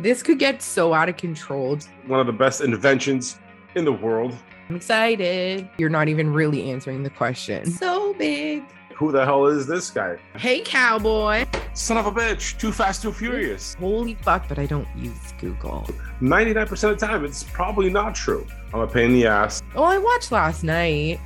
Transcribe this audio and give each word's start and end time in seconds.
This 0.00 0.22
could 0.22 0.38
get 0.38 0.62
so 0.62 0.94
out 0.94 1.08
of 1.08 1.16
control. 1.16 1.76
One 2.06 2.20
of 2.20 2.28
the 2.28 2.32
best 2.32 2.60
inventions 2.60 3.36
in 3.74 3.84
the 3.84 3.92
world. 3.92 4.32
I'm 4.68 4.76
excited. 4.76 5.68
You're 5.76 5.90
not 5.90 6.06
even 6.06 6.32
really 6.32 6.70
answering 6.70 7.02
the 7.02 7.10
question. 7.10 7.68
So 7.68 8.14
big. 8.14 8.62
Who 8.94 9.10
the 9.10 9.24
hell 9.24 9.46
is 9.46 9.66
this 9.66 9.90
guy? 9.90 10.18
Hey, 10.36 10.60
cowboy. 10.60 11.46
Son 11.74 11.96
of 11.96 12.06
a 12.06 12.12
bitch. 12.12 12.56
Too 12.60 12.70
fast, 12.70 13.02
too 13.02 13.12
furious. 13.12 13.74
Holy 13.74 14.14
fuck, 14.14 14.46
but 14.48 14.60
I 14.60 14.66
don't 14.66 14.86
use 14.96 15.34
Google. 15.40 15.84
99% 16.20 16.70
of 16.70 17.00
the 17.00 17.04
time, 17.04 17.24
it's 17.24 17.42
probably 17.42 17.90
not 17.90 18.14
true. 18.14 18.46
I'm 18.72 18.78
a 18.78 18.86
pain 18.86 19.06
in 19.06 19.14
the 19.14 19.26
ass. 19.26 19.60
Oh, 19.74 19.82
I 19.82 19.98
watched 19.98 20.30
last 20.30 20.62
night. 20.62 21.18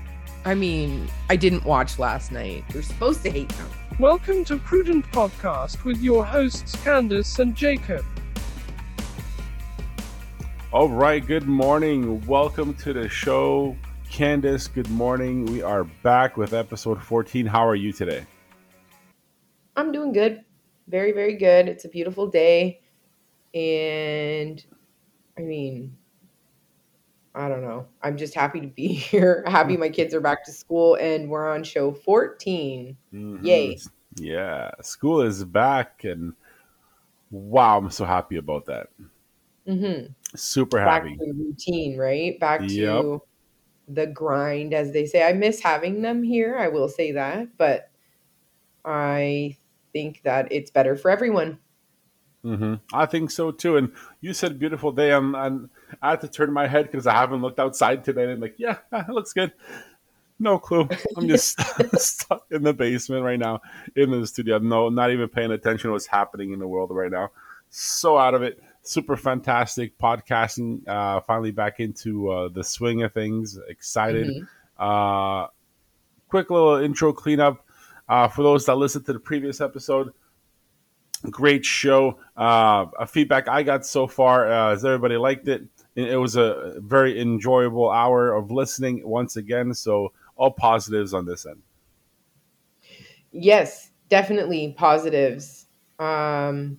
I 0.46 0.54
mean, 0.54 1.10
I 1.28 1.36
didn't 1.36 1.66
watch 1.66 1.98
last 1.98 2.32
night. 2.32 2.64
You're 2.72 2.82
supposed 2.82 3.22
to 3.24 3.30
hate 3.30 3.50
them. 3.50 3.68
Welcome 3.98 4.46
to 4.46 4.56
Prudent 4.56 5.04
Podcast 5.12 5.84
with 5.84 6.00
your 6.00 6.24
hosts 6.24 6.74
Candyce 6.76 7.38
and 7.38 7.54
Jakub. 7.54 8.02
All 10.72 10.88
right, 10.88 11.24
good 11.24 11.46
morning. 11.46 12.26
Welcome 12.26 12.72
to 12.76 12.94
the 12.94 13.06
show. 13.06 13.76
Candyce, 14.10 14.72
good 14.72 14.88
morning. 14.88 15.44
We 15.44 15.60
are 15.60 15.84
back 15.84 16.38
with 16.38 16.54
episode 16.54 17.02
14. 17.02 17.44
How 17.44 17.68
are 17.68 17.74
you 17.74 17.92
today? 17.92 18.24
I'm 19.76 19.92
doing 19.92 20.14
good. 20.14 20.42
Very, 20.88 21.12
very 21.12 21.36
good. 21.36 21.68
It's 21.68 21.84
a 21.84 21.90
beautiful 21.90 22.26
day. 22.26 22.80
And 23.52 24.64
I 25.36 25.42
mean, 25.42 25.94
I 27.34 27.50
don't 27.50 27.60
know. 27.60 27.86
I'm 28.02 28.16
just 28.16 28.34
happy 28.34 28.62
to 28.62 28.68
be 28.68 28.88
here. 28.94 29.44
Happy 29.46 29.76
my 29.76 29.90
kids 29.90 30.14
are 30.14 30.22
back 30.22 30.42
to 30.46 30.52
school 30.52 30.94
and 30.94 31.28
we're 31.28 31.50
on 31.50 31.64
show 31.64 31.92
14. 31.92 32.96
Mhm. 33.12 33.44
Yay. 33.44 33.78
Yeah, 34.16 34.70
school 34.80 35.20
is 35.20 35.44
back, 35.44 36.04
and 36.04 36.32
wow, 37.30 37.76
I'm 37.76 37.90
so 37.90 38.06
happy 38.06 38.36
about 38.36 38.66
that. 38.66 38.88
Mm-hmm. 39.66 40.12
Super 40.34 40.80
Back 40.84 41.02
happy. 41.02 41.18
to 41.18 41.32
routine, 41.32 41.96
right? 41.98 42.38
Back 42.40 42.68
to 42.68 42.74
Yep. 42.74 43.06
the 43.88 44.06
grind, 44.06 44.74
as 44.74 44.92
they 44.92 45.06
say. 45.06 45.22
I 45.26 45.32
miss 45.32 45.60
having 45.60 46.02
them 46.02 46.22
here. 46.22 46.56
I 46.58 46.68
will 46.68 46.88
say 46.88 47.12
that. 47.12 47.56
But 47.56 47.90
I 48.84 49.56
think 49.92 50.22
that 50.24 50.50
it's 50.52 50.70
better 50.70 50.96
for 50.96 51.10
everyone. 51.10 51.58
hmm 52.42 52.74
I 52.92 53.06
think 53.06 53.30
so 53.30 53.50
too. 53.52 53.76
And 53.76 53.92
you 54.20 54.34
said 54.34 54.58
beautiful 54.58 54.92
day. 54.92 55.12
I'm, 55.12 55.34
I'm 55.34 55.70
I 56.00 56.10
had 56.10 56.20
to 56.22 56.28
turn 56.28 56.52
my 56.52 56.66
head 56.66 56.86
because 56.90 57.06
I 57.06 57.12
haven't 57.14 57.40
looked 57.42 57.60
outside 57.60 58.04
today. 58.04 58.24
And 58.24 58.32
I'm 58.32 58.40
like, 58.40 58.54
yeah, 58.58 58.78
it 58.92 59.08
looks 59.10 59.32
good. 59.32 59.52
No 60.38 60.58
clue. 60.58 60.88
I'm 61.16 61.28
just 61.28 61.58
stuck 61.98 62.46
in 62.50 62.62
the 62.62 62.72
basement 62.74 63.24
right 63.24 63.38
now 63.38 63.60
in 63.96 64.10
the 64.10 64.26
studio. 64.26 64.58
No, 64.58 64.88
not 64.88 65.12
even 65.12 65.28
paying 65.28 65.52
attention 65.52 65.88
to 65.88 65.92
what's 65.92 66.06
happening 66.06 66.52
in 66.52 66.58
the 66.58 66.66
world 66.68 66.90
right 66.92 67.10
now. 67.10 67.30
So 67.70 68.18
out 68.18 68.34
of 68.34 68.42
it. 68.42 68.60
Super 68.82 69.16
fantastic 69.16 69.96
podcasting. 69.98 70.86
Uh, 70.88 71.20
finally 71.20 71.52
back 71.52 71.78
into 71.80 72.30
uh, 72.30 72.48
the 72.48 72.64
swing 72.64 73.02
of 73.02 73.12
things. 73.12 73.58
Excited. 73.68 74.26
Mhm. 74.26 74.46
Uh, 74.78 75.48
quick 76.28 76.50
little 76.50 76.76
intro 76.76 77.12
cleanup 77.12 77.64
uh, 78.08 78.26
for 78.26 78.42
those 78.42 78.66
that 78.66 78.76
listened 78.76 79.06
to 79.06 79.12
the 79.12 79.20
previous 79.20 79.60
episode. 79.60 80.12
Great 81.30 81.64
show. 81.64 82.18
Uh, 82.36 82.86
a 82.98 83.06
feedback 83.06 83.46
I 83.46 83.62
got 83.62 83.86
so 83.86 84.08
far 84.08 84.52
uh, 84.52 84.72
is 84.72 84.84
everybody 84.84 85.16
liked 85.16 85.46
it. 85.46 85.62
It 85.94 86.10
it 86.12 86.16
was 86.16 86.34
a 86.34 86.80
very 86.80 87.20
enjoyable 87.20 87.88
hour 87.90 88.34
of 88.34 88.50
listening 88.50 89.06
once 89.06 89.36
again. 89.36 89.72
So 89.74 90.12
all 90.36 90.50
positives 90.50 91.14
on 91.14 91.24
this 91.24 91.46
end. 91.46 91.62
Yes, 93.30 93.90
definitely 94.08 94.74
positives. 94.76 95.66
Um, 96.00 96.78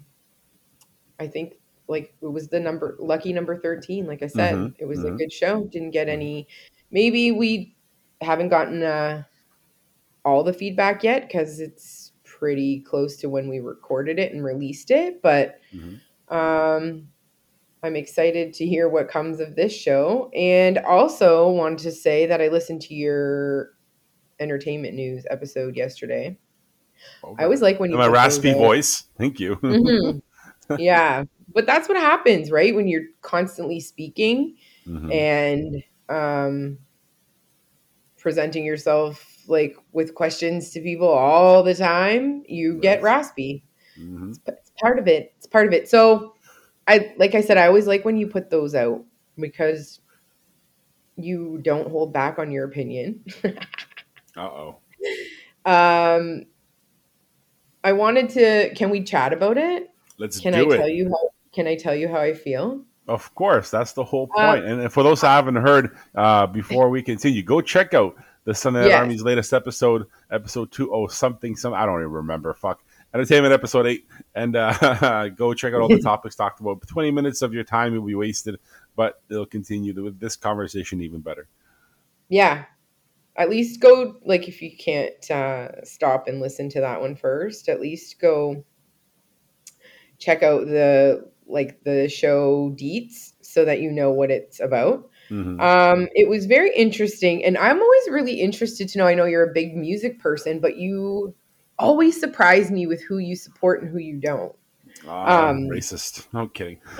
I 1.20 1.28
think 1.28 1.54
like 1.94 2.14
it 2.22 2.28
was 2.28 2.50
the 2.50 2.60
number 2.60 2.98
lucky 3.00 3.32
number 3.32 3.58
13 3.58 4.06
like 4.06 4.22
I 4.22 4.28
said. 4.28 4.56
Mhm, 4.56 4.74
It 4.80 4.86
was 4.86 5.00
a 5.06 5.12
mhm. 5.12 5.18
good 5.18 5.32
show. 5.32 5.64
Didn't 5.66 5.92
get 5.92 6.10
any 6.10 6.48
maybe 6.92 7.32
we 7.32 7.76
haven't 8.22 8.50
gotten 8.50 8.84
uh 8.84 9.24
all 10.26 10.44
the 10.44 10.54
feedback 10.54 11.04
yet 11.04 11.30
cuz 11.32 11.60
it's 11.60 12.12
pretty 12.24 12.82
close 12.82 13.16
to 13.18 13.30
when 13.30 13.48
we 13.48 13.60
recorded 13.60 14.20
it 14.20 14.34
and 14.34 14.44
released 14.44 14.92
it, 14.92 15.22
but 15.22 15.60
Mhm. 15.74 16.00
um 16.30 17.08
I'm 17.84 17.96
excited 17.98 18.54
to 18.54 18.66
hear 18.66 18.88
what 18.88 19.10
comes 19.10 19.40
of 19.42 19.56
this 19.56 19.74
show 19.74 20.30
and 20.34 20.78
also 20.80 21.50
wanted 21.52 21.80
to 21.80 21.92
say 21.92 22.26
that 22.26 22.42
I 22.42 22.48
listened 22.48 22.82
to 22.84 22.96
your 22.96 23.74
entertainment 24.40 24.96
news 24.96 25.26
episode 25.30 25.76
yesterday. 25.76 26.38
I 27.38 27.44
always 27.44 27.62
like 27.62 27.80
when 27.80 27.92
you 27.92 27.98
my 27.98 28.08
raspy 28.08 28.54
voice. 28.54 29.06
Thank 29.18 29.40
you. 29.40 29.56
Mhm. 29.58 30.22
yeah, 30.80 31.24
but 31.54 31.66
that's 31.66 31.88
what 31.88 31.98
happens, 31.98 32.52
right? 32.52 32.74
When 32.76 32.88
you're 32.88 33.06
constantly 33.22 33.80
speaking 33.80 34.56
Mhm. 34.88 35.14
and 35.14 35.84
um, 36.10 36.78
presenting 38.18 38.66
yourself 38.66 39.30
like 39.48 39.76
with 39.92 40.16
questions 40.16 40.72
to 40.72 40.80
people 40.82 41.08
all 41.08 41.64
the 41.64 41.74
time, 41.76 42.44
you 42.48 42.80
get 42.80 43.02
Right. 43.02 43.04
raspy. 43.04 43.64
Mhm. 44.00 44.38
It's 44.48 44.72
part 44.80 45.00
of 45.00 45.08
it. 45.08 45.34
It's 45.38 45.48
part 45.48 45.68
of 45.68 45.74
it. 45.74 45.90
So, 45.90 46.36
I 46.88 47.14
like 47.18 47.36
I 47.36 47.42
said, 47.42 47.58
I 47.58 47.68
always 47.68 47.88
like 47.88 48.04
when 48.06 48.18
you 48.18 48.28
put 48.28 48.50
those 48.50 48.76
out 48.76 49.04
because 49.38 50.02
you 51.16 51.60
don't 51.62 51.90
hold 51.90 52.12
back 52.14 52.40
on 52.40 52.52
your 52.52 52.66
opinion. 52.66 53.24
Uh-oh. 54.36 54.78
um, 55.66 56.46
I 57.84 57.92
wanted 57.94 58.30
to. 58.32 58.74
Can 58.76 58.90
we 58.90 59.04
chat 59.04 59.34
about 59.34 59.58
it? 59.58 59.90
Let's 60.18 60.40
Can 60.40 60.54
I 60.56 60.64
do 60.64 60.78
tell 60.78 60.90
you 60.90 61.10
how? 61.10 61.30
Can 61.54 61.68
I 61.68 61.76
tell 61.76 61.96
you 61.96 62.08
how 62.08 62.20
I 62.20 62.34
feel? 62.34 62.82
Of 63.08 63.34
course, 63.36 63.70
that's 63.70 63.94
the 63.94 64.04
whole 64.04 64.30
Uh, 64.36 64.54
point. 64.54 64.66
and 64.66 64.92
for 64.92 65.04
those 65.04 65.22
that 65.22 65.28
haven't 65.30 65.58
heard, 65.58 65.96
uh, 66.16 66.48
before 66.48 66.90
we 66.90 67.02
continue, 67.04 67.44
go 67.44 67.62
check 67.62 67.94
out 67.94 68.16
the 68.46 68.54
Sunday 68.54 68.82
Night 68.82 68.88
Yes. 68.90 69.00
Army's 69.00 69.22
latest 69.24 69.54
episode, 69.54 70.06
episode 70.32 70.72
two 70.72 70.94
oh 70.94 71.08
something 71.08 71.56
some. 71.56 71.74
I 71.74 71.86
don't 71.86 72.00
even 72.00 72.12
remember. 72.12 72.54
Fuck. 72.54 72.82
Entertainment 73.14 73.54
episode 73.54 73.86
eight, 73.86 74.08
and 74.36 74.56
uh, 74.56 75.30
go 75.36 75.54
check 75.54 75.74
out 75.74 75.82
all 75.82 75.88
the 75.90 76.00
topics 76.02 76.36
talked 76.36 76.60
about. 76.62 76.86
Twenty 76.88 77.12
minutes 77.12 77.42
of 77.42 77.54
your 77.54 77.64
time 77.64 77.94
will 77.94 78.02
be 78.08 78.16
wasted, 78.16 78.58
but 78.96 79.22
it'll 79.30 79.46
continue 79.46 79.94
with 80.04 80.20
this 80.20 80.36
conversation 80.36 81.00
even 81.02 81.20
better. 81.20 81.48
Yeah. 82.30 82.66
At 83.36 83.50
least 83.50 83.80
go 83.82 84.16
like 84.26 84.48
if 84.48 84.62
you 84.62 84.76
can't 84.78 85.30
uh, 85.30 85.84
stop 85.84 86.28
and 86.28 86.40
listen 86.40 86.70
to 86.70 86.80
that 86.82 87.02
one 87.02 87.16
first, 87.16 87.68
at 87.70 87.82
least 87.82 88.20
go 88.20 88.64
check 90.20 90.42
out 90.44 90.66
the 90.68 91.30
like 91.48 91.84
the 91.84 92.08
show 92.10 92.72
deets 92.80 93.34
so 93.42 93.66
that 93.66 93.80
you 93.82 93.92
know 93.92 94.12
what 94.12 94.32
it's 94.32 94.60
about. 94.60 95.10
Mhm. 95.30 95.60
Um, 95.62 96.08
it 96.14 96.28
was 96.30 96.46
very 96.46 96.76
interesting, 96.76 97.44
and 97.46 97.58
I'm 97.58 97.80
always 97.82 98.10
really 98.10 98.40
interested 98.42 98.90
to 98.90 98.98
know. 99.00 99.08
I 99.08 99.14
know 99.14 99.26
you're 99.26 99.50
a 99.50 99.54
big 99.54 99.76
music 99.76 100.20
person, 100.20 100.60
but 100.60 100.78
you 100.78 101.34
always 101.80 102.20
surprise 102.20 102.70
me 102.72 102.88
with 102.88 103.02
who 103.04 103.18
you 103.18 103.36
support 103.36 103.82
and 103.82 103.92
who 103.92 103.98
you 104.00 104.18
don't. 104.18 104.54
Ah, 105.08 105.50
um, 105.50 105.70
racist. 105.70 106.28
No 106.34 106.42
I'm 106.42 106.50
kidding. 106.50 106.80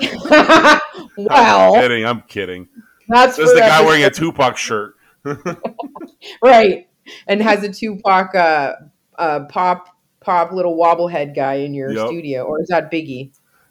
well, 1.16 1.74
I'm 1.74 1.80
kidding. 1.80 2.04
I'm 2.06 2.20
kidding. 2.22 2.68
that's 3.08 3.36
This 3.36 3.52
the 3.52 3.60
guy 3.60 3.66
episode- 3.76 3.86
wearing 3.86 4.04
a 4.04 4.10
Tupac 4.10 4.56
shirt. 4.56 4.94
right 6.42 6.88
and 7.26 7.40
has 7.42 7.62
a 7.64 7.72
tupac 7.72 8.34
uh, 8.34 8.72
uh 9.18 9.40
pop 9.46 9.88
pop 10.20 10.52
little 10.52 10.76
wobblehead 10.76 11.34
guy 11.34 11.54
in 11.54 11.72
your 11.74 11.90
Yep. 11.92 12.06
studio 12.08 12.42
or 12.44 12.60
is 12.60 12.68
that 12.68 12.90
biggie 12.90 13.30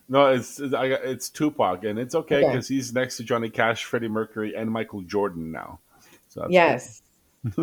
No, 0.10 0.28
it's 0.28 0.60
it's, 0.60 0.74
it's 0.76 1.30
Tupac, 1.30 1.84
and 1.86 1.98
it's 1.98 2.16
okay 2.16 2.38
Okay. 2.38 2.52
because 2.52 2.68
he's 2.68 2.94
next 2.94 3.18
to 3.18 3.24
Johnny 3.24 3.50
Cash, 3.50 3.86
Freddie 3.86 4.10
Mercury, 4.10 4.56
and 4.56 4.70
Michael 4.70 5.02
Jordan 5.02 5.52
now. 5.52 5.80
So 6.28 6.42
that's 6.42 6.52
yes 6.52 7.02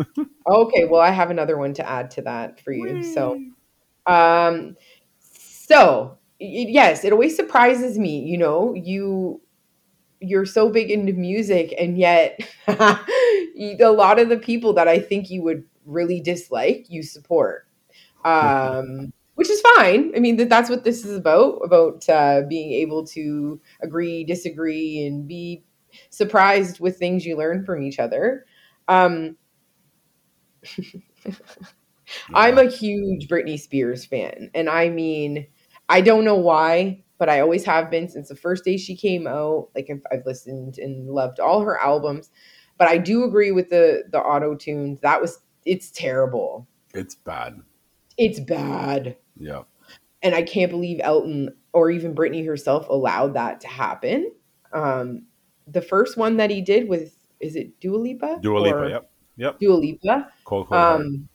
okay 0.47 0.85
well 0.85 1.01
i 1.01 1.09
have 1.09 1.31
another 1.31 1.57
one 1.57 1.73
to 1.73 1.87
add 1.87 2.11
to 2.11 2.21
that 2.21 2.61
for 2.61 2.71
you 2.71 3.03
so 3.03 3.41
um 4.07 4.75
so 5.19 6.17
yes 6.39 7.03
it 7.03 7.11
always 7.11 7.35
surprises 7.35 7.97
me 7.97 8.19
you 8.19 8.37
know 8.37 8.73
you 8.73 9.41
you're 10.19 10.45
so 10.45 10.69
big 10.69 10.91
into 10.91 11.13
music 11.13 11.73
and 11.79 11.97
yet 11.97 12.39
a 12.67 13.91
lot 13.91 14.19
of 14.19 14.29
the 14.29 14.37
people 14.37 14.73
that 14.73 14.87
i 14.87 14.99
think 14.99 15.29
you 15.29 15.41
would 15.41 15.63
really 15.85 16.21
dislike 16.21 16.85
you 16.89 17.01
support 17.01 17.67
um 18.25 19.11
which 19.35 19.49
is 19.49 19.61
fine 19.75 20.11
i 20.15 20.19
mean 20.19 20.37
that 20.37 20.49
that's 20.49 20.69
what 20.69 20.83
this 20.83 21.05
is 21.05 21.15
about 21.15 21.55
about 21.63 22.07
uh, 22.09 22.41
being 22.47 22.71
able 22.73 23.05
to 23.05 23.59
agree 23.81 24.23
disagree 24.23 25.05
and 25.05 25.27
be 25.27 25.63
surprised 26.09 26.79
with 26.79 26.97
things 26.97 27.25
you 27.25 27.35
learn 27.37 27.65
from 27.65 27.81
each 27.81 27.99
other 27.99 28.45
um 28.87 29.35
I'm 32.33 32.57
a 32.57 32.69
huge 32.69 33.27
Britney 33.27 33.59
Spears 33.59 34.05
fan. 34.05 34.51
And 34.53 34.69
I 34.69 34.89
mean, 34.89 35.47
I 35.89 36.01
don't 36.01 36.25
know 36.25 36.35
why, 36.35 37.03
but 37.17 37.29
I 37.29 37.39
always 37.39 37.63
have 37.65 37.89
been 37.89 38.09
since 38.09 38.29
the 38.29 38.35
first 38.35 38.63
day 38.63 38.77
she 38.77 38.95
came 38.95 39.27
out. 39.27 39.69
Like 39.75 39.89
I've, 39.89 40.03
I've 40.11 40.25
listened 40.25 40.77
and 40.77 41.09
loved 41.09 41.39
all 41.39 41.61
her 41.61 41.79
albums. 41.79 42.29
But 42.77 42.87
I 42.87 42.97
do 42.97 43.23
agree 43.23 43.51
with 43.51 43.69
the 43.69 44.03
the 44.11 44.19
auto 44.19 44.55
tunes. 44.55 45.01
That 45.01 45.21
was 45.21 45.39
it's 45.65 45.91
terrible. 45.91 46.67
it's 46.93 47.15
bad. 47.15 47.61
It's 48.17 48.39
bad. 48.39 49.17
Yeah. 49.37 49.63
And 50.23 50.35
I 50.35 50.43
can't 50.43 50.69
believe 50.71 50.99
Elton 51.01 51.55
or 51.73 51.89
even 51.89 52.13
Britney 52.13 52.45
herself 52.45 52.87
allowed 52.89 53.33
that 53.33 53.61
to 53.61 53.67
happen. 53.67 54.31
Um, 54.73 55.23
the 55.67 55.81
first 55.81 56.17
one 56.17 56.37
that 56.37 56.49
he 56.49 56.61
did 56.61 56.87
with 56.87 57.15
is 57.39 57.55
it 57.55 57.79
Dua 57.79 57.97
Lipa? 57.97 58.39
Dua 58.41 58.59
Lipa, 58.59 58.77
Or 58.77 58.89
yep, 58.89 59.11
yep. 59.37 59.59
Dua 59.59 59.73
Lipa. 59.73 60.29
Cold, 60.45 60.67
cold. 60.67 60.79
Um, 60.79 61.27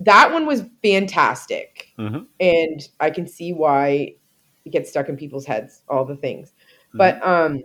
that 0.00 0.32
one 0.32 0.46
was 0.46 0.64
fantastic, 0.82 1.88
Mhm. 1.98 2.26
and 2.40 2.88
I 3.00 3.10
can 3.10 3.26
see 3.26 3.52
why 3.52 4.14
it 4.64 4.70
gets 4.70 4.90
stuck 4.90 5.08
in 5.08 5.16
people's 5.16 5.44
heads. 5.44 5.82
All 5.88 6.04
the 6.04 6.16
things, 6.16 6.52
Mm-hmm. 6.88 6.98
but 6.98 7.26
um, 7.26 7.62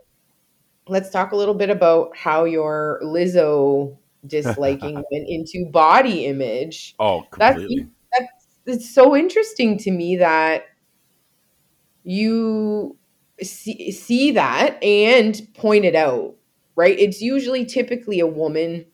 let's 0.88 1.10
talk 1.10 1.32
a 1.32 1.36
little 1.36 1.54
bit 1.54 1.70
about 1.70 2.16
how 2.18 2.44
your 2.46 3.00
Lizzo 3.04 3.98
disliking 4.28 4.96
went 4.96 5.26
into 5.30 5.66
body 5.72 6.26
image. 6.26 6.96
Oh, 7.00 7.24
completely. 7.32 7.76
that's 7.78 7.90
it's 8.68 8.94
so 8.94 9.16
interesting 9.16 9.78
to 9.80 9.92
me 9.92 10.18
that 10.18 10.66
you 12.04 12.98
see, 13.42 13.92
see 13.92 14.32
that 14.32 14.82
and 14.84 15.42
point 15.56 15.86
it 15.86 15.96
out 15.96 16.36
right? 16.76 17.00
It's 17.00 17.22
usually 17.22 17.66
typically 17.66 18.20
a 18.20 18.28
woman 18.28 18.86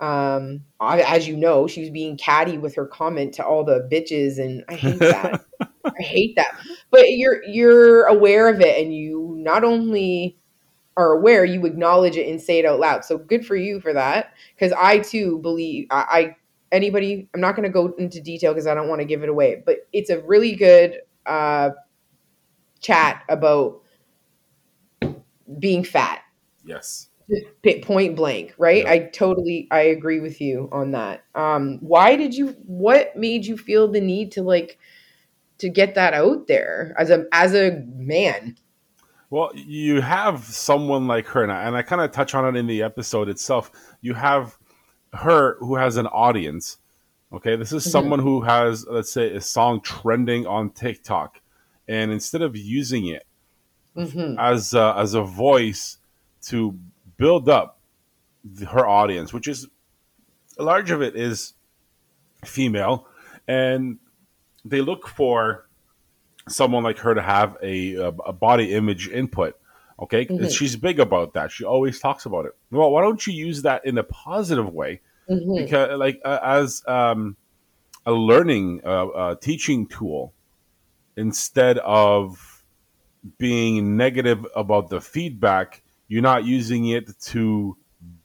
um 0.00 0.60
as 0.80 1.26
you 1.26 1.36
know 1.36 1.66
she 1.66 1.80
was 1.80 1.90
being 1.90 2.16
catty 2.16 2.58
with 2.58 2.74
her 2.76 2.86
comment 2.86 3.34
to 3.34 3.44
all 3.44 3.64
the 3.64 3.88
bitches 3.92 4.38
and 4.38 4.64
i 4.68 4.74
hate 4.74 5.00
that. 5.00 5.44
I 5.84 6.02
hate 6.02 6.36
that. 6.36 6.56
But 6.90 7.06
you're 7.10 7.42
you're 7.44 8.04
aware 8.06 8.48
of 8.48 8.60
it 8.60 8.82
and 8.82 8.94
you 8.94 9.34
not 9.38 9.64
only 9.64 10.38
are 10.96 11.12
aware 11.12 11.44
you 11.44 11.66
acknowledge 11.66 12.16
it 12.16 12.28
and 12.28 12.40
say 12.40 12.60
it 12.60 12.66
out 12.66 12.80
loud. 12.80 13.04
So 13.04 13.18
good 13.18 13.46
for 13.46 13.56
you 13.56 13.80
for 13.80 13.92
that 13.94 14.34
because 14.56 14.72
i 14.74 14.98
too 15.00 15.38
believe 15.40 15.88
i, 15.90 16.06
I 16.10 16.36
anybody 16.72 17.28
i'm 17.34 17.40
not 17.40 17.56
going 17.56 17.64
to 17.64 17.72
go 17.72 17.94
into 17.98 18.20
detail 18.20 18.52
because 18.52 18.66
i 18.66 18.74
don't 18.74 18.88
want 18.88 19.00
to 19.00 19.04
give 19.04 19.22
it 19.22 19.28
away 19.28 19.62
but 19.64 19.88
it's 19.92 20.10
a 20.10 20.20
really 20.22 20.54
good 20.54 21.00
uh 21.26 21.70
chat 22.80 23.22
about 23.28 23.80
being 25.58 25.82
fat 25.84 26.22
yes. 26.64 27.08
Point 27.82 28.16
blank 28.16 28.54
right 28.56 28.84
Yeah. 28.84 28.90
i 28.92 28.98
totally 29.00 29.68
i 29.70 29.80
agree 29.80 30.20
with 30.20 30.40
you 30.40 30.68
on 30.72 30.92
that 30.92 31.24
um 31.34 31.78
why 31.80 32.16
did 32.16 32.34
you 32.34 32.48
what 32.66 33.14
made 33.16 33.44
you 33.44 33.58
feel 33.58 33.86
the 33.86 34.00
need 34.00 34.32
to 34.32 34.42
like 34.42 34.78
to 35.58 35.68
get 35.68 35.94
that 35.94 36.14
out 36.14 36.46
there 36.46 36.94
as 36.98 37.10
a 37.10 37.26
as 37.32 37.54
a 37.54 37.82
man 37.96 38.56
Well, 39.30 39.50
you 39.54 40.00
have 40.00 40.44
someone 40.44 41.06
like 41.06 41.26
her, 41.28 41.42
and 41.42 41.52
I, 41.52 41.64
and 41.64 41.76
I 41.76 41.82
kind 41.82 42.00
of 42.00 42.12
touch 42.12 42.34
on 42.34 42.46
it 42.46 42.58
in 42.58 42.66
the 42.66 42.82
episode 42.82 43.28
itself. 43.28 43.70
You 44.00 44.14
have 44.14 44.57
her 45.12 45.56
who 45.58 45.76
has 45.76 45.96
an 45.96 46.06
audience. 46.06 46.78
Okay, 47.32 47.56
this 47.56 47.72
is 47.72 47.84
Mhm. 47.84 47.90
someone 47.90 48.18
who 48.20 48.42
has, 48.42 48.86
let's 48.88 49.12
say, 49.12 49.34
a 49.34 49.40
song 49.40 49.80
trending 49.80 50.46
on 50.46 50.70
TikTok, 50.70 51.40
and 51.86 52.10
instead 52.10 52.42
of 52.42 52.56
using 52.56 53.06
it 53.06 53.26
hmm 53.94 54.34
as 54.38 54.74
a, 54.74 54.94
as 54.96 55.14
a 55.14 55.22
voice 55.22 55.98
to 56.42 56.78
build 57.16 57.48
up 57.48 57.80
the, 58.44 58.66
her 58.66 58.86
audience, 58.86 59.32
which 59.32 59.48
is 59.48 59.66
a 60.58 60.62
large 60.62 60.90
of 60.90 61.02
it 61.02 61.16
is 61.16 61.54
female, 62.44 63.06
and 63.46 63.98
they 64.64 64.80
look 64.80 65.06
for 65.08 65.66
someone 66.48 66.82
like 66.82 66.98
her 66.98 67.14
to 67.14 67.22
have 67.22 67.56
a, 67.62 67.94
a, 67.94 68.08
a 68.08 68.32
body 68.32 68.72
image 68.72 69.08
input. 69.08 69.58
Okay, 70.00 70.26
Mhm. 70.26 70.50
she's 70.50 70.76
big 70.76 71.00
about 71.00 71.34
that. 71.34 71.50
She 71.50 71.64
always 71.64 71.98
talks 71.98 72.24
about 72.26 72.46
it. 72.46 72.52
Well, 72.70 72.90
why 72.92 73.02
don't 73.02 73.26
you 73.26 73.32
use 73.32 73.62
that 73.62 73.84
in 73.84 73.98
a 73.98 74.04
positive 74.04 74.72
way? 74.72 75.00
hmm 75.28 75.56
Because, 75.56 75.98
like, 75.98 76.20
uh, 76.24 76.38
as 76.42 76.82
um, 76.86 77.36
a 78.06 78.12
learning, 78.12 78.80
uh, 78.84 79.06
uh, 79.08 79.34
teaching 79.36 79.86
tool, 79.88 80.34
instead 81.16 81.78
of 81.78 82.64
being 83.38 83.96
negative 83.96 84.46
about 84.54 84.88
the 84.88 85.00
feedback, 85.00 85.82
you're 86.06 86.22
not 86.22 86.44
using 86.44 86.88
it 86.88 87.18
to 87.20 87.76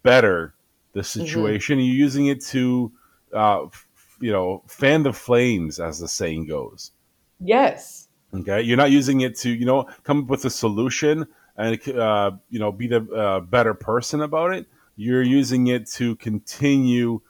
better 0.04 0.54
the 0.94 1.04
situation. 1.04 1.80
You're 1.80 1.96
using 1.96 2.28
it 2.28 2.44
to, 2.46 2.92
uh, 3.34 3.66
f- 3.66 3.88
you 4.22 4.32
know, 4.32 4.64
fan 4.68 5.04
the 5.04 5.14
flames, 5.14 5.80
as 5.80 6.00
the 6.00 6.08
saying 6.08 6.48
goes. 6.48 6.92
yes 7.40 8.08
Okay, 8.34 8.62
you're 8.62 8.78
not 8.78 8.92
using 8.92 9.22
it 9.22 9.38
to, 9.40 9.50
you 9.52 9.66
know, 9.66 9.86
come 10.04 10.24
up 10.24 10.28
with 10.28 10.46
a 10.46 10.50
solution 10.50 11.28
and, 11.56 11.88
uh, 11.90 12.32
you 12.50 12.60
know, 12.60 12.72
be 12.72 12.88
the 12.88 13.02
uh, 13.12 13.40
better 13.42 13.74
person 13.74 14.22
about 14.22 14.54
it. 14.54 14.68
You're 14.96 15.24
using 15.24 15.68
it 15.68 15.88
to 15.92 16.16
continue 16.18 17.22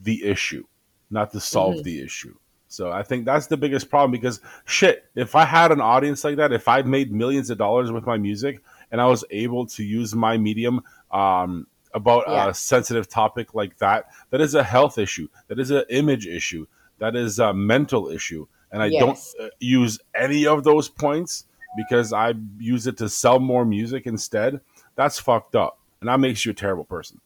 the 0.00 0.24
issue, 0.24 0.64
not 1.10 1.32
to 1.32 1.40
solve 1.40 1.76
Mhm. 1.76 1.82
the 1.84 2.02
issue. 2.02 2.34
So 2.68 2.90
I 2.92 3.02
think 3.02 3.24
that's 3.24 3.46
the 3.46 3.56
biggest 3.56 3.88
problem 3.88 4.10
because 4.10 4.40
shit, 4.66 5.04
if 5.14 5.34
I 5.34 5.44
had 5.44 5.72
an 5.72 5.80
audience 5.80 6.22
like 6.22 6.36
that, 6.36 6.52
if 6.52 6.68
I 6.68 6.82
made 6.82 7.10
millions 7.12 7.50
of 7.50 7.58
dollars 7.58 7.90
with 7.90 8.04
my 8.04 8.18
music 8.18 8.60
and 8.92 9.00
I 9.00 9.06
was 9.06 9.24
able 9.30 9.66
to 9.66 9.82
use 9.82 10.14
my 10.14 10.36
medium 10.36 10.82
um, 11.10 11.66
about 11.94 12.24
Yeah. 12.28 12.48
a 12.50 12.54
sensitive 12.54 13.08
topic 13.08 13.54
like 13.54 13.78
that, 13.78 14.10
that 14.30 14.40
is 14.42 14.54
a 14.54 14.62
health 14.62 14.98
issue, 14.98 15.28
that 15.48 15.58
is 15.58 15.70
an 15.70 15.84
image 15.88 16.26
issue, 16.26 16.66
that 16.98 17.16
is 17.16 17.38
a 17.38 17.54
mental 17.54 18.08
issue, 18.08 18.46
and 18.70 18.82
I 18.82 18.86
Yes. 18.88 19.34
don't 19.38 19.46
uh, 19.46 19.50
use 19.58 19.98
any 20.14 20.46
of 20.46 20.64
those 20.64 20.88
points 20.90 21.44
because 21.76 22.12
I 22.12 22.34
use 22.58 22.86
it 22.86 22.96
to 22.98 23.08
sell 23.08 23.38
more 23.38 23.64
music 23.64 24.06
instead. 24.06 24.60
That's 24.96 25.18
fucked 25.18 25.54
up, 25.56 25.78
and 26.00 26.08
that 26.08 26.20
makes 26.20 26.44
you 26.44 26.52
a 26.52 26.54
terrible 26.54 26.84
person. 26.84 27.20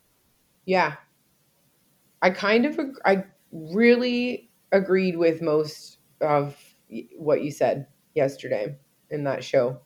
Yeah. 0.64 0.94
I 2.20 2.30
kind 2.30 2.66
of 2.66 2.78
ag- 2.78 3.00
I 3.04 3.24
really 3.50 4.50
agreed 4.70 5.16
with 5.16 5.42
most 5.42 5.98
of 6.20 6.56
what 7.16 7.42
you 7.42 7.50
said 7.50 7.86
yesterday 8.14 8.76
in 9.10 9.24
that 9.24 9.42
show. 9.42 9.80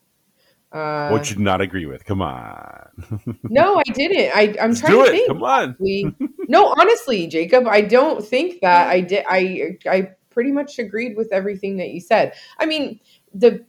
Uh, 0.73 1.09
what 1.09 1.31
you 1.31 1.37
not 1.39 1.61
agree 1.61 1.87
with? 1.87 2.05
Come 2.05 2.21
on, 2.21 2.89
no, 3.45 3.79
I 3.79 3.83
didn't. 3.85 4.37
I 4.37 4.55
I'm 4.61 4.71
Let's 4.71 4.81
trying 4.81 4.93
do 4.93 5.05
to 5.05 5.09
it. 5.09 5.13
think. 5.13 5.29
Come 5.29 5.43
on. 5.45 5.63
honestly. 5.81 6.15
no, 6.49 6.75
honestly, 6.79 7.29
Jakub, 7.29 7.67
I 7.69 7.81
don't 7.81 8.23
think 8.23 8.61
that 8.63 8.89
I 8.89 9.01
did. 9.01 9.25
I 9.29 9.79
I 9.89 10.11
pretty 10.29 10.51
much 10.53 10.79
agreed 10.79 11.17
with 11.17 11.33
everything 11.33 11.77
that 11.79 11.91
you 11.91 12.01
said. 12.01 12.35
I 12.59 12.67
mean, 12.67 13.01
the 13.33 13.65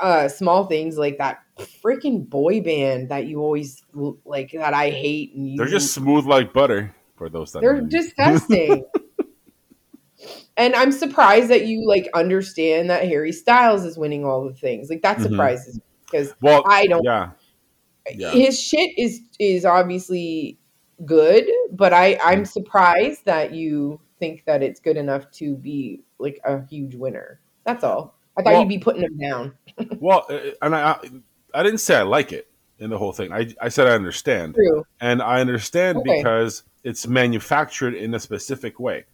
uh, 0.00 0.28
small 0.28 0.66
things 0.66 0.98
like 0.98 1.18
that 1.18 1.40
freaking 1.84 2.28
boy 2.28 2.60
band 2.60 3.08
that 3.10 3.26
you 3.26 3.40
always 3.40 3.82
like 4.24 4.52
that 4.52 4.74
I 4.74 4.90
hate, 4.90 5.34
and 5.34 5.48
you 5.48 5.56
They're 5.58 5.66
just 5.66 5.92
smooth 5.92 6.26
like 6.26 6.52
butter 6.52 6.94
for 7.16 7.28
those 7.28 7.52
that 7.52 7.60
they're 7.60 7.80
disgusting. 7.80 8.84
and 10.56 10.74
I'm 10.74 10.92
surprised 10.92 11.50
that 11.50 11.66
you 11.66 11.86
like 11.86 12.08
understand 12.14 12.90
that 12.90 13.06
Harry 13.06 13.32
Styles 13.32 13.84
is 13.84 13.98
winning 13.98 14.24
all 14.24 14.44
the 14.48 14.54
things. 14.54 14.88
Like 14.90 15.02
that 15.02 15.18
Mhm. 15.18 15.22
surprises 15.22 15.76
me 15.76 15.82
because 16.10 16.34
well, 16.40 16.62
I 16.66 16.86
don't. 16.86 17.04
yeah, 17.04 17.30
yeah. 18.14 18.30
His 18.32 18.60
shit 18.60 18.90
is 18.98 19.20
is 19.38 19.64
obviously 19.64 20.58
good, 21.04 21.46
but 21.72 21.92
I 21.92 22.18
I'm 22.22 22.44
Mm. 22.44 22.48
surprised 22.48 23.24
that 23.24 23.52
you 23.52 24.00
think 24.18 24.44
that 24.46 24.62
it's 24.62 24.80
good 24.80 24.96
enough 24.96 25.30
to 25.32 25.56
be 25.56 26.02
like 26.18 26.40
a 26.44 26.64
huge 26.66 26.94
winner. 26.94 27.40
That's 27.64 27.84
all. 27.84 28.15
I 28.36 28.42
thought 28.42 28.52
Well- 28.52 28.60
you'd 28.62 28.68
be 28.68 28.78
putting 28.78 29.02
him 29.02 29.18
down. 29.18 29.54
Well, 30.00 30.24
uh, 30.30 30.38
and 30.62 30.74
I, 30.74 30.98
I, 31.52 31.62
didn't 31.62 31.80
say 31.80 31.96
I 31.96 32.02
like 32.02 32.32
it 32.32 32.48
in 32.78 32.88
the 32.88 32.96
whole 32.96 33.12
thing. 33.12 33.30
I, 33.30 33.54
I 33.60 33.68
said 33.68 33.86
I 33.86 33.90
understand, 33.90 34.54
True. 34.54 34.86
and 35.02 35.20
I 35.20 35.42
understand 35.42 35.98
Okay. 35.98 36.16
because 36.16 36.62
it's 36.82 37.06
manufactured 37.06 37.92
in 37.94 38.14
a 38.14 38.20
specific 38.20 38.80
way. 38.80 39.04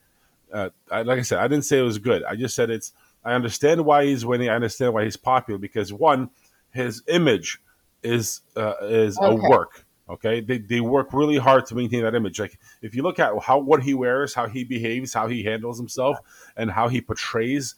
Uh, 0.53 0.71
I, 0.89 1.03
like 1.03 1.19
I 1.19 1.23
said, 1.23 1.39
I 1.39 1.49
didn't 1.49 1.65
say 1.65 1.81
it 1.81 1.83
was 1.83 1.99
good. 1.99 2.23
I 2.23 2.37
just 2.37 2.55
said 2.55 2.71
it's. 2.71 2.93
I 3.25 3.33
understand 3.33 3.85
why 3.85 4.05
he's 4.05 4.25
winning. 4.25 4.51
I 4.51 4.55
understand 4.55 4.95
why 4.95 5.03
he's 5.03 5.17
popular 5.17 5.59
because 5.59 5.93
one, 5.93 6.31
his 6.71 7.03
image 7.09 7.61
is 8.05 8.43
uh, 8.57 8.75
is 8.83 9.19
a 9.21 9.35
work. 9.35 9.85
Okay, 10.09 10.41
they, 10.41 10.59
they 10.59 10.81
work 10.81 11.13
really 11.13 11.39
hard 11.39 11.67
to 11.67 11.75
maintain 11.75 12.03
that 12.03 12.15
image. 12.15 12.39
Like 12.39 12.59
if 12.83 12.95
you 12.95 13.03
look 13.03 13.19
at 13.19 13.33
how 13.43 13.59
what 13.59 13.83
he 13.83 13.95
wears, 13.95 14.35
how 14.35 14.47
he 14.47 14.63
behaves, 14.63 15.13
how 15.13 15.27
he 15.27 15.43
handles 15.43 15.79
himself, 15.79 16.19
and 16.57 16.71
how 16.71 16.89
he 16.89 17.01
portrays 17.01 17.75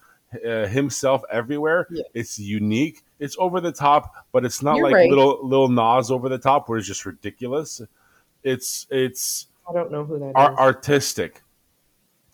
uh, 0.46 0.66
himself 0.66 1.22
everywhere, 1.30 1.86
Yeah. 1.90 2.02
it's 2.14 2.38
unique. 2.38 3.02
It's 3.18 3.36
over 3.38 3.60
the 3.60 3.72
top, 3.72 4.14
but 4.32 4.44
it's 4.44 4.62
not 4.62 4.76
You're 4.76 4.86
like 4.86 4.94
right. 4.94 5.08
little 5.10 5.38
little 5.46 5.68
Nas 5.68 6.10
over 6.10 6.28
the 6.28 6.38
top 6.38 6.68
where 6.68 6.78
it's 6.78 6.86
just 6.86 7.06
ridiculous. 7.06 7.80
It's 8.42 8.86
it's 8.90 9.46
I 9.68 9.72
don't 9.72 9.90
know 9.90 10.04
who 10.04 10.18
that 10.18 10.26
is. 10.28 10.32
ar- 10.34 10.58
artistic 10.58 11.42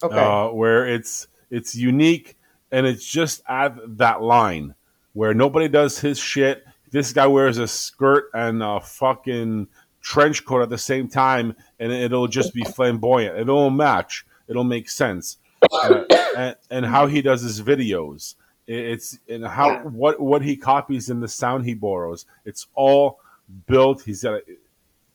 okay. 0.02 0.16
uh, 0.18 0.48
where 0.48 0.86
it's 0.88 1.28
it's 1.50 1.74
unique 1.74 2.36
and 2.72 2.86
it's 2.86 3.04
just 3.04 3.42
at 3.48 3.76
that 3.98 4.22
line 4.22 4.74
where 5.12 5.34
nobody 5.34 5.68
does 5.68 5.98
his 5.98 6.18
shit. 6.18 6.64
This 6.90 7.12
guy 7.12 7.26
wears 7.26 7.58
a 7.58 7.68
skirt 7.68 8.30
and 8.34 8.62
a 8.62 8.80
fucking 8.80 9.68
trench 10.00 10.44
coat 10.44 10.62
at 10.62 10.70
the 10.70 10.78
same 10.78 11.08
time, 11.08 11.54
and 11.78 11.92
it'll 11.92 12.26
just 12.28 12.54
be 12.54 12.64
flamboyant. 12.64 13.38
It'll 13.38 13.70
match. 13.70 14.24
It'll 14.48 14.64
make 14.64 14.88
sense. 14.88 15.38
Uh, 15.72 16.04
and, 16.36 16.56
and 16.70 16.86
how 16.86 17.06
he 17.06 17.20
does 17.22 17.42
his 17.42 17.60
videos, 17.60 18.34
it's 18.66 19.18
and 19.28 19.44
how 19.44 19.70
Yeah. 19.70 19.82
what 19.82 20.20
what 20.20 20.42
he 20.42 20.56
copies 20.56 21.10
and 21.10 21.22
the 21.22 21.28
sound 21.28 21.64
he 21.64 21.74
borrows. 21.74 22.26
It's 22.44 22.66
all 22.74 23.20
built. 23.66 24.02
He's 24.02 24.22
got 24.22 24.34
a, 24.34 24.42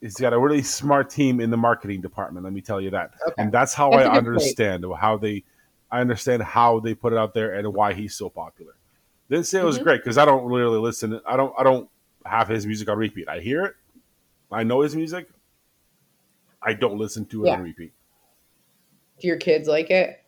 he's 0.01 0.15
got 0.15 0.33
a 0.33 0.39
really 0.39 0.61
smart 0.61 1.09
team 1.09 1.39
in 1.39 1.49
the 1.49 1.57
marketing 1.57 2.01
department. 2.01 2.43
Let 2.43 2.53
me 2.53 2.61
tell 2.61 2.79
you 2.81 2.89
that 2.91 3.11
okay. 3.27 3.33
and 3.41 3.51
that's 3.51 3.73
how 3.73 3.89
That's 3.91 4.01
I 4.01 4.03
good 4.03 4.09
point. 4.13 4.27
understand 4.27 4.85
how 4.99 5.17
they, 5.17 5.43
I 5.91 6.01
understand 6.01 6.43
how 6.43 6.79
they 6.79 6.93
put 6.93 7.13
it 7.13 7.17
out 7.19 7.33
there 7.33 7.53
and 7.55 7.73
why 7.73 7.93
he's 7.93 8.13
so 8.15 8.29
popular. 8.29 8.73
Didn't 9.29 9.45
say 9.47 9.59
it 9.61 9.65
was 9.65 9.79
Mhm. 9.79 9.83
great 9.83 10.01
because 10.03 10.17
I 10.17 10.25
don't 10.25 10.45
really 10.45 10.77
listen. 10.77 11.19
I 11.25 11.35
don't. 11.37 11.53
I 11.57 11.63
don't 11.63 11.89
have 12.25 12.47
his 12.47 12.65
music 12.67 12.89
on 12.89 12.97
repeat. 12.97 13.27
I 13.27 13.39
hear 13.39 13.63
it. 13.65 13.75
I 14.51 14.63
know 14.63 14.81
his 14.81 14.95
music. 14.95 15.27
I 16.61 16.73
don't 16.73 16.97
listen 16.97 17.25
to 17.27 17.43
it 17.45 17.47
Yeah. 17.47 17.53
on 17.55 17.63
repeat. 17.63 17.93
Do 19.19 19.27
your 19.27 19.37
kids 19.37 19.67
like 19.67 19.89
it? 19.91 20.21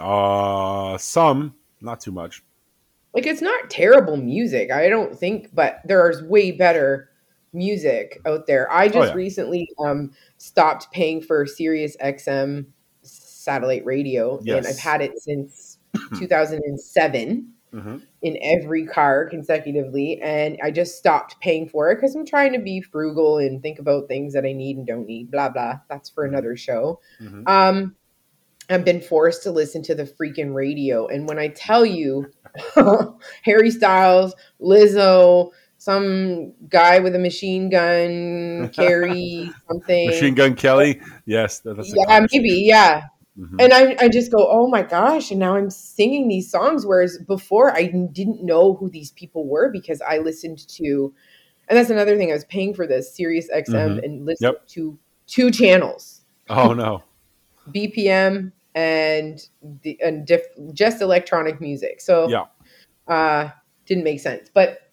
Uh, 0.00 0.96
some, 0.98 1.54
not 1.80 2.00
too 2.00 2.12
much. 2.12 2.42
Like 3.14 3.26
it's 3.26 3.42
not 3.42 3.70
terrible 3.70 4.16
music, 4.16 4.70
I 4.70 4.88
don't 4.88 5.18
think, 5.18 5.54
but 5.54 5.80
there's 5.84 6.22
way 6.22 6.52
better 6.52 7.10
music 7.52 8.20
out 8.26 8.46
there. 8.46 8.70
I 8.70 8.88
just 8.88 9.08
yeah. 9.08 9.14
recently 9.14 9.68
um 9.78 10.12
stopped 10.36 10.92
paying 10.92 11.20
for 11.20 11.46
Sirius 11.46 11.96
XM 11.96 12.66
satellite 13.02 13.84
radio 13.84 14.38
and 14.40 14.66
I've 14.66 14.78
had 14.78 15.00
it 15.00 15.18
since 15.18 15.78
2007 16.18 17.52
hmm 17.72 17.96
in 18.20 18.36
every 18.42 18.84
car 18.84 19.26
consecutively 19.26 20.20
and 20.20 20.58
I 20.62 20.72
just 20.72 20.98
stopped 20.98 21.38
paying 21.40 21.68
for 21.68 21.90
it 21.90 22.00
cuz 22.00 22.14
I'm 22.16 22.26
trying 22.26 22.52
to 22.52 22.58
be 22.58 22.80
frugal 22.80 23.38
and 23.38 23.62
think 23.62 23.78
about 23.78 24.08
things 24.08 24.32
that 24.32 24.44
I 24.44 24.52
need 24.52 24.76
and 24.76 24.86
don't 24.86 25.06
need 25.06 25.30
blah 25.30 25.48
blah. 25.48 25.80
That's 25.88 26.10
for 26.10 26.24
another 26.24 26.56
show. 26.56 27.00
hmm 27.18 27.42
Um, 27.46 27.96
I've 28.70 28.84
been 28.84 29.00
forced 29.00 29.42
to 29.44 29.50
listen 29.50 29.82
to 29.84 29.94
the 29.94 30.04
freaking 30.04 30.54
radio, 30.54 31.06
and 31.06 31.26
when 31.28 31.38
I 31.38 31.48
tell 31.48 31.86
you, 31.86 32.30
Harry 33.42 33.70
Styles, 33.70 34.34
Lizzo, 34.60 35.50
some 35.78 36.52
guy 36.68 36.98
with 36.98 37.14
a 37.14 37.18
machine 37.18 37.70
gun, 37.70 38.68
Carrie, 38.74 39.50
something, 39.68 40.06
Machine 40.06 40.34
Gun 40.34 40.54
Kelly. 40.54 41.00
Yes, 41.24 41.60
that's 41.60 41.92
yeah, 41.94 42.26
maybe, 42.32 42.62
yeah. 42.66 43.04
Mhm. 43.38 43.54
And 43.62 43.72
I, 43.72 43.96
I 44.00 44.08
just 44.08 44.32
go, 44.32 44.48
oh 44.50 44.66
my 44.68 44.82
gosh! 44.82 45.30
And 45.30 45.38
now 45.38 45.54
I'm 45.56 45.70
singing 45.70 46.26
these 46.28 46.50
songs, 46.50 46.84
whereas 46.84 47.18
before 47.26 47.74
I 47.74 47.84
didn't 47.84 48.42
know 48.42 48.74
who 48.74 48.90
these 48.90 49.12
people 49.12 49.46
were 49.46 49.70
because 49.70 50.02
I 50.02 50.18
listened 50.18 50.66
to, 50.68 51.14
and 51.68 51.78
that's 51.78 51.90
another 51.90 52.16
thing. 52.16 52.30
I 52.30 52.34
was 52.34 52.44
paying 52.46 52.74
for 52.74 52.86
this 52.86 53.14
Sirius 53.14 53.48
XM 53.54 53.96
Mhm. 54.00 54.04
and 54.04 54.26
listened 54.26 54.54
Yep. 54.54 54.66
to 54.68 54.98
two 55.28 55.50
channels. 55.52 56.22
Oh 56.50 56.72
no. 56.74 57.04
BPM 57.72 58.50
and 58.74 59.40
the 59.82 59.98
and 60.02 60.26
diff, 60.26 60.42
just 60.72 61.00
electronic 61.02 61.60
music. 61.60 62.00
So 62.00 62.28
Yeah. 62.28 62.44
uh 63.06 63.50
didn't 63.86 64.04
make 64.04 64.20
sense. 64.20 64.50
But 64.52 64.90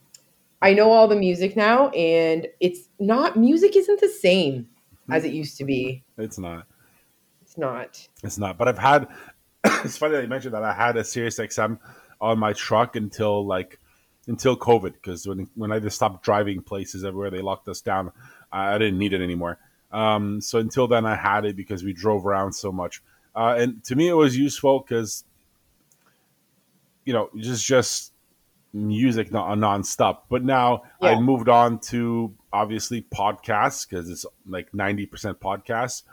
I 0.62 0.74
know 0.74 0.92
all 0.92 1.08
the 1.08 1.16
music 1.16 1.56
now 1.56 1.90
and 1.90 2.48
it's 2.60 2.90
not 3.00 3.38
music 3.38 3.76
isn't 3.76 4.00
the 4.00 4.10
same 4.10 4.68
as 5.10 5.26
it 5.26 5.34
used 5.34 5.58
to 5.58 5.66
be. 5.66 6.04
It's 6.18 6.40
not. 6.40 6.66
It's 7.42 7.58
not. 7.58 8.08
It's 8.24 8.38
not. 8.38 8.58
But 8.58 8.68
I've 8.68 8.78
had. 8.78 9.08
it's 9.84 9.98
funny 9.98 10.16
that 10.16 10.24
you 10.24 10.28
mentioned 10.28 10.54
that. 10.54 10.64
I 10.64 10.74
had 10.74 10.98
a 10.98 11.04
Sirius 11.04 11.38
XM 11.38 11.80
on 12.22 12.40
my 12.40 12.54
truck 12.54 12.96
until 12.96 13.46
like 13.46 13.80
until 14.28 14.58
COVID 14.58 14.94
because 14.94 15.28
when 15.28 15.48
when 15.56 15.72
I 15.72 15.80
just 15.80 15.96
stopped 15.96 16.24
driving 16.24 16.62
places 16.62 17.04
everywhere, 17.04 17.30
they 17.30 17.42
locked 17.42 17.68
us 17.68 17.82
down. 17.82 18.12
I, 18.52 18.76
I 18.76 18.78
didn't 18.78 18.98
need 18.98 19.14
it 19.14 19.22
anymore. 19.22 19.60
Um, 19.92 20.42
so 20.42 20.60
until 20.60 20.88
then, 20.88 21.06
I 21.06 21.16
had 21.16 21.46
it 21.46 21.56
because 21.56 21.84
we 21.84 21.94
drove 21.94 22.26
around 22.26 22.54
so 22.54 22.72
much. 22.72 23.02
Uh, 23.36 23.56
and 23.58 23.84
to 23.84 23.96
me, 23.96 24.08
it 24.08 24.14
was 24.14 24.38
useful 24.38 24.80
because 24.80 25.24
you 27.04 27.14
know 27.14 27.30
just 27.38 27.66
just 27.66 28.14
music 28.74 29.32
non 29.32 29.60
nonstop. 29.60 30.20
But 30.30 30.44
now 30.44 30.84
I 31.02 31.20
moved 31.20 31.50
on 31.50 31.80
to 31.92 32.34
obviously 32.52 33.02
podcasts 33.04 33.88
because 33.88 34.10
it's 34.10 34.26
like 34.48 34.74
ninety 34.74 35.06
percent 35.06 35.40
podcasts, 35.40 36.04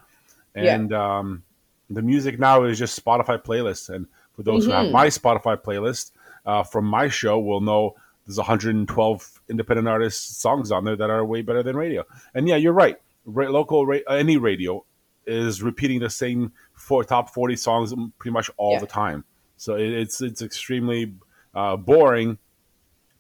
Yeah. 0.55 0.75
and 0.75 0.93
um, 0.93 1.43
the 1.91 2.03
music 2.03 2.39
now 2.39 2.65
is 2.65 2.79
just 2.79 3.03
Spotify 3.03 3.43
playlists. 3.43 3.89
And 3.95 4.07
for 4.35 4.43
those 4.43 4.65
who 4.65 4.73
have 4.73 4.87
Mhm. 4.87 4.93
my 4.93 5.07
Spotify 5.09 5.57
playlist 5.57 6.13
uh, 6.47 6.63
from 6.63 6.85
my 6.87 7.09
show, 7.09 7.39
will 7.39 7.61
know 7.61 7.95
there's 8.27 8.39
112 8.39 9.41
independent 9.49 9.89
artists 9.89 10.37
songs 10.39 10.71
on 10.71 10.85
there 10.85 10.95
that 10.97 11.11
are 11.11 11.25
way 11.25 11.43
better 11.43 11.63
than 11.63 11.77
radio. 11.77 12.05
And 12.35 12.47
yeah, 12.49 12.57
you're 12.57 12.73
right. 12.73 12.97
Ra- 13.27 13.49
local 13.51 13.85
ra- 13.85 13.99
any 14.09 14.37
radio 14.37 14.85
is 15.27 15.63
repeating 15.63 16.01
the 16.01 16.11
same 16.11 16.53
four 16.75 17.05
top 17.05 17.31
40 17.31 17.57
songs 17.57 17.95
pretty 18.19 18.33
much 18.33 18.51
all 18.57 18.73
Yeah. 18.75 18.81
the 18.81 18.87
time. 18.87 19.25
So 19.57 19.77
it, 19.77 19.91
it's 19.93 20.21
it's 20.21 20.43
extremely 20.43 21.15
uh, 21.55 21.77
boring, 21.77 22.39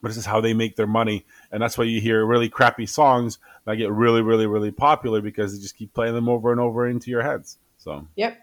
but 0.00 0.08
this 0.08 0.16
is 0.16 0.26
how 0.26 0.40
they 0.40 0.54
make 0.54 0.76
their 0.76 0.86
money, 0.86 1.24
and 1.52 1.62
that's 1.62 1.78
why 1.78 1.84
you 1.84 2.00
hear 2.00 2.26
really 2.26 2.48
crappy 2.48 2.86
songs 2.86 3.38
that 3.64 3.76
get 3.76 3.92
really, 3.92 4.22
really, 4.22 4.46
really 4.46 4.72
popular 4.72 5.20
because 5.20 5.54
they 5.54 5.62
just 5.62 5.76
keep 5.76 5.94
playing 5.94 6.14
them 6.14 6.28
over 6.28 6.50
and 6.50 6.60
over 6.60 6.86
into 6.88 7.10
your 7.10 7.22
heads. 7.22 7.58
So 7.78 8.06
Yep. 8.16 8.38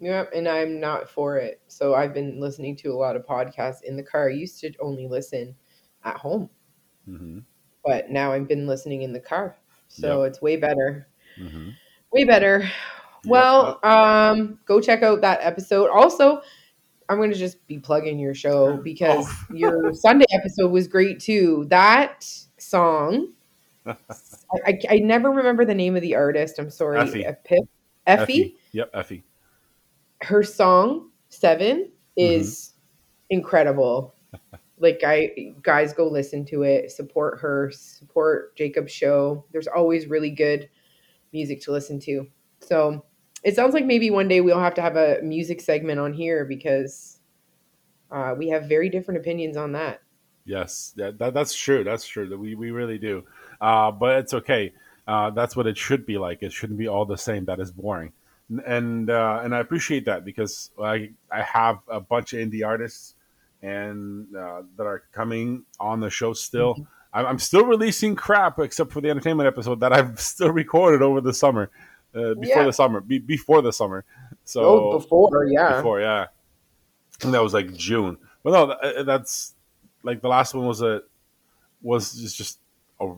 Yep. 0.00 0.30
And 0.34 0.48
I'm 0.48 0.80
not 0.80 1.08
for 1.08 1.38
it. 1.38 1.60
So 1.68 1.94
I've 1.94 2.12
been 2.12 2.40
listening 2.40 2.76
to 2.78 2.88
a 2.88 2.96
lot 2.96 3.16
of 3.16 3.24
podcasts 3.24 3.82
in 3.84 3.96
the 3.96 4.02
car. 4.02 4.28
I 4.28 4.32
used 4.32 4.60
to 4.60 4.72
only 4.80 5.06
listen 5.06 5.54
at 6.04 6.16
home, 6.16 6.50
hmm 7.06 7.38
but 7.84 8.10
now 8.10 8.32
I've 8.32 8.48
been 8.48 8.66
listening 8.66 9.02
in 9.02 9.12
the 9.12 9.20
car. 9.20 9.56
So 9.88 10.22
it's 10.22 10.40
way 10.42 10.56
better. 10.56 11.06
hmm 11.36 11.70
way 12.12 12.24
better. 12.24 12.68
Well, 13.26 13.78
um, 13.82 14.58
go 14.66 14.80
check 14.80 15.02
out 15.02 15.20
that 15.22 15.40
episode. 15.42 15.88
Also, 15.90 16.42
I'm 17.08 17.18
going 17.18 17.30
to 17.30 17.36
just 17.38 17.66
be 17.66 17.78
plugging 17.78 18.18
your 18.18 18.34
show 18.34 18.76
because 18.78 19.26
Oh. 19.28 19.54
your 19.54 19.92
Sunday 19.94 20.26
episode 20.32 20.68
was 20.70 20.88
great 20.88 21.20
too. 21.20 21.66
That 21.68 22.26
song, 22.58 23.32
I, 23.86 23.96
I, 24.66 24.78
I 24.90 24.98
never 24.98 25.30
remember 25.30 25.64
the 25.64 25.74
name 25.74 25.96
of 25.96 26.02
the 26.02 26.14
artist. 26.14 26.58
I'm 26.58 26.70
sorry, 26.70 26.98
Effie. 27.00 27.24
Epi- 27.26 27.56
Effie. 28.06 28.56
Yep, 28.72 28.90
Effie. 28.94 29.24
Her 30.22 30.42
song 30.42 31.10
Seven 31.28 31.90
is 32.16 32.70
Mm-hmm. 32.70 33.36
incredible. 33.38 34.14
Like 34.76 35.02
I 35.06 35.54
guys 35.62 35.92
go 35.92 36.08
listen 36.08 36.44
to 36.46 36.64
it, 36.64 36.90
support 36.90 37.38
her, 37.40 37.70
support 37.72 38.56
Jakub's 38.56 38.90
show. 38.90 39.44
There's 39.52 39.68
always 39.68 40.08
really 40.08 40.30
good 40.30 40.68
music 41.32 41.62
to 41.62 41.72
listen 41.72 42.00
to. 42.00 42.26
So 42.58 43.04
it 43.44 43.54
sounds 43.54 43.74
like 43.74 43.84
maybe 43.84 44.10
one 44.10 44.26
day 44.26 44.40
we'll 44.40 44.58
have 44.58 44.74
to 44.74 44.82
have 44.82 44.96
a 44.96 45.20
music 45.22 45.60
segment 45.60 46.00
on 46.00 46.12
here 46.12 46.44
because 46.44 47.20
uh, 48.10 48.34
we 48.36 48.48
have 48.48 48.68
very 48.68 48.88
different 48.88 49.20
opinions 49.20 49.56
on 49.56 49.72
that. 49.72 50.00
Yes, 50.46 50.92
yeah, 50.96 51.10
that, 51.18 51.34
that's 51.34 51.54
true. 51.54 51.84
That's 51.84 52.06
true. 52.06 52.28
That 52.28 52.38
we, 52.38 52.54
we 52.54 52.70
really 52.70 52.98
do. 52.98 53.24
Uh, 53.60 53.90
but 53.90 54.18
it's 54.18 54.34
okay. 54.34 54.72
Uh, 55.06 55.30
that's 55.30 55.56
what 55.56 55.66
it 55.66 55.76
should 55.76 56.06
be 56.06 56.18
like. 56.18 56.42
It 56.42 56.52
shouldn't 56.52 56.78
be 56.78 56.88
all 56.88 57.04
the 57.04 57.16
same. 57.16 57.44
That 57.44 57.60
is 57.60 57.70
boring. 57.70 58.12
And 58.66 59.08
uh, 59.08 59.40
and 59.42 59.54
I 59.54 59.60
appreciate 59.60 60.04
that 60.06 60.24
because 60.24 60.70
I 60.80 61.10
I 61.30 61.42
have 61.42 61.78
a 61.88 62.00
bunch 62.00 62.34
of 62.34 62.40
indie 62.40 62.66
artists 62.66 63.14
and 63.62 64.34
uh, 64.36 64.62
that 64.76 64.86
are 64.86 65.04
coming 65.12 65.64
on 65.80 66.00
the 66.00 66.10
show 66.10 66.34
still. 66.34 66.86
I'm, 67.14 67.24
I'm 67.26 67.38
still 67.38 67.64
releasing 67.64 68.14
crap 68.14 68.58
except 68.58 68.92
for 68.92 69.00
the 69.00 69.08
entertainment 69.08 69.46
episode 69.46 69.80
that 69.80 69.92
I've 69.94 70.20
still 70.32 70.50
recorded 70.50 71.00
over 71.00 71.22
the 71.22 71.32
summer, 71.32 71.70
uh, 72.14 72.34
before 72.34 72.62
Yeah. 72.62 72.64
the 72.66 72.72
summer, 72.72 73.00
be, 73.00 73.18
before 73.18 73.62
the 73.62 73.72
summer. 73.72 74.04
So 74.44 74.62
oh, 74.62 74.98
before, 74.98 75.46
yeah. 75.46 75.76
before, 75.76 76.00
yeah. 76.00 76.26
And 77.22 77.32
that 77.34 77.42
was 77.42 77.54
like 77.54 77.72
June. 77.74 78.18
But 78.42 78.50
no, 78.52 78.66
tha- 78.66 79.04
that's 79.04 79.54
like 80.02 80.20
the 80.20 80.28
last 80.28 80.54
one 80.54 80.66
was 80.66 80.82
a 80.82 81.02
was 81.82 82.12
just 82.14 82.36
just 82.36 82.58
a 83.00 83.12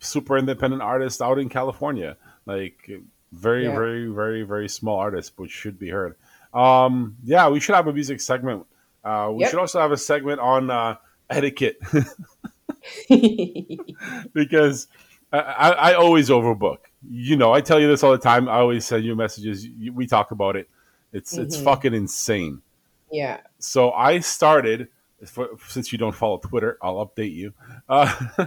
super 0.00 0.36
independent 0.38 0.82
artist 0.82 1.20
out 1.22 1.38
in 1.38 1.48
California, 1.48 2.16
like 2.46 2.88
very 3.32 3.64
Yeah. 3.64 3.74
very 3.74 4.06
very 4.08 4.42
very 4.42 4.68
small 4.68 4.98
artist, 4.98 5.32
which 5.36 5.50
should 5.50 5.78
be 5.78 5.88
heard. 5.90 6.16
Um, 6.54 7.16
yeah, 7.24 7.48
we 7.48 7.60
should 7.60 7.74
have 7.74 7.86
a 7.86 7.92
music 7.92 8.20
segment. 8.20 8.66
Uh, 9.04 9.30
we 9.34 9.40
Yep. 9.42 9.50
should 9.50 9.58
also 9.60 9.80
have 9.80 9.92
a 9.92 9.96
segment 9.96 10.40
on 10.40 10.70
uh, 10.70 10.96
etiquette 11.28 11.78
because 14.32 14.86
I, 15.32 15.70
I, 15.70 15.94
always 15.94 16.28
overbook. 16.28 16.78
You 17.08 17.36
know, 17.36 17.52
I 17.52 17.60
tell 17.62 17.80
you 17.80 17.88
this 17.88 18.02
all 18.02 18.12
the 18.12 18.18
time. 18.18 18.48
I 18.48 18.56
always 18.58 18.84
send 18.84 19.04
you 19.04 19.16
messages. 19.16 19.66
We 19.92 20.06
talk 20.06 20.30
about 20.30 20.56
it. 20.56 20.68
It's 21.12 21.36
it's 21.36 21.56
Mhm. 21.56 21.64
fucking 21.64 21.94
insane. 21.94 22.62
yeah. 23.10 23.40
So 23.58 23.92
I 23.92 24.20
started. 24.20 24.88
For, 25.26 25.50
since 25.68 25.92
you 25.92 25.98
don't 25.98 26.14
follow 26.14 26.38
Twitter, 26.38 26.78
I'll 26.82 27.06
update 27.06 27.32
you. 27.32 27.52
Uh, 27.88 28.12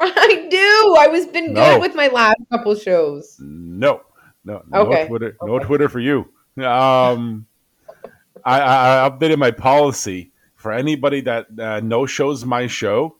I 0.00 0.46
do. 0.48 0.96
I 1.00 1.08
was 1.08 1.26
been 1.26 1.52
No. 1.52 1.72
good 1.74 1.80
with 1.80 1.94
my 1.96 2.06
last 2.08 2.36
couple 2.50 2.74
shows. 2.76 3.36
no, 3.40 4.02
no, 4.44 4.62
no 4.68 4.80
Okay. 4.82 5.08
Twitter, 5.08 5.36
no 5.42 5.58
Twitter 5.58 5.88
for 5.88 5.98
you. 5.98 6.20
Um, 6.64 7.46
I, 8.44 8.60
I, 8.60 9.10
updated 9.10 9.38
my 9.38 9.50
policy 9.50 10.30
for 10.54 10.72
anybody 10.72 11.22
that 11.22 11.46
uh, 11.58 11.80
no 11.80 12.06
shows 12.06 12.44
my 12.44 12.68
show, 12.68 13.16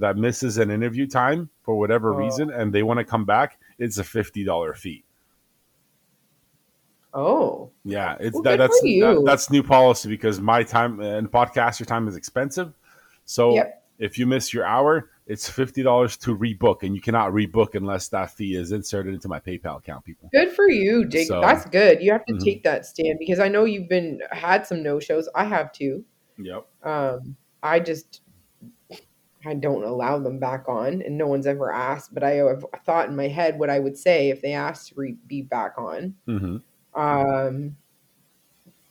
that 0.00 0.16
misses 0.16 0.58
an 0.58 0.70
interview 0.70 1.06
time 1.06 1.48
for 1.62 1.78
whatever 1.78 2.12
Oh. 2.14 2.16
reason, 2.18 2.50
and 2.50 2.72
they 2.72 2.82
want 2.82 2.98
to 2.98 3.04
come 3.04 3.24
back. 3.24 3.58
It's 3.78 3.98
a 3.98 4.04
fifty 4.04 4.44
dollar 4.44 4.74
fee. 4.74 5.04
Oh, 7.14 7.70
Yeah, 7.84 8.16
it's 8.20 8.34
Well, 8.34 8.42
that, 8.42 8.56
that's 8.56 8.80
that- 8.82 9.22
that's 9.24 9.50
new 9.50 9.62
policy 9.62 10.08
because 10.08 10.40
my 10.40 10.62
time 10.62 11.00
and 11.00 11.30
podcaster 11.30 11.86
time 11.86 12.08
is 12.08 12.16
expensive. 12.16 12.74
So 13.24 13.54
Yep. 13.54 13.84
if 13.98 14.18
you 14.18 14.26
miss 14.26 14.52
your 14.52 14.66
hour, 14.66 15.08
it's 15.26 15.48
fifty 15.48 15.82
dollars 15.82 16.16
to 16.18 16.36
rebook, 16.36 16.82
and 16.82 16.94
you 16.94 17.00
cannot 17.00 17.32
rebook 17.32 17.74
unless 17.74 18.08
that 18.08 18.32
fee 18.32 18.54
is 18.56 18.72
inserted 18.72 19.14
into 19.14 19.28
my 19.28 19.40
PayPal 19.40 19.78
account. 19.78 20.04
People, 20.04 20.28
good 20.32 20.50
for 20.50 20.68
you, 20.68 21.06
Jake. 21.06 21.28
So- 21.28 21.40
That's 21.40 21.64
good. 21.66 22.02
You 22.02 22.12
have 22.12 22.24
to 22.26 22.34
Mhm. 22.34 22.44
take 22.44 22.62
that 22.64 22.84
stand 22.86 23.18
because 23.18 23.38
I 23.40 23.48
know 23.48 23.64
you've 23.64 23.88
been 23.88 24.20
had 24.30 24.66
some 24.66 24.82
no 24.82 25.00
shows. 25.00 25.28
I 25.34 25.44
have 25.44 25.72
too. 25.72 26.04
yep, 26.38 26.66
Um, 26.82 27.36
I 27.62 27.80
just 27.80 28.20
I 29.46 29.54
don't 29.54 29.84
allow 29.84 30.18
them 30.18 30.38
back 30.38 30.68
on, 30.68 31.02
and 31.02 31.16
no 31.16 31.26
one's 31.26 31.46
ever 31.46 31.72
asked. 31.72 32.12
But 32.12 32.24
I 32.24 32.32
have 32.32 32.64
thought 32.84 33.08
in 33.08 33.16
my 33.16 33.28
head 33.28 33.58
what 33.58 33.70
I 33.70 33.78
would 33.78 33.96
say 33.96 34.30
if 34.30 34.42
they 34.42 34.52
asked 34.52 34.88
to 34.88 34.94
re- 34.96 35.16
be 35.26 35.42
back 35.42 35.74
on. 35.78 36.14
hmm 36.26 36.56
Um, 36.94 37.76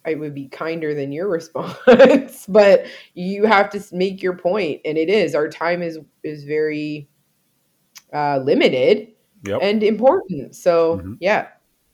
I 0.06 0.14
would 0.14 0.36
be 0.36 0.48
kinder 0.48 0.94
than 0.94 1.12
your 1.12 1.28
response, 1.40 2.46
but 2.48 2.86
you 3.16 3.46
have 3.46 3.70
to 3.72 3.84
make 3.92 4.22
your 4.22 4.38
point, 4.38 4.82
and 4.86 4.98
it 4.98 5.10
is 5.10 5.36
our 5.36 5.50
time 5.50 5.82
is 5.82 6.00
is 6.24 6.44
very 6.44 7.10
uh, 8.14 8.40
limited 8.40 9.10
Yep. 9.44 9.60
and 9.62 9.84
important. 9.84 10.56
So 10.56 10.98
Mhm. 10.98 11.18
yeah, 11.20 11.48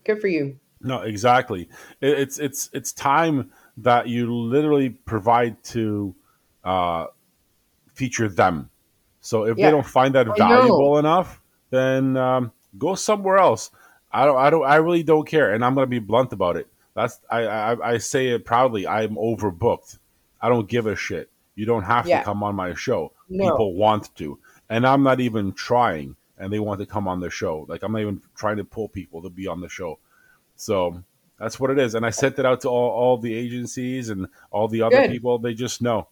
good 0.06 0.20
for 0.22 0.28
you. 0.28 0.60
No, 0.82 1.02
exactly. 1.02 1.70
It, 2.02 2.20
it's 2.20 2.40
it's 2.40 2.70
it's 2.74 2.94
time 2.94 3.52
that 3.78 4.08
you 4.08 4.34
literally 4.34 4.90
provide 4.90 5.64
to 5.66 6.16
uh, 6.64 7.08
feature 8.02 8.28
them. 8.44 8.56
So 9.22 9.36
if 9.46 9.58
Yeah. 9.58 9.66
they 9.68 9.72
don't 9.76 9.86
find 10.00 10.16
that 10.16 10.28
I 10.28 10.30
know. 10.30 10.48
valuable 10.48 10.98
enough, 10.98 11.30
then 11.70 12.18
um, 12.18 12.52
go 12.78 12.96
somewhere 12.96 13.38
else. 13.38 13.70
I 14.12 14.26
don't. 14.26 14.38
I 14.46 14.50
don't. 14.50 14.66
I 14.66 14.76
really 14.86 15.04
don't 15.04 15.28
care, 15.36 15.54
and 15.54 15.64
I'm 15.64 15.74
going 15.76 15.86
to 15.90 15.96
be 16.00 16.00
blunt 16.12 16.34
about 16.34 16.56
it. 16.62 16.68
That's 16.98 17.16
I, 17.30 17.40
I. 17.70 17.94
I 17.94 17.98
say 18.00 18.24
it 18.36 18.44
proudly. 18.44 18.84
I'm 18.88 19.16
overbooked. 19.16 20.00
I 20.42 20.50
don't 20.50 20.68
give 20.68 20.86
a 20.88 20.96
shit. 20.96 21.30
You 21.56 21.66
don't 21.72 21.84
have 21.84 22.06
Yeah. 22.08 22.20
to 22.20 22.26
come 22.26 22.44
on 22.44 22.56
my 22.56 22.74
show. 22.74 23.14
No. 23.30 23.46
People 23.52 23.74
want 23.76 24.14
to, 24.18 24.28
and 24.70 24.86
I'm 24.92 25.04
not 25.04 25.20
even 25.22 25.54
trying, 25.54 26.16
and 26.38 26.52
they 26.52 26.60
want 26.60 26.80
to 26.82 26.86
come 26.88 27.08
on 27.08 27.20
the 27.22 27.30
show. 27.30 27.66
Like 27.70 27.84
I'm 27.84 27.92
not 27.94 28.02
even 28.02 28.22
trying 28.36 28.58
to 28.58 28.66
pull 28.66 28.90
people 28.90 29.22
to 29.22 29.30
be 29.30 29.46
on 29.48 29.62
the 29.62 29.70
show. 29.70 30.00
So 30.56 31.04
that's 31.40 31.58
what 31.60 31.70
it 31.72 31.80
is. 31.80 31.96
And 31.96 32.06
I 32.06 32.10
sent 32.12 32.38
it 32.40 32.46
out 32.46 32.62
to 32.62 32.70
all, 32.70 32.90
all 33.02 33.18
the 33.18 33.34
agencies 33.34 34.10
and 34.10 34.28
all 34.52 34.68
the 34.68 34.82
other 34.82 35.02
Good. 35.04 35.12
people. 35.12 35.40
They 35.40 35.54
just 35.54 35.82
know. 35.82 36.08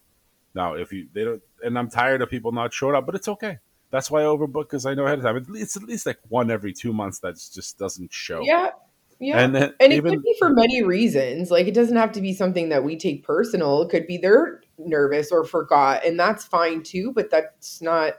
Now, 0.54 0.74
if 0.74 0.92
you 0.92 1.08
they 1.12 1.24
don't, 1.24 1.42
and 1.62 1.78
I'm 1.78 1.88
tired 1.88 2.22
of 2.22 2.30
people 2.30 2.52
not 2.52 2.72
showing 2.72 2.96
up, 2.96 3.06
but 3.06 3.14
it's 3.14 3.28
okay. 3.28 3.58
That's 3.90 4.10
why 4.10 4.20
I 4.20 4.24
overbook 4.24 4.64
because 4.64 4.86
I 4.86 4.94
know 4.94 5.04
ahead 5.04 5.18
of 5.18 5.24
time. 5.24 5.36
At 5.36 5.48
least, 5.48 5.76
at 5.76 5.82
least 5.82 6.06
like 6.06 6.18
one 6.28 6.50
every 6.50 6.72
two 6.72 6.92
months 6.92 7.20
that 7.20 7.34
just 7.34 7.78
doesn't 7.78 8.12
show. 8.12 8.40
Yeah, 8.42 8.70
yeah. 9.18 9.40
And 9.40 9.54
then 9.54 9.74
And 9.80 9.92
it 9.92 9.96
even 9.96 10.14
could 10.14 10.22
be 10.22 10.36
for 10.38 10.50
many 10.50 10.82
reasons. 10.82 11.50
Like 11.50 11.66
it 11.66 11.74
doesn't 11.74 11.96
have 11.96 12.12
to 12.12 12.20
be 12.20 12.32
something 12.32 12.68
that 12.70 12.84
we 12.84 12.96
take 12.96 13.24
personal. 13.24 13.82
It 13.82 13.90
could 13.90 14.06
be 14.06 14.16
they're 14.16 14.60
nervous 14.78 15.30
or 15.32 15.44
forgot, 15.44 16.04
and 16.04 16.18
that's 16.18 16.44
fine 16.44 16.82
too. 16.82 17.12
But 17.12 17.30
that's 17.30 17.80
not 17.82 18.14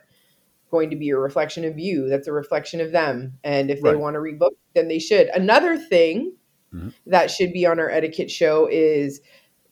going 0.69 0.89
to 0.89 0.95
be 0.95 1.09
a 1.09 1.17
reflection 1.17 1.65
of 1.65 1.77
you. 1.77 2.07
That's 2.07 2.27
a 2.27 2.31
reflection 2.33 2.79
of 2.79 2.91
them. 2.93 3.37
And 3.43 3.69
if 3.69 3.81
they 3.81 3.89
Right. 3.89 3.99
want 3.99 4.13
to 4.15 4.19
rebook, 4.19 4.51
then 4.73 4.87
they 4.87 4.99
should. 4.99 5.27
Another 5.27 5.77
thing 5.77 6.37
Mhm. 6.73 6.93
that 7.07 7.29
should 7.29 7.51
be 7.51 7.65
on 7.65 7.77
our 7.77 7.89
etiquette 7.89 8.31
show 8.31 8.67
is 8.71 9.19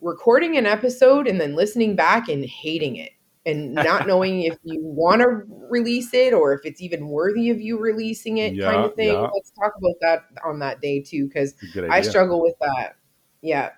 recording 0.01 0.57
an 0.57 0.65
episode 0.65 1.27
and 1.27 1.39
then 1.39 1.55
listening 1.55 1.95
back 1.95 2.29
and 2.29 2.45
hating 2.45 2.95
it 2.95 3.11
and 3.45 3.73
not 3.75 4.07
knowing 4.07 4.43
if 4.43 4.57
you 4.63 4.79
want 4.81 5.21
to 5.21 5.43
release 5.69 6.13
it 6.13 6.33
or 6.33 6.53
if 6.53 6.61
it's 6.65 6.81
even 6.81 7.07
worthy 7.07 7.49
of 7.49 7.59
you 7.59 7.77
releasing 7.79 8.37
it 8.37 8.59
kind 8.59 8.85
of 8.85 8.95
thing. 8.95 9.07
yeah. 9.07 9.29
Let's 9.33 9.51
talk 9.51 9.73
about 9.77 9.95
that 10.01 10.19
on 10.43 10.59
that 10.59 10.81
day 10.81 11.01
too 11.01 11.27
because 11.27 11.53
it's 11.53 11.63
a 11.63 11.67
good 11.67 11.89
I 11.89 12.01
struggle 12.01 12.41
with 12.41 12.55
that. 12.61 12.97
Yeah. 13.41 13.71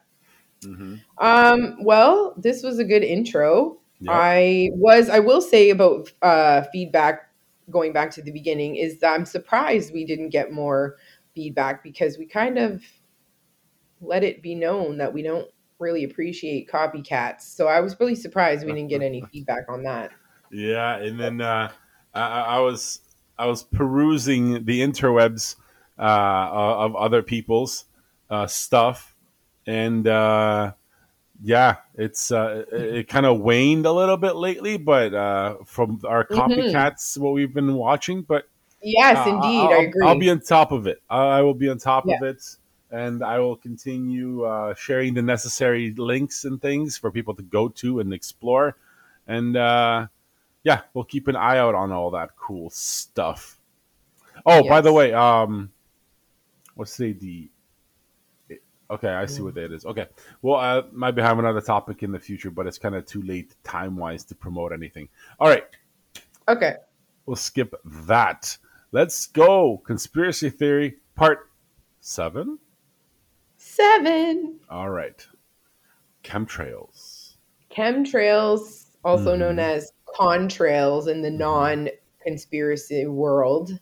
hmm 0.63 0.95
Um, 1.17 1.77
well, 1.83 2.35
this 2.37 2.63
was 2.63 2.79
a 2.79 2.83
good 2.83 3.03
intro. 3.03 3.79
Yeah. 3.99 4.11
I 4.13 4.69
was, 4.73 5.09
I 5.09 5.19
will 5.19 5.41
say 5.41 5.69
about 5.69 6.11
uh, 6.21 6.63
feedback 6.73 7.29
going 7.69 7.93
back 7.93 8.11
to 8.11 8.21
the 8.21 8.31
beginning 8.31 8.75
is 8.75 8.99
that 8.99 9.13
I'm 9.13 9.25
surprised 9.25 9.93
we 9.93 10.05
didn't 10.05 10.29
get 10.29 10.51
more 10.51 10.97
feedback 11.33 11.83
because 11.83 12.17
we 12.17 12.25
kind 12.25 12.57
of 12.57 12.83
let 14.01 14.23
it 14.23 14.41
be 14.41 14.55
known 14.55 14.97
that 14.97 15.13
we 15.13 15.21
don't 15.21 15.47
really 15.81 16.03
appreciate 16.03 16.69
copycats. 16.69 17.41
So 17.41 17.67
I 17.67 17.79
was 17.81 17.99
really 17.99 18.15
surprised 18.15 18.65
we 18.65 18.73
didn't 18.73 18.89
get 18.89 19.01
any 19.01 19.21
feedback 19.33 19.63
on 19.69 19.83
that. 19.83 20.11
Yeah, 20.51 20.97
and 20.97 21.19
then 21.19 21.41
uh, 21.41 21.71
I, 22.13 22.21
I 22.21 22.59
was 22.59 22.99
I 23.37 23.45
was 23.47 23.63
perusing 23.63 24.65
the 24.65 24.81
interwebs 24.81 25.55
uh, 25.97 26.01
of 26.51 26.95
other 26.95 27.23
people's 27.23 27.85
uh, 28.29 28.47
stuff, 28.47 29.15
and 29.65 30.07
uh, 30.07 30.73
yeah, 31.41 31.77
it's 31.95 32.31
uh, 32.31 32.65
it, 32.71 32.83
it 32.83 33.07
kind 33.07 33.25
of 33.25 33.39
waned 33.39 33.85
a 33.85 33.91
little 33.91 34.17
bit 34.17 34.35
lately, 34.35 34.77
but 34.77 35.13
uh, 35.13 35.57
from 35.65 36.01
our 36.05 36.25
Mhm. 36.25 36.37
copycats, 36.37 37.17
what 37.17 37.33
we've 37.33 37.53
been 37.53 37.75
watching, 37.75 38.21
but 38.23 38.45
Yes, 38.83 39.25
indeed, 39.27 39.71
I'll, 39.71 39.79
I 39.79 39.83
agree. 39.83 40.07
I'll 40.07 40.19
be 40.19 40.29
on 40.31 40.39
top 40.39 40.71
of 40.71 40.87
it. 40.87 41.01
I, 41.09 41.39
I 41.39 41.41
will 41.43 41.53
be 41.53 41.69
on 41.69 41.77
top 41.77 42.07
Yeah. 42.07 42.17
of 42.17 42.23
it, 42.23 42.43
and 42.91 43.23
I 43.23 43.39
will 43.39 43.55
continue 43.55 44.43
uh, 44.43 44.75
sharing 44.75 45.13
the 45.13 45.21
necessary 45.21 45.93
links 45.97 46.43
and 46.43 46.61
things 46.61 46.97
for 46.97 47.09
people 47.09 47.33
to 47.35 47.43
go 47.43 47.69
to 47.69 48.01
and 48.01 48.13
explore. 48.13 48.75
And 49.27 49.55
uh, 49.55 50.07
yeah, 50.63 50.81
we'll 50.93 51.05
keep 51.05 51.27
an 51.27 51.35
eye 51.35 51.57
out 51.57 51.73
on 51.73 51.91
all 51.91 52.11
that 52.11 52.35
cool 52.35 52.69
stuff. 52.69 53.57
Oh, 54.45 54.67
by 54.67 54.81
the 54.81 54.91
way, 54.91 55.13
um, 55.13 55.71
what's 56.75 56.97
the 56.97 57.13
the? 57.13 57.49
Okay, 58.89 59.07
I 59.07 59.25
see 59.25 59.41
what 59.41 59.53
that 59.55 59.71
is. 59.71 59.85
Okay, 59.85 60.07
well, 60.41 60.55
I 60.59 60.83
might 60.91 61.11
be 61.11 61.21
having 61.21 61.45
another 61.45 61.61
topic 61.61 62.03
in 62.03 62.11
the 62.11 62.19
future, 62.19 62.51
but 62.51 62.67
it's 62.67 62.77
kind 62.77 62.93
of 62.93 63.05
too 63.05 63.21
late 63.21 63.55
time 63.63 63.95
wise 63.95 64.25
to 64.25 64.35
promote 64.35 64.73
anything. 64.73 65.07
All 65.39 65.47
right, 65.47 65.63
okay. 66.49 66.75
we'll 67.25 67.37
skip 67.37 67.73
that. 67.85 68.57
Let's 68.91 69.27
go. 69.27 69.77
Conspiracy 69.85 70.49
theory 70.49 70.97
part 71.15 71.49
seven. 72.01 72.59
Seven. 73.71 74.59
All 74.69 74.89
right. 74.89 75.25
Chemtrails. 76.25 77.35
Chemtrails, 77.71 78.87
also 79.05 79.37
known 79.37 79.55
Mhm. 79.55 79.59
as 79.59 79.93
contrails 80.19 81.07
in 81.07 81.21
the 81.21 81.29
Mhm. 81.29 81.37
non 81.37 81.89
conspiracy 82.21 83.05
world. 83.05 83.79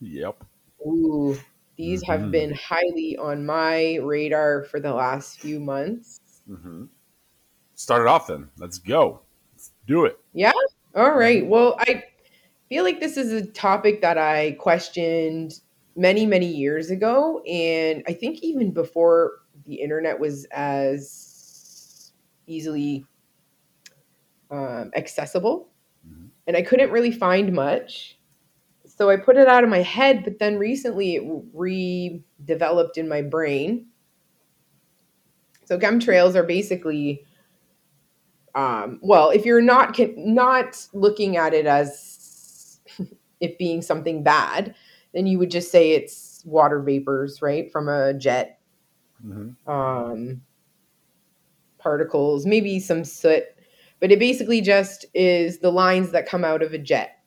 Yep. 0.00 0.44
Ooh, 0.86 1.36
these 1.76 2.04
Mhm. 2.04 2.06
have 2.06 2.30
been 2.30 2.52
highly 2.54 3.16
on 3.16 3.44
my 3.44 3.96
radar 3.96 4.62
for 4.62 4.78
the 4.78 4.94
last 4.94 5.40
few 5.40 5.58
months. 5.58 6.20
Mm-hmm. 6.48 6.84
Start 7.74 8.02
it 8.02 8.08
off 8.08 8.28
then. 8.28 8.48
Let's 8.58 8.78
go. 8.78 9.22
Let's 9.52 9.72
do 9.88 10.04
it. 10.04 10.20
Yeah. 10.34 10.52
All 10.94 11.18
right. 11.18 11.44
Well, 11.44 11.74
I 11.80 12.04
feel 12.68 12.84
like 12.84 13.00
this 13.00 13.16
is 13.16 13.32
a 13.32 13.44
topic 13.44 14.00
that 14.02 14.18
I 14.18 14.52
questioned 14.52 15.60
many, 15.96 16.26
many 16.26 16.46
years 16.46 16.90
ago. 16.90 17.40
And 17.44 18.04
I 18.06 18.12
think 18.12 18.40
even 18.42 18.72
before 18.72 19.32
the 19.64 19.76
internet 19.76 20.20
was 20.20 20.46
as 20.52 22.12
easily 22.46 23.06
um, 24.50 24.90
accessible. 24.96 25.68
Mhm. 26.08 26.28
And 26.46 26.56
I 26.56 26.62
couldn't 26.62 26.90
really 26.90 27.10
find 27.10 27.52
much. 27.52 28.18
So 28.86 29.10
I 29.10 29.16
put 29.16 29.36
it 29.36 29.48
out 29.48 29.64
of 29.64 29.70
my 29.70 29.82
head, 29.82 30.24
but 30.24 30.38
then 30.38 30.58
recently 30.58 31.16
it 31.16 31.54
redeveloped 31.54 32.96
in 32.96 33.08
my 33.08 33.22
brain. 33.22 33.86
So 35.64 35.78
chemtrails 35.78 36.34
are 36.34 36.42
basically 36.44 37.24
um, 38.54 38.98
well, 39.02 39.30
if 39.30 39.44
you're 39.44 39.60
not 39.60 39.98
not 40.16 40.86
looking 40.94 41.36
at 41.36 41.52
it 41.52 41.66
as 41.66 42.80
it 43.40 43.58
being 43.58 43.82
something 43.82 44.22
bad, 44.22 44.74
then 45.16 45.26
you 45.26 45.38
would 45.38 45.50
just 45.50 45.70
say 45.70 45.92
it's 45.92 46.42
water 46.44 46.78
vapors, 46.82 47.40
right, 47.40 47.72
from 47.72 47.88
a 47.88 48.12
jet, 48.12 48.60
hmm 49.22 49.48
um, 49.66 50.42
particles, 51.78 52.44
maybe 52.44 52.78
some 52.78 53.02
soot, 53.02 53.44
but 53.98 54.12
it 54.12 54.18
basically 54.18 54.60
just 54.60 55.06
is 55.14 55.60
the 55.60 55.70
lines 55.70 56.10
that 56.10 56.28
come 56.28 56.44
out 56.44 56.62
of 56.62 56.74
a 56.74 56.78
jet. 56.78 57.22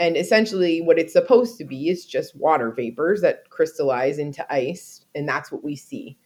And 0.00 0.16
essentially, 0.16 0.80
what 0.80 0.98
it's 0.98 1.12
supposed 1.12 1.56
to 1.58 1.64
be 1.64 1.88
is 1.88 2.04
just 2.04 2.34
water 2.34 2.72
vapors 2.72 3.20
that 3.20 3.48
crystallize 3.50 4.18
into 4.18 4.44
ice, 4.52 5.04
and 5.14 5.28
that's 5.28 5.52
what 5.52 5.62
we 5.62 5.76
see. 5.76 6.18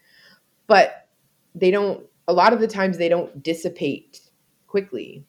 But 0.68 1.08
they 1.54 1.70
don't. 1.70 2.06
A 2.28 2.32
lot 2.32 2.54
of 2.54 2.60
the 2.60 2.68
times, 2.68 2.96
they 2.96 3.10
don't 3.10 3.42
dissipate 3.42 4.20
quickly. 4.68 5.26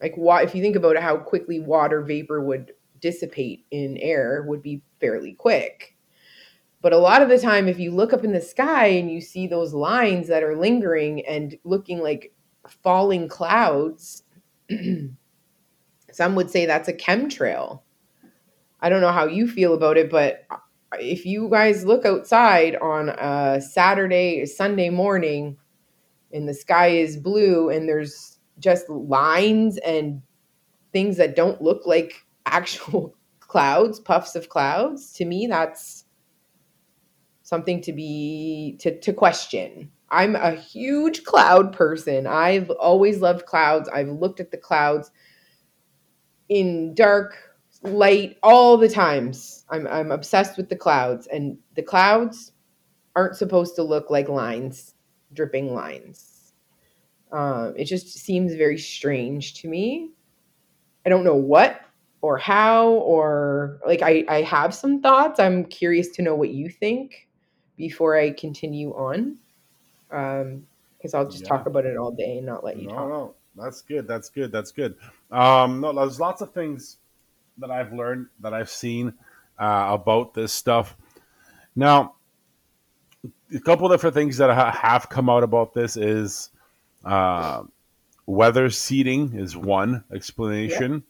Like, 0.00 0.16
wa- 0.16 0.36
if 0.36 0.54
you 0.54 0.62
think 0.62 0.76
about 0.76 0.96
how 0.98 1.16
quickly 1.16 1.58
water 1.58 2.02
vapor 2.02 2.40
would 2.42 2.72
dissipate 3.04 3.66
in 3.70 3.98
air, 3.98 4.44
would 4.48 4.62
be 4.62 4.80
fairly 4.98 5.34
quick. 5.34 5.94
But 6.80 6.94
a 6.94 6.98
lot 6.98 7.20
of 7.20 7.28
the 7.28 7.38
time, 7.38 7.68
if 7.68 7.78
you 7.78 7.90
look 7.90 8.14
up 8.14 8.24
in 8.24 8.32
the 8.32 8.40
sky 8.40 8.86
and 8.86 9.10
you 9.10 9.20
see 9.20 9.46
those 9.46 9.74
lines 9.74 10.26
that 10.28 10.42
are 10.42 10.56
lingering 10.56 11.24
and 11.26 11.54
looking 11.64 12.00
like 12.00 12.32
falling 12.82 13.28
clouds, 13.28 14.22
some 16.12 16.34
would 16.34 16.50
say 16.50 16.64
that's 16.64 16.88
a 16.88 16.94
chemtrail. 16.94 17.82
I 18.80 18.88
don't 18.88 19.02
know 19.02 19.12
how 19.12 19.26
you 19.26 19.48
feel 19.48 19.74
about 19.74 19.98
it, 19.98 20.10
but 20.10 20.46
if 20.98 21.26
you 21.26 21.50
guys 21.50 21.84
look 21.84 22.06
outside 22.06 22.76
on 22.76 23.10
a 23.10 23.60
Saturday, 23.60 24.46
Sunday 24.46 24.88
morning, 24.88 25.58
and 26.32 26.48
the 26.48 26.54
sky 26.54 26.88
is 26.88 27.18
blue 27.18 27.68
and 27.68 27.86
there's 27.86 28.38
just 28.60 28.88
lines 28.88 29.76
and 29.78 30.22
things 30.92 31.18
that 31.18 31.36
don't 31.36 31.60
look 31.60 31.82
like 31.84 32.23
actual 32.46 33.16
clouds, 33.40 34.00
puffs 34.00 34.34
of 34.36 34.48
clouds, 34.48 35.12
to 35.14 35.24
me, 35.24 35.46
that's 35.46 36.04
something 37.42 37.80
to 37.82 37.92
be 37.92 38.76
to, 38.80 38.98
to 39.00 39.12
question 39.12 39.90
I'm 40.14 40.36
a 40.36 40.52
huge 40.52 41.24
cloud 41.24 41.72
person. 41.72 42.26
I've 42.28 42.70
always 42.70 43.20
loved 43.20 43.46
clouds. 43.46 43.88
I've 43.88 44.08
looked 44.08 44.38
at 44.38 44.52
the 44.52 44.56
clouds 44.56 45.10
in 46.48 46.94
dark, 46.94 47.36
light, 47.82 48.36
all 48.42 48.76
the 48.76 48.88
times. 48.88 49.64
I'm 49.70 49.88
I'm 49.88 50.12
obsessed 50.12 50.56
with 50.56 50.68
the 50.68 50.76
clouds, 50.76 51.26
and 51.26 51.58
the 51.74 51.82
clouds 51.82 52.52
aren't 53.16 53.36
supposed 53.36 53.74
to 53.76 53.82
look 53.82 54.08
like 54.08 54.28
lines, 54.28 54.94
dripping 55.32 55.74
lines. 55.74 56.52
Um, 57.32 57.74
it 57.76 57.86
just 57.86 58.08
seems 58.08 58.54
very 58.54 58.78
strange 58.78 59.54
to 59.54 59.68
me. 59.68 60.10
I 61.04 61.08
don't 61.08 61.24
know 61.24 61.34
what 61.34 61.80
or 62.24 62.38
how 62.38 62.88
or 62.88 63.78
like 63.86 64.00
I 64.00 64.24
I 64.28 64.40
have 64.40 64.74
some 64.74 65.02
thoughts. 65.02 65.38
I'm 65.38 65.66
curious 65.66 66.08
to 66.16 66.22
know 66.22 66.34
what 66.34 66.48
you 66.48 66.70
think 66.70 67.28
before 67.76 68.16
I 68.16 68.30
continue 68.30 68.92
on. 68.92 69.36
Um, 70.10 70.66
because 70.96 71.12
I'll 71.12 71.28
just 71.28 71.42
Yeah. 71.42 71.48
talk 71.50 71.66
about 71.66 71.84
it 71.84 71.98
all 71.98 72.12
day 72.12 72.38
and 72.38 72.46
not 72.46 72.64
let 72.64 72.78
you 72.78 72.88
No, 72.88 72.94
talk. 72.94 73.08
no, 73.10 73.34
that's 73.54 73.82
good. 73.82 74.08
That's 74.08 74.30
good. 74.30 74.50
That's 74.50 74.72
good. 74.72 74.96
Um, 75.30 75.82
no, 75.82 75.92
there's 75.92 76.18
lots 76.18 76.40
of 76.40 76.54
things 76.54 76.96
that 77.58 77.70
I've 77.70 77.92
learned 77.92 78.28
that 78.40 78.54
I've 78.54 78.70
seen 78.70 79.12
uh, 79.58 79.88
about 79.90 80.32
this 80.32 80.50
stuff. 80.50 80.96
Now, 81.76 82.14
a 83.54 83.60
couple 83.60 83.86
different 83.90 84.14
things 84.14 84.38
that 84.38 84.48
have 84.74 85.10
come 85.10 85.28
out 85.28 85.42
about 85.42 85.74
this 85.74 85.98
is 85.98 86.48
uh, 87.04 87.64
weather 88.24 88.70
seeding 88.70 89.34
is 89.34 89.54
one 89.58 90.04
explanation, 90.10 91.04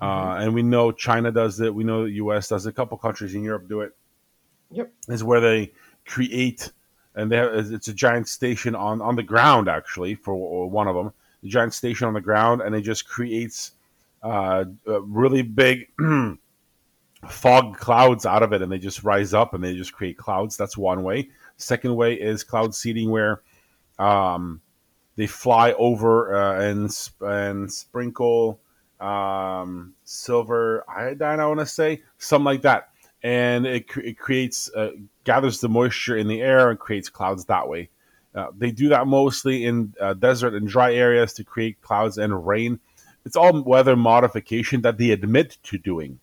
uh, 0.00 0.38
and 0.40 0.54
we 0.54 0.62
know 0.62 0.92
China 0.92 1.30
does 1.30 1.60
it. 1.60 1.74
We 1.74 1.84
know 1.84 2.04
the 2.04 2.12
U.S. 2.12 2.48
does 2.48 2.66
it. 2.66 2.70
A 2.70 2.72
couple 2.72 2.96
countries 2.96 3.34
in 3.34 3.42
Europe 3.42 3.68
do 3.68 3.80
it. 3.80 3.94
Yep. 4.70 4.92
Is 5.08 5.24
where 5.24 5.40
they 5.40 5.72
create, 6.06 6.72
and 7.14 7.30
they 7.30 7.36
have, 7.36 7.52
it's 7.54 7.88
a 7.88 7.94
giant 7.94 8.28
station 8.28 8.74
on 8.74 9.02
on 9.02 9.16
the 9.16 9.22
ground 9.22 9.68
actually 9.68 10.14
for 10.14 10.68
one 10.68 10.88
of 10.88 10.94
them, 10.94 11.12
a 11.42 11.48
giant 11.48 11.74
station 11.74 12.06
on 12.06 12.14
the 12.14 12.20
ground, 12.20 12.62
and 12.62 12.74
it 12.74 12.82
just 12.82 13.06
creates 13.06 13.72
uh, 14.22 14.64
really 14.86 15.42
big 15.42 15.88
fog 17.28 17.76
clouds 17.76 18.26
out 18.26 18.42
of 18.42 18.52
it, 18.52 18.62
and 18.62 18.70
they 18.70 18.78
just 18.78 19.02
rise 19.02 19.34
up 19.34 19.54
and 19.54 19.62
they 19.62 19.74
just 19.74 19.92
create 19.92 20.16
clouds. 20.16 20.56
That's 20.56 20.76
one 20.76 21.02
way. 21.02 21.28
Second 21.56 21.94
way 21.96 22.14
is 22.14 22.44
cloud 22.44 22.74
seeding, 22.74 23.10
where 23.10 23.42
um, 23.98 24.62
they 25.16 25.26
fly 25.26 25.72
over 25.72 26.34
uh, 26.34 26.60
and 26.62 27.10
and 27.20 27.70
sprinkle 27.70 28.60
um, 29.00 29.94
silver 30.04 30.84
iodine. 30.88 31.40
I 31.40 31.46
want 31.46 31.60
to 31.60 31.66
say 31.66 32.02
something 32.18 32.44
like 32.44 32.62
that, 32.62 32.90
and 33.22 33.66
it, 33.66 33.86
it 33.96 34.18
creates 34.18 34.70
uh, 34.74 34.90
gathers 35.24 35.60
the 35.60 35.68
moisture 35.68 36.16
in 36.16 36.28
the 36.28 36.40
air 36.40 36.70
and 36.70 36.78
creates 36.78 37.08
clouds 37.08 37.46
that 37.46 37.68
way. 37.68 37.90
Uh, 38.34 38.48
they 38.56 38.70
do 38.70 38.90
that 38.90 39.06
mostly 39.06 39.64
in 39.64 39.94
uh, 40.00 40.14
desert 40.14 40.54
and 40.54 40.68
dry 40.68 40.94
areas 40.94 41.32
to 41.34 41.44
create 41.44 41.80
clouds 41.80 42.16
and 42.18 42.46
rain. 42.46 42.78
It's 43.24 43.36
all 43.36 43.62
weather 43.62 43.96
modification 43.96 44.82
that 44.82 44.98
they 44.98 45.10
admit 45.10 45.58
to 45.64 45.78
doing. 45.78 46.20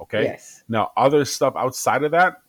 Okay. 0.00 0.24
Yes. 0.24 0.62
Now, 0.68 0.92
other 0.96 1.24
stuff 1.24 1.54
outside 1.56 2.04
of 2.04 2.10
that, 2.10 2.42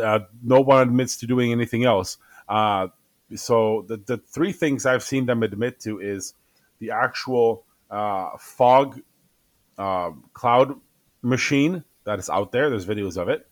uh, 0.00 0.20
no 0.42 0.60
one 0.60 0.82
admits 0.82 1.16
to 1.18 1.26
doing 1.26 1.50
anything 1.52 1.84
else. 1.84 2.18
Uh, 2.48 2.88
so 3.34 3.84
the, 3.88 3.96
the 3.96 4.16
three 4.16 4.52
things 4.52 4.86
I've 4.86 5.02
seen 5.02 5.26
them 5.26 5.42
admit 5.42 5.80
to 5.80 6.00
is 6.00 6.34
the 6.78 6.92
actual 6.92 7.64
uh, 7.90 8.36
fog 8.38 9.00
uh, 9.76 10.10
cloud 10.32 10.74
machine 11.22 11.84
that 12.04 12.18
is 12.18 12.28
out 12.30 12.52
there. 12.52 12.70
There's 12.70 12.86
videos 12.86 13.16
of 13.16 13.28
it, 13.28 13.46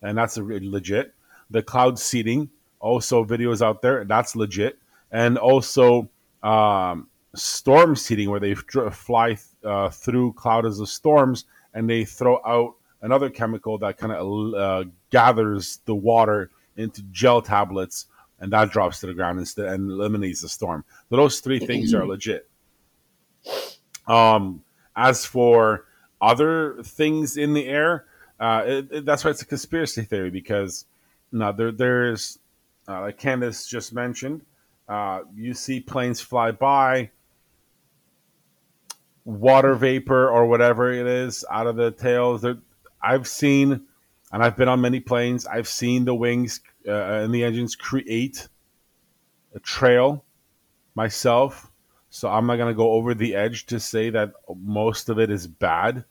and 0.00 0.16
that's 0.16 0.36
legit. 0.36 1.14
The 1.50 1.62
cloud 1.62 1.98
seeding, 1.98 2.50
also 2.80 3.24
videos 3.24 3.62
out 3.62 3.82
there, 3.82 4.04
that's 4.04 4.36
legit, 4.36 4.78
and 5.10 5.38
also 5.38 6.10
um, 6.42 7.08
storm 7.34 7.96
seeding 7.96 8.30
where 8.30 8.40
they 8.40 8.54
dr- 8.54 8.94
fly 8.94 9.38
uh, 9.64 9.90
through 9.90 10.32
clouds 10.34 10.80
of 10.80 10.88
storms 10.88 11.44
and 11.74 11.88
they 11.88 12.04
throw 12.04 12.40
out 12.44 12.74
another 13.00 13.30
chemical 13.30 13.78
that 13.78 13.96
kind 13.96 14.12
of 14.12 14.54
uh, 14.54 14.84
gathers 15.10 15.80
the 15.86 15.94
water 15.94 16.50
into 16.76 17.02
gel 17.10 17.42
tablets 17.42 18.06
and 18.40 18.52
that 18.52 18.70
drops 18.70 19.00
to 19.00 19.06
the 19.06 19.14
ground 19.14 19.38
instead 19.38 19.66
and 19.66 19.90
eliminates 19.90 20.42
the 20.42 20.48
storm. 20.48 20.84
So 21.08 21.16
those 21.16 21.40
three 21.40 21.60
things 21.60 21.94
are 21.94 22.06
legit. 22.06 22.48
Um, 24.06 24.62
as 24.96 25.24
for 25.24 25.86
other 26.20 26.82
things 26.82 27.36
in 27.36 27.54
the 27.54 27.66
air, 27.66 28.04
uh, 28.40 28.64
it, 28.66 28.88
it- 28.92 29.04
that's 29.04 29.24
why 29.24 29.30
it's 29.30 29.42
a 29.42 29.46
conspiracy 29.46 30.02
theory 30.02 30.30
because 30.30 30.86
now 31.30 31.52
there, 31.52 31.72
there's 31.72 32.38
uh, 32.88 33.00
like 33.02 33.18
Candyce 33.18 33.68
just 33.68 33.92
mentioned, 33.92 34.42
uh, 34.88 35.20
you 35.34 35.54
see 35.54 35.80
planes 35.80 36.20
fly 36.20 36.50
by, 36.50 37.10
water 39.24 39.74
vapor 39.74 40.28
or 40.28 40.46
whatever 40.46 40.92
it 40.92 41.06
is 41.06 41.44
out 41.50 41.66
of 41.66 41.76
the 41.76 41.90
tails. 41.90 42.42
There, 42.42 42.58
I've 43.02 43.26
seen, 43.28 43.82
and 44.32 44.42
I've 44.42 44.56
been 44.56 44.68
on 44.68 44.80
many 44.80 45.00
planes. 45.00 45.46
I've 45.46 45.68
seen 45.68 46.04
the 46.04 46.14
wings 46.14 46.60
uh, 46.86 46.90
and 46.92 47.34
the 47.34 47.44
engines 47.44 47.76
create 47.76 48.48
a 49.54 49.60
trail 49.60 50.24
myself. 50.96 51.71
So 52.14 52.28
I'm 52.28 52.46
not 52.46 52.56
gonna 52.56 52.74
go 52.74 52.92
over 52.92 53.14
the 53.14 53.34
edge 53.34 53.64
to 53.66 53.80
say 53.80 54.10
that 54.10 54.34
most 54.54 55.08
of 55.08 55.18
it 55.18 55.30
is 55.30 55.46
bad. 55.46 56.04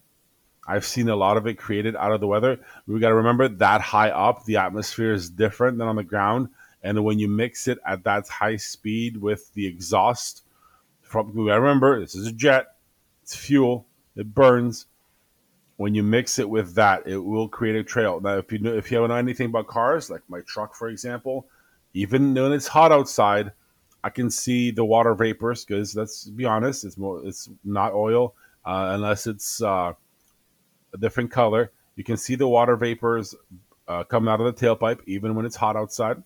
I've 0.67 0.83
seen 0.83 1.09
a 1.09 1.15
lot 1.15 1.37
of 1.37 1.45
it 1.45 1.59
created 1.59 1.95
out 1.95 2.11
of 2.11 2.19
the 2.19 2.27
weather. 2.27 2.59
We 2.87 2.99
got 2.99 3.09
to 3.09 3.15
remember 3.15 3.47
that 3.47 3.81
high 3.81 4.09
up, 4.09 4.43
the 4.45 4.57
atmosphere 4.57 5.13
is 5.13 5.29
different 5.29 5.77
than 5.77 5.87
on 5.87 5.97
the 5.97 6.03
ground, 6.03 6.49
and 6.81 7.03
when 7.03 7.19
you 7.19 7.27
mix 7.27 7.67
it 7.67 7.77
at 7.85 8.03
that 8.05 8.27
high 8.27 8.55
speed 8.55 9.17
with 9.17 9.53
the 9.53 9.67
exhaust, 9.67 10.43
from 11.01 11.33
to 11.33 11.43
remember 11.43 11.99
this 11.99 12.15
is 12.15 12.25
a 12.25 12.31
jet, 12.31 12.77
it's 13.21 13.35
fuel, 13.35 13.85
it 14.15 14.33
burns. 14.33 14.87
When 15.77 15.93
you 15.93 16.01
mix 16.01 16.39
it 16.39 16.49
with 16.49 16.73
that, 16.75 17.05
it 17.05 17.17
will 17.17 17.47
create 17.47 17.75
a 17.75 17.83
trail. 17.83 18.19
Now, 18.19 18.37
if 18.37 18.51
you 18.51 18.57
know 18.57 18.73
if 18.73 18.91
you 18.91 19.07
know 19.07 19.13
anything 19.13 19.47
about 19.47 19.67
cars, 19.67 20.09
like 20.09 20.21
my 20.27 20.41
truck, 20.41 20.73
for 20.73 20.89
example, 20.89 21.45
even 21.93 22.33
when 22.33 22.53
it's 22.53 22.67
hot 22.67 22.91
outside, 22.91 23.51
I 24.03 24.09
can 24.09 24.29
see 24.29 24.71
the 24.71 24.85
water 24.85 25.13
vapors 25.13 25.65
because 25.65 25.95
let's 25.95 26.25
be 26.25 26.45
honest, 26.45 26.85
it's 26.85 26.97
more 26.97 27.21
it's 27.25 27.49
not 27.63 27.93
oil 27.93 28.35
uh, 28.65 28.91
unless 28.93 29.27
it's 29.27 29.61
uh, 29.61 29.93
a 30.93 30.97
different 30.97 31.31
color. 31.31 31.71
You 31.95 32.03
can 32.03 32.17
see 32.17 32.35
the 32.35 32.47
water 32.47 32.75
vapors 32.75 33.35
uh, 33.87 34.03
coming 34.03 34.29
out 34.29 34.41
of 34.41 34.55
the 34.55 34.65
tailpipe 34.65 35.01
even 35.05 35.35
when 35.35 35.45
it's 35.45 35.55
hot 35.55 35.75
outside. 35.75 36.23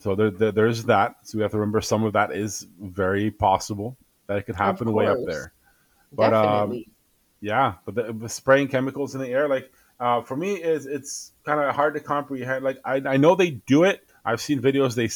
So 0.00 0.16
there, 0.16 0.30
there, 0.30 0.52
there's 0.52 0.84
that. 0.84 1.16
So 1.22 1.38
we 1.38 1.42
have 1.42 1.52
to 1.52 1.58
remember 1.58 1.80
some 1.80 2.02
of 2.02 2.14
that 2.14 2.32
is 2.32 2.66
very 2.80 3.30
possible 3.30 3.96
that 4.26 4.38
it 4.38 4.42
could 4.46 4.56
happen 4.56 4.92
way 4.92 5.06
up 5.06 5.18
there. 5.26 5.52
But 6.12 6.34
um, 6.34 6.84
yeah, 7.40 7.74
but 7.84 7.94
the, 7.94 8.12
the 8.12 8.28
spraying 8.28 8.68
chemicals 8.68 9.14
in 9.14 9.20
the 9.20 9.28
air, 9.28 9.48
like 9.48 9.72
uh, 10.00 10.22
for 10.22 10.36
me, 10.36 10.54
is 10.54 10.86
it's 10.86 11.32
kind 11.44 11.60
of 11.60 11.74
hard 11.74 11.94
to 11.94 12.00
comprehend. 12.00 12.64
Like 12.64 12.78
I, 12.84 12.96
I 13.06 13.16
know 13.16 13.34
they 13.34 13.50
do 13.50 13.84
it. 13.84 14.04
I've 14.24 14.40
seen 14.40 14.60
videos. 14.60 14.94
They 14.94 15.08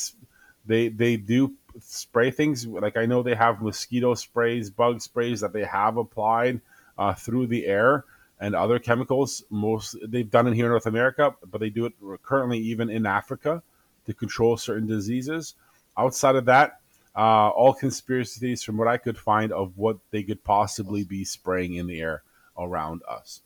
they 0.67 0.89
they 0.89 1.17
do 1.17 1.55
spray 1.81 2.31
things. 2.31 2.67
Like 2.67 2.97
I 2.97 3.07
know 3.07 3.23
they 3.23 3.35
have 3.35 3.63
mosquito 3.63 4.15
sprays, 4.15 4.71
bug 4.71 5.01
sprays 5.01 5.41
that 5.41 5.53
they 5.53 5.65
have 5.65 5.97
applied 5.97 6.61
uh, 6.99 7.15
through 7.15 7.49
the 7.49 7.67
air 7.67 8.05
and 8.41 8.55
other 8.55 8.79
chemicals. 8.79 9.45
Most 9.51 9.97
they've 10.03 10.31
done 10.31 10.47
it 10.47 10.55
here 10.55 10.67
in 10.67 10.71
North 10.71 10.87
America, 10.87 11.35
but 11.51 11.61
they 11.61 11.71
do 11.71 11.87
it 11.87 11.93
currently 12.23 12.59
even 12.59 12.91
in 12.91 13.07
Africa 13.07 13.63
to 14.07 14.15
control 14.15 14.57
certain 14.57 14.87
diseases. 14.87 15.55
Outside 15.97 16.37
of 16.37 16.45
that, 16.47 16.81
uh, 17.17 17.49
all 17.49 17.73
conspiracies 17.73 18.63
from 18.63 18.77
what 18.77 18.89
I 18.89 18.99
could 18.99 19.17
find 19.17 19.53
of 19.53 19.77
what 19.77 19.99
they 20.11 20.23
could 20.23 20.45
possibly 20.45 21.03
be 21.03 21.25
spraying 21.25 21.75
in 21.75 21.87
the 21.87 22.01
air 22.01 22.23
around 22.59 23.03
us. 23.09 23.41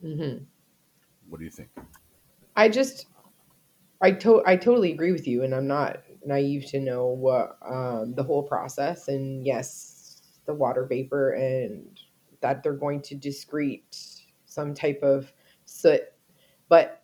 hmm 0.00 0.36
What 1.28 1.38
do 1.38 1.44
you 1.44 1.50
think? 1.50 1.70
I 2.56 2.68
just, 2.68 3.06
I 4.00 4.12
to- 4.12 4.42
I 4.46 4.56
totally 4.56 4.92
agree 4.92 5.12
with 5.12 5.26
you, 5.26 5.42
and 5.42 5.54
I'm 5.54 5.66
not 5.66 6.02
naive 6.24 6.66
to 6.66 6.80
know 6.80 7.06
what 7.08 7.58
um, 7.62 8.14
the 8.14 8.22
whole 8.22 8.42
process. 8.42 9.08
And 9.08 9.44
yes, 9.44 10.22
the 10.46 10.54
water 10.54 10.84
vapor, 10.86 11.32
and 11.32 11.98
that 12.40 12.62
they're 12.62 12.72
going 12.72 13.02
to 13.02 13.14
discrete 13.14 13.96
some 14.46 14.72
type 14.74 15.02
of 15.02 15.32
soot, 15.66 16.02
but 16.68 17.02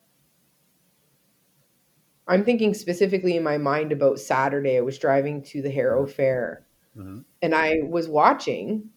I'm 2.28 2.44
thinking 2.44 2.74
specifically 2.74 3.36
in 3.36 3.42
my 3.42 3.58
mind 3.58 3.92
about 3.92 4.18
Saturday. 4.18 4.76
I 4.76 4.80
was 4.80 4.98
driving 4.98 5.42
to 5.44 5.62
the 5.62 5.70
Harrow 5.70 6.06
Fair, 6.06 6.66
Mhm. 6.96 7.24
and 7.42 7.54
I 7.54 7.82
was 7.82 8.08
watching 8.08 8.90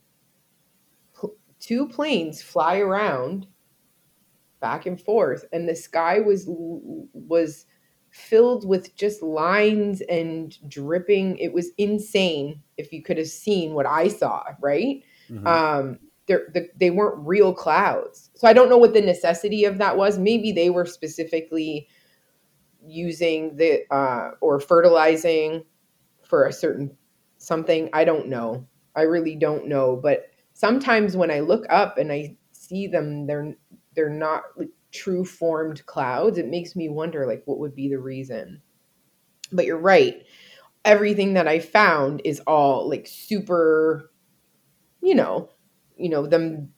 pl- 1.14 1.36
two 1.60 1.88
planes 1.88 2.42
fly 2.42 2.80
around 2.80 3.46
back 4.60 4.86
and 4.86 5.00
forth 5.02 5.46
and 5.54 5.68
the 5.68 5.76
sky 5.76 6.20
was 6.20 6.46
was 6.48 7.66
filled 8.12 8.67
with 8.67 8.95
just 8.95 9.22
lines 9.22 10.02
and 10.10 10.58
dripping 10.69 11.38
it 11.38 11.54
was 11.54 11.72
insane 11.78 12.62
if 12.78 12.91
you 12.91 13.02
could 13.02 13.17
have 13.17 13.28
seen 13.28 13.74
what 13.74 13.86
i 13.86 14.08
saw 14.08 14.43
right 14.62 15.04
Mhm. 15.30 15.48
um 15.48 16.00
the, 16.28 16.69
they 16.76 16.91
weren't 16.91 17.28
real 17.28 17.54
clouds 17.54 18.30
so 18.36 18.48
i 18.48 18.54
don't 18.54 18.69
know 18.69 18.78
what 18.78 18.93
the 18.93 19.02
necessity 19.02 19.65
of 19.65 19.80
that 19.80 19.98
was 19.98 20.19
maybe 20.19 20.52
they 20.52 20.69
were 20.69 20.86
specifically 20.86 21.88
using 22.86 23.56
the 23.56 23.82
uh, 23.93 24.32
or 24.41 24.60
fertilizing 24.60 25.63
for 26.24 26.45
a 26.45 26.54
certain 26.54 26.95
something. 27.38 27.89
I 27.93 28.04
don't 28.04 28.28
know. 28.28 28.65
I 28.95 29.02
really 29.04 29.36
don't 29.36 29.67
know. 29.67 29.95
But 30.02 30.28
sometimes 30.54 31.15
when 31.15 31.32
I 31.32 31.39
look 31.39 31.65
up 31.69 31.98
and 31.98 32.12
I 32.12 32.36
see 32.52 32.88
them, 32.88 33.28
they're 33.28 33.56
they're 33.95 34.10
not 34.10 34.43
true 34.91 35.25
formed 35.25 35.86
clouds. 35.86 36.38
It 36.38 36.47
makes 36.47 36.75
me 36.75 36.89
wonder 36.89 37.25
like 37.25 37.43
what 37.45 37.60
would 37.60 37.75
be 37.75 37.89
the 37.89 37.99
reason. 37.99 38.62
But 39.52 39.65
you're 39.65 39.78
right. 39.78 40.23
Everything 40.86 41.34
that 41.34 41.47
I 41.47 41.60
found 41.60 42.21
is 42.23 42.39
all 42.41 42.89
like 42.89 43.08
super, 43.08 44.12
you 45.02 45.15
know, 45.15 45.49
you 45.97 46.10
know, 46.10 46.25
them 46.25 46.69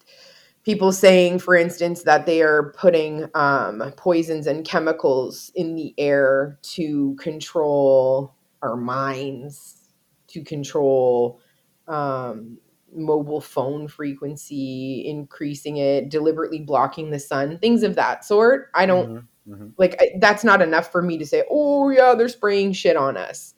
people 0.64 0.92
saying, 0.92 1.40
for 1.40 1.56
instance, 1.56 2.04
that 2.04 2.26
they 2.26 2.42
are 2.42 2.74
putting 2.78 3.30
um, 3.34 3.92
poisons 3.98 4.48
and 4.48 4.66
chemicals 4.66 5.52
in 5.56 5.76
the 5.76 5.94
air 5.98 6.60
to 6.62 7.16
control 7.16 8.36
our 8.62 8.78
minds, 8.78 9.90
to 10.28 10.44
control 10.44 11.40
um, 11.88 12.58
mobile 12.94 13.42
phone 13.42 13.88
frequency, 13.88 15.06
increasing 15.08 15.78
it, 15.78 16.10
deliberately 16.10 16.60
blocking 16.60 17.10
the 17.12 17.20
sun, 17.20 17.58
things 17.60 17.84
of 17.84 17.96
that 17.96 18.26
sort. 18.26 18.70
I 18.76 18.86
don't 18.86 19.10
Mm-hmm. 19.10 19.54
Mm-hmm. 19.54 19.68
like 19.78 19.96
I, 20.00 20.12
that's 20.20 20.44
not 20.44 20.62
enough 20.62 20.92
for 20.92 21.02
me 21.02 21.18
to 21.18 21.26
say, 21.26 21.44
"Oh 21.50 21.90
yeah, 21.90 22.14
they're 22.16 22.30
spraying 22.30 22.74
shit 22.74 22.96
on 22.96 23.18
us." 23.18 23.56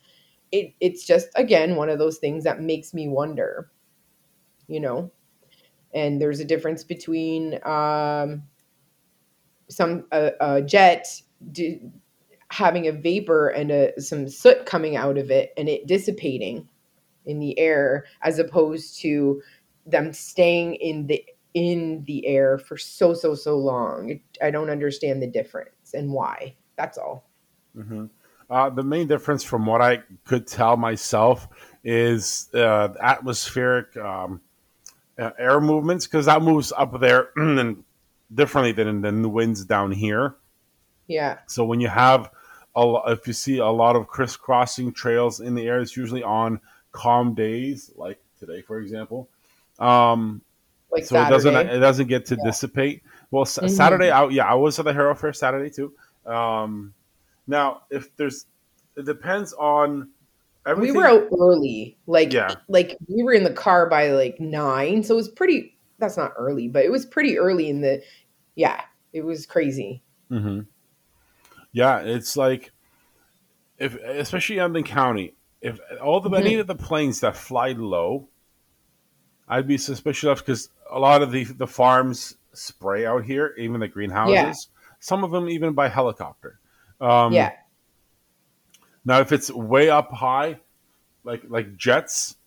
It 0.51 0.73
it's 0.79 1.05
just 1.05 1.29
again 1.35 1.75
one 1.75 1.89
of 1.89 1.99
those 1.99 2.19
things 2.19 2.43
that 2.45 2.61
makes 2.61 2.93
me 2.93 3.07
wonder, 3.07 3.71
you 4.67 4.79
know. 4.79 5.11
And 5.93 6.21
there's 6.21 6.39
a 6.39 6.45
difference 6.45 6.83
between 6.83 7.59
um, 7.65 8.43
some 9.69 10.05
a, 10.11 10.31
a 10.39 10.61
jet 10.61 11.07
d- 11.51 11.81
having 12.49 12.87
a 12.87 12.91
vapor 12.91 13.49
and 13.49 13.71
a, 13.71 13.99
some 14.01 14.27
soot 14.29 14.65
coming 14.65 14.95
out 14.95 15.17
of 15.17 15.31
it 15.31 15.53
and 15.57 15.67
it 15.67 15.87
dissipating 15.87 16.67
in 17.25 17.39
the 17.39 17.57
air 17.59 18.05
as 18.21 18.39
opposed 18.39 18.99
to 19.01 19.41
them 19.85 20.13
staying 20.13 20.75
in 20.75 21.07
the 21.07 21.23
in 21.53 22.03
the 22.07 22.25
air 22.25 22.57
for 22.57 22.77
so 22.77 23.13
so 23.13 23.35
so 23.35 23.57
long. 23.57 24.19
I 24.41 24.51
don't 24.51 24.69
understand 24.69 25.21
the 25.21 25.27
difference 25.27 25.93
and 25.93 26.11
why. 26.11 26.55
That's 26.77 26.97
all. 26.97 27.29
Hmm 27.75 28.05
Uh, 28.49 28.69
the 28.69 28.83
main 28.83 29.07
difference 29.07 29.43
from 29.43 29.65
what 29.65 29.81
I 29.81 30.03
could 30.25 30.47
tell 30.47 30.77
myself 30.77 31.47
is 31.83 32.49
uh, 32.53 32.89
atmospheric 32.99 33.95
um, 33.97 34.41
uh, 35.17 35.31
air 35.37 35.59
movements 35.59 36.07
because 36.07 36.25
that 36.25 36.41
moves 36.41 36.71
up 36.71 36.99
there 36.99 37.29
and 37.35 37.83
differently 38.33 38.71
than, 38.71 39.01
than 39.01 39.21
the 39.21 39.29
winds 39.29 39.65
down 39.65 39.91
here. 39.91 40.35
yeah. 41.07 41.39
So 41.47 41.65
when 41.65 41.79
you 41.79 41.87
have 41.87 42.29
a 42.75 42.99
if 43.07 43.27
you 43.27 43.33
see 43.33 43.57
a 43.59 43.67
lot 43.67 43.95
of 43.95 44.07
crisscrossing 44.07 44.93
trails 44.93 45.39
in 45.39 45.55
the 45.55 45.67
air, 45.67 45.79
it's 45.79 45.95
usually 45.95 46.23
on 46.23 46.59
calm 46.93 47.33
days 47.35 47.91
like 47.95 48.19
today, 48.39 48.61
for 48.61 48.79
example. 48.79 49.27
Um, 49.79 50.41
like 50.91 51.05
so 51.05 51.21
it 51.21 51.29
doesn't 51.29 51.55
it 51.55 51.79
doesn't 51.79 52.07
get 52.07 52.25
to 52.27 52.37
dissipate. 52.37 53.03
Well, 53.31 53.41
s- 53.43 53.59
Mhm. 53.61 53.69
Saturday 53.69 54.09
out, 54.11 54.31
yeah, 54.31 54.45
I 54.45 54.53
was 54.53 54.79
at 54.79 54.85
the 54.85 54.93
Harrow 54.93 55.13
Fair 55.15 55.33
Saturday 55.33 55.69
too. 55.69 55.93
Um, 56.25 56.93
now, 57.47 57.81
if 57.89 58.15
there's, 58.15 58.45
it 58.95 59.05
depends 59.05 59.51
on 59.53 60.09
Everything. 60.65 60.93
we 60.93 60.97
were 60.97 61.07
out 61.07 61.27
early 61.37 61.97
like 62.07 62.31
Yeah. 62.31 62.55
like 62.69 62.97
we 63.09 63.21
were 63.23 63.33
in 63.33 63.43
the 63.43 63.51
car 63.51 63.89
by 63.89 64.11
like 64.11 64.39
nine 64.39 65.03
so 65.03 65.13
it 65.15 65.17
was 65.17 65.27
pretty 65.27 65.77
that's 65.99 66.15
not 66.15 66.31
early 66.37 66.69
but 66.69 66.85
it 66.85 66.89
was 66.91 67.05
pretty 67.05 67.37
early 67.37 67.69
in 67.69 67.81
the 67.81 68.01
yeah 68.55 68.81
it 69.11 69.25
was 69.25 69.45
crazy 69.45 70.01
Mm-hmm. 70.31 70.61
Yeah, 71.73 71.99
it's 71.99 72.37
like 72.37 72.71
if 73.77 73.95
especially 74.03 74.59
on 74.59 74.71
the 74.73 74.83
county, 74.83 75.33
if 75.63 75.79
all 76.01 76.19
the 76.19 76.29
any 76.37 76.55
Mhm. 76.55 76.59
of 76.59 76.67
the 76.67 76.75
planes 76.75 77.21
that 77.21 77.35
fly 77.35 77.71
low, 77.71 78.27
I'd 79.47 79.67
be 79.67 79.77
suspicious 79.77 80.27
of 80.27 80.37
because 80.39 80.69
a 80.91 80.99
lot 80.99 81.21
of 81.23 81.31
the 81.31 81.45
the 81.45 81.65
farms 81.67 82.37
spray 82.51 83.05
out 83.05 83.23
here, 83.23 83.55
even 83.57 83.79
the 83.79 83.87
greenhouses. 83.87 84.69
Some 84.99 85.23
of 85.23 85.31
them 85.31 85.49
even 85.49 85.73
by 85.73 85.87
helicopter. 85.89 86.59
Um, 87.01 87.33
yeah 87.33 87.53
Now, 89.05 89.19
if 89.19 89.31
it's 89.33 89.51
way 89.51 89.89
up 89.89 90.11
high, 90.11 90.59
like 91.23 91.43
like 91.47 91.75
jets, 91.77 92.37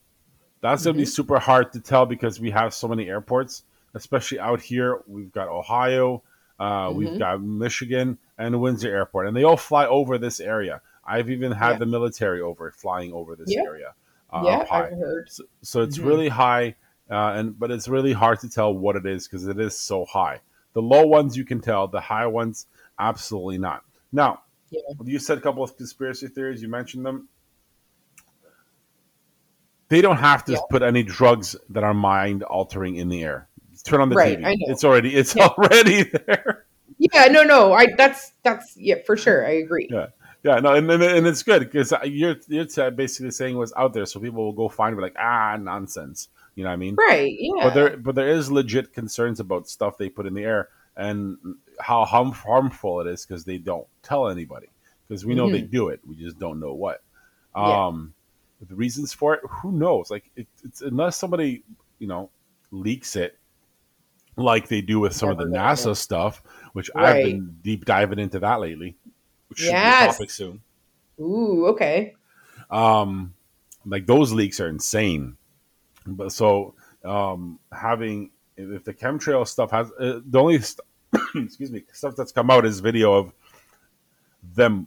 that's 0.60 0.84
gonna 0.84 0.96
be 0.96 1.02
Mhm. 1.02 1.08
super 1.08 1.38
hard 1.38 1.72
to 1.72 1.80
tell 1.80 2.06
because 2.06 2.38
we 2.40 2.50
have 2.50 2.72
so 2.72 2.86
many 2.88 3.08
airports. 3.08 3.64
Especially 3.94 4.38
out 4.38 4.60
here, 4.60 5.00
we've 5.06 5.32
got 5.32 5.48
Ohio, 5.48 6.22
uh, 6.58 6.92
we've 6.94 7.08
Mhm. 7.10 7.18
got 7.18 7.42
Michigan, 7.42 8.18
and 8.38 8.60
Windsor 8.60 8.88
Airport, 8.88 9.26
and 9.26 9.36
they 9.36 9.44
all 9.44 9.56
fly 9.56 9.86
over 9.86 10.18
this 10.18 10.40
area. 10.40 10.80
I've 11.06 11.30
even 11.30 11.52
had 11.52 11.72
Yeah. 11.72 11.78
the 11.78 11.86
military 11.86 12.40
over 12.40 12.70
flying 12.70 13.12
over 13.12 13.36
this 13.36 13.48
Yeah. 13.54 13.62
area 13.62 13.94
uh, 14.30 14.42
yeah 14.44 14.66
i've 14.70 14.90
heard 14.98 15.28
So, 15.30 15.44
so 15.62 15.82
it's 15.82 15.98
Mhm. 15.98 16.04
really 16.06 16.28
high, 16.28 16.74
uh, 17.10 17.32
and 17.36 17.58
but 17.58 17.70
it's 17.70 17.86
really 17.88 18.12
hard 18.12 18.40
to 18.40 18.48
tell 18.50 18.74
what 18.74 18.96
it 18.96 19.06
is 19.06 19.28
because 19.28 19.46
it 19.46 19.58
is 19.60 19.78
so 19.78 20.04
high. 20.04 20.40
The 20.72 20.82
low 20.82 21.06
ones 21.06 21.36
you 21.36 21.44
can 21.44 21.60
tell, 21.60 21.86
the 21.88 22.00
high 22.00 22.26
ones 22.26 22.66
absolutely 22.98 23.58
not. 23.58 23.84
Now, 24.12 24.42
Yeah. 24.70 24.80
you 25.04 25.18
said 25.20 25.38
a 25.38 25.40
couple 25.40 25.62
of 25.62 25.76
conspiracy 25.76 26.26
theories. 26.28 26.60
You 26.60 26.68
mentioned 26.68 27.06
them. 27.06 27.28
They 29.88 30.00
don't 30.00 30.16
have 30.16 30.44
to 30.46 30.60
put 30.68 30.82
any 30.82 31.04
drugs 31.04 31.54
that 31.70 31.84
are 31.84 31.94
mind 31.94 32.42
altering 32.42 32.96
in 32.96 33.08
the 33.08 33.22
air. 33.22 33.48
Turn 33.84 34.00
on 34.00 34.08
the 34.08 34.16
Right, 34.16 34.38
TV. 34.38 34.56
It's 34.68 34.82
already 34.84 35.14
it's 35.14 35.36
already 35.36 36.02
there. 36.02 36.66
yeah 36.98 37.26
no 37.26 37.42
no 37.42 37.72
i 37.74 37.86
that's 37.96 38.32
that's 38.42 38.74
yeah 38.76 38.94
for 39.06 39.16
sure 39.18 39.46
i 39.46 39.50
agree 39.50 39.86
Yeah. 39.90 40.06
Yeah, 40.46 40.60
no, 40.60 40.74
and, 40.74 40.88
and, 40.88 41.02
and 41.02 41.26
it's 41.26 41.42
good 41.42 41.60
because 41.60 41.92
you're 42.04 42.36
you're 42.46 42.90
basically 42.92 43.32
saying 43.32 43.56
what's 43.56 43.72
out 43.76 43.92
there, 43.94 44.06
so 44.06 44.20
people 44.20 44.44
will 44.44 44.52
go 44.52 44.68
find 44.68 44.96
it 44.96 45.02
like 45.02 45.16
ah 45.18 45.56
nonsense. 45.60 46.28
You 46.54 46.62
know 46.62 46.70
what 46.70 46.74
I 46.74 46.76
mean? 46.76 46.94
right 46.94 47.36
yeah 47.36 47.64
But 47.64 47.74
there, 47.74 47.96
but 47.96 48.14
there 48.14 48.28
is 48.28 48.48
legit 48.50 48.92
concerns 48.92 49.40
about 49.40 49.68
stuff 49.68 49.98
they 49.98 50.08
put 50.08 50.24
in 50.24 50.34
the 50.34 50.44
air 50.44 50.68
and 50.96 51.36
how 51.80 52.04
harm, 52.04 52.30
harmful 52.30 53.00
it 53.00 53.08
is 53.08 53.26
because 53.26 53.44
they 53.44 53.58
don't 53.58 53.88
tell 54.02 54.28
anybody 54.28 54.68
because 55.08 55.26
we 55.26 55.34
know 55.34 55.50
they 55.50 55.62
do 55.62 55.88
it, 55.88 56.00
we 56.06 56.14
just 56.14 56.38
don't 56.38 56.60
know 56.60 56.74
what. 56.74 57.02
Mm-hmm. 57.56 57.68
Yeah. 57.68 57.86
Um, 57.86 58.14
the 58.68 58.76
reasons 58.76 59.12
for 59.12 59.34
it, 59.34 59.40
who 59.50 59.72
knows? 59.72 60.12
Like 60.12 60.30
it, 60.36 60.46
it's 60.64 60.80
unless 60.80 61.16
somebody 61.16 61.64
you 61.98 62.06
know 62.06 62.30
leaks 62.70 63.16
it, 63.16 63.36
like 64.36 64.68
they 64.68 64.80
do 64.80 65.00
with 65.00 65.12
some 65.12 65.30
of 65.30 65.38
the 65.38 65.46
Never 65.46 65.74
NASA 65.74 65.96
stuff, 65.96 66.40
which 66.72 66.88
I've 66.94 67.24
been 67.24 67.56
deep 67.62 67.84
diving 67.84 68.20
into 68.20 68.38
that 68.38 68.60
lately. 68.60 68.96
Which 69.48 69.58
should 69.60 69.66
be 69.66 69.68
a 69.68 69.72
Yes. 69.72 70.16
topic 70.16 70.30
soon. 70.30 70.60
ooh 71.20 71.66
okay 71.66 72.14
Um, 72.70 73.34
like 73.84 74.06
those 74.06 74.32
leaks 74.32 74.60
are 74.60 74.68
insane. 74.68 75.36
But 76.06 76.32
so 76.32 76.74
um, 77.04 77.58
having 77.72 78.30
if 78.56 78.84
the 78.84 78.94
chemtrail 78.94 79.46
stuff 79.46 79.70
has 79.70 79.90
uh, 80.00 80.20
the 80.26 80.38
only 80.40 80.58
st- 80.60 80.80
excuse 81.34 81.70
me 81.70 81.84
stuff 81.92 82.16
that's 82.16 82.32
come 82.32 82.50
out 82.50 82.64
is 82.66 82.80
video 82.80 83.12
of 83.14 83.32
them 84.54 84.86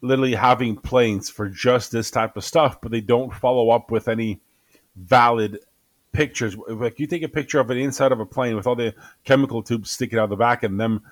literally 0.00 0.34
having 0.34 0.76
planes 0.76 1.30
for 1.30 1.48
just 1.48 1.92
this 1.92 2.10
type 2.10 2.36
of 2.36 2.44
stuff, 2.44 2.80
but 2.80 2.90
they 2.90 3.00
don't 3.00 3.32
follow 3.32 3.70
up 3.70 3.90
with 3.90 4.08
any 4.08 4.40
valid 4.96 5.60
pictures. 6.12 6.56
Like 6.68 6.98
you 6.98 7.06
take 7.06 7.22
a 7.22 7.28
picture 7.28 7.60
of 7.60 7.70
an 7.70 7.78
inside 7.78 8.10
of 8.12 8.18
a 8.20 8.26
plane 8.26 8.56
with 8.56 8.66
all 8.66 8.74
the 8.74 8.94
chemical 9.24 9.62
tubes 9.62 9.90
sticking 9.90 10.18
out 10.18 10.28
the 10.28 10.36
back 10.36 10.62
and 10.64 10.78
them 10.80 11.02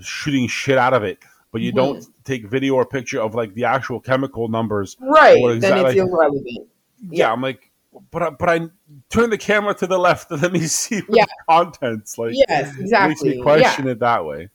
shooting 0.00 0.46
shit 0.46 0.78
out 0.78 0.94
of 0.94 1.02
it, 1.02 1.18
but 1.52 1.60
you 1.60 1.72
don't 1.72 2.04
take 2.24 2.46
video 2.46 2.74
or 2.74 2.84
picture 2.86 3.20
of 3.20 3.34
like 3.34 3.54
the 3.54 3.64
actual 3.64 3.98
chemical 4.00 4.48
numbers 4.48 4.96
right 5.00 5.34
then 5.42 5.56
it's 5.56 5.64
exactly- 5.64 5.98
irrelevant 5.98 6.68
yeah, 7.10 7.32
I'm 7.32 7.40
like, 7.40 7.70
but 8.10 8.22
I, 8.22 8.28
but 8.30 8.48
I 8.50 8.60
turn 9.08 9.30
the 9.30 9.38
camera 9.38 9.72
to 9.74 9.86
the 9.86 9.96
left 9.98 10.30
and 10.30 10.42
let 10.42 10.52
me 10.52 10.60
see 10.60 11.00
what 11.00 11.16
Yeah. 11.16 11.24
the 11.24 11.44
contents 11.48 12.18
like. 12.18 12.34
yes 12.36 12.68
It 12.74 12.78
makes 12.78 12.80
exactly 12.80 13.36
me 13.36 13.42
question 13.42 13.88
it 13.88 14.00
that 14.00 14.24
way. 14.26 14.50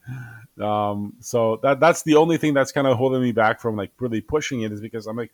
Um, 0.61 1.13
so 1.21 1.59
that 1.63 1.79
that's 1.79 2.03
the 2.03 2.15
only 2.17 2.37
thing 2.37 2.53
that's 2.53 2.71
kind 2.71 2.85
of 2.85 2.97
holding 2.97 3.21
me 3.23 3.31
back 3.31 3.59
from 3.59 3.75
like 3.75 3.91
really 3.99 4.21
pushing 4.21 4.61
it 4.61 4.71
is 4.71 4.79
because 4.79 5.07
I'm 5.07 5.17
like, 5.17 5.31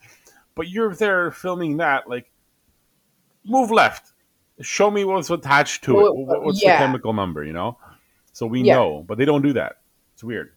but 0.56 0.69
you're 0.69 0.95
there 0.95 1.32
filming 1.32 1.78
that, 1.78 2.10
like, 2.10 2.32
move 3.45 3.71
left, 3.71 4.13
show 4.62 4.89
me 4.89 5.04
what's 5.04 5.30
attached 5.30 5.84
to 5.84 5.91
it, 6.00 6.04
Well, 6.04 6.15
What- 6.26 6.43
what's 6.43 6.63
yeah. 6.63 6.78
the 6.80 6.86
chemical 6.86 7.12
number, 7.13 7.43
you 7.43 7.54
know? 7.54 7.78
So 8.34 8.45
we 8.45 8.62
Yeah. 8.62 8.76
know, 8.76 9.04
but 9.08 9.17
they 9.17 9.26
don't 9.26 9.41
do 9.41 9.54
that. 9.54 9.78
It's 10.13 10.24
weird. 10.24 10.54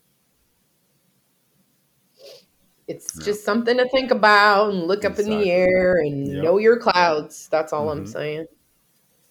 It's 2.87 3.19
Yeah. 3.19 3.25
just 3.25 3.45
something 3.45 3.77
to 3.79 3.89
think 3.89 4.11
about 4.11 4.71
and 4.71 4.85
look 4.85 5.05
up 5.05 5.19
in 5.19 5.27
the 5.29 5.51
air 5.51 5.97
and 5.97 6.27
Yep. 6.27 6.43
know 6.45 6.59
your 6.59 6.79
clouds. 6.79 7.49
That's 7.49 7.73
all 7.73 7.91
I'm 7.91 8.05
Mhm. 8.05 8.09
saying. 8.09 8.47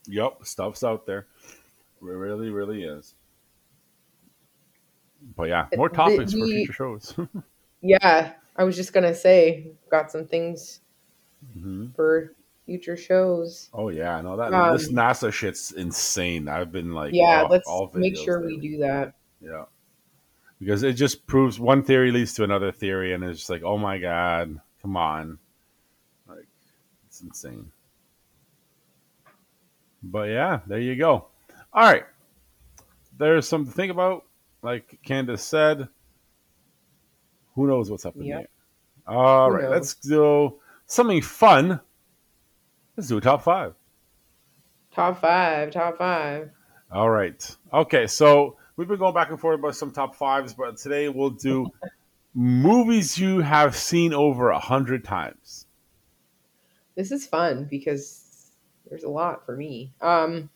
Yep, 0.08 0.46
stuff's 0.46 0.84
out 0.84 1.06
there. 1.06 1.28
It 1.44 1.58
really, 2.02 2.50
really 2.50 2.84
is. 2.84 3.16
But 5.36 5.50
yeah, 5.50 5.68
more 5.78 5.90
The- 5.90 5.96
topics 5.96 6.34
for 6.34 6.46
future 6.48 6.74
shows. 6.74 7.16
Yeah, 7.86 8.34
I 8.56 8.64
was 8.64 8.76
just 8.78 8.94
gonna 8.94 9.14
say, 9.14 9.72
got 9.90 10.10
some 10.10 10.26
things 10.26 10.82
hmm 11.54 11.88
for 11.96 12.34
future 12.66 12.96
shows. 12.96 13.70
Oh 13.74 13.90
yeah, 13.90 14.22
no 14.22 14.38
that 14.38 14.54
Um, 14.54 14.72
this 14.74 14.90
NASA 14.92 15.32
shit's 15.34 15.74
insane. 15.74 16.48
I've 16.48 16.72
been 16.72 16.94
like, 16.94 17.14
Yeah, 17.14 17.46
let's 17.50 17.70
make 17.94 18.16
sure 18.16 18.42
we 18.46 18.58
do 18.58 18.78
that. 18.78 19.16
Yeah, 19.42 19.66
because 20.64 20.84
it 20.84 20.94
just 20.94 21.28
proves 21.28 21.60
one 21.60 21.84
theory 21.84 22.12
leads 22.12 22.34
to 22.36 22.44
another 22.44 22.72
theory, 22.72 23.14
and 23.14 23.24
it's 23.24 23.40
just 23.40 23.50
like, 23.50 23.64
oh 23.64 23.78
my 23.78 23.98
god, 23.98 24.60
come 24.82 24.96
on, 24.96 25.38
like 26.28 26.48
it's 27.08 27.22
insane. 27.22 27.72
But 30.02 30.30
yeah, 30.30 30.62
there 30.68 30.80
you 30.80 30.96
go. 30.96 31.28
All 31.74 31.84
right, 31.84 32.04
there's 33.18 33.48
something 33.48 33.72
to 33.72 33.76
think 33.76 33.92
about. 33.92 34.26
Like 34.62 34.98
Candyce 35.06 35.40
said, 35.40 35.90
who 37.56 37.68
knows 37.68 37.92
what's 37.92 38.06
up 38.06 38.16
in 38.16 38.24
Yep. 38.24 38.38
there? 38.38 39.16
All 39.16 39.52
right, 39.52 39.70
let's 39.70 39.96
do 39.96 40.60
something 40.86 41.22
fun. 41.22 41.82
Let's 42.96 43.10
do 43.10 43.18
a 43.18 43.22
top 43.22 43.42
five. 43.44 43.74
Top 44.94 45.20
five, 45.20 45.72
top 45.72 45.98
five. 45.98 46.52
All 46.92 47.10
right. 47.10 47.58
Okay, 47.74 48.06
so 48.08 48.56
we've 48.76 48.88
been 48.88 49.00
going 49.00 49.14
back 49.14 49.30
and 49.30 49.40
forth 49.40 49.60
about 49.60 49.76
some 49.76 49.92
top 49.92 50.16
fives, 50.16 50.54
but 50.54 50.78
today 50.78 51.10
we'll 51.10 51.30
do 51.32 51.68
movies 52.34 53.18
you 53.18 53.40
have 53.42 53.76
seen 53.76 54.14
over 54.14 54.50
a 54.50 54.60
hundred 54.60 55.04
times. 55.04 55.68
This 56.96 57.12
is 57.12 57.26
fun 57.26 57.66
because 57.70 58.52
there's 58.90 59.04
a 59.04 59.10
lot 59.10 59.46
for 59.46 59.56
me. 59.56 59.94
Um, 60.02 60.50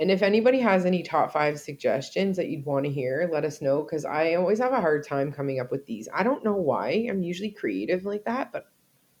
and 0.00 0.10
if 0.10 0.22
anybody 0.22 0.58
has 0.60 0.84
any 0.84 1.02
top 1.02 1.32
five 1.32 1.58
suggestions 1.60 2.36
that 2.36 2.48
you'd 2.48 2.66
want 2.66 2.84
to 2.84 2.90
hear, 2.92 3.28
let 3.32 3.44
us 3.44 3.62
know 3.62 3.82
because 3.82 4.04
I 4.04 4.34
always 4.34 4.58
have 4.58 4.72
a 4.72 4.80
hard 4.80 5.06
time 5.06 5.32
coming 5.32 5.60
up 5.60 5.70
with 5.70 5.86
these. 5.86 6.08
I 6.12 6.22
don't 6.22 6.44
know 6.44 6.56
why. 6.56 7.06
I'm 7.08 7.22
usually 7.22 7.50
creative 7.50 8.04
like 8.04 8.24
that, 8.24 8.50
but 8.52 8.66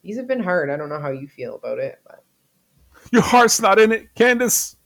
these 0.02 0.16
have 0.16 0.26
been 0.26 0.42
hard. 0.42 0.70
I 0.70 0.76
don't 0.76 0.88
know 0.88 1.00
how 1.00 1.10
you 1.12 1.28
feel 1.28 1.54
about 1.54 1.78
it, 1.78 2.00
but 2.04 2.24
Your 3.12 3.22
heart's 3.22 3.60
not 3.60 3.78
in 3.78 3.92
it, 3.92 4.14
Candyce. 4.16 4.76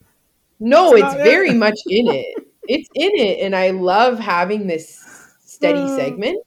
no, 0.60 0.94
It's 0.94 1.04
it's 1.06 1.14
very 1.14 1.50
it. 1.50 1.56
much 1.56 1.78
in 1.88 2.08
it. 2.08 2.44
It's 2.68 2.88
in 2.94 3.10
it, 3.14 3.40
and 3.40 3.56
I 3.56 3.70
love 3.70 4.18
having 4.18 4.66
this 4.66 5.34
steady 5.40 5.80
Uh, 5.80 5.96
segment. 5.96 6.44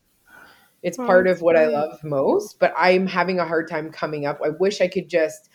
It's 0.84 0.98
oh, 0.98 1.06
part 1.06 1.28
of 1.28 1.42
what 1.42 1.56
I 1.56 1.68
love 1.68 2.04
most, 2.04 2.60
but 2.60 2.74
I'm 2.78 3.06
having 3.06 3.40
a 3.40 3.46
hard 3.46 3.68
time 3.68 3.92
coming 3.92 4.26
up. 4.26 4.40
I 4.44 4.50
wish 4.50 4.82
I 4.82 4.88
could 4.88 5.10
just 5.10 5.50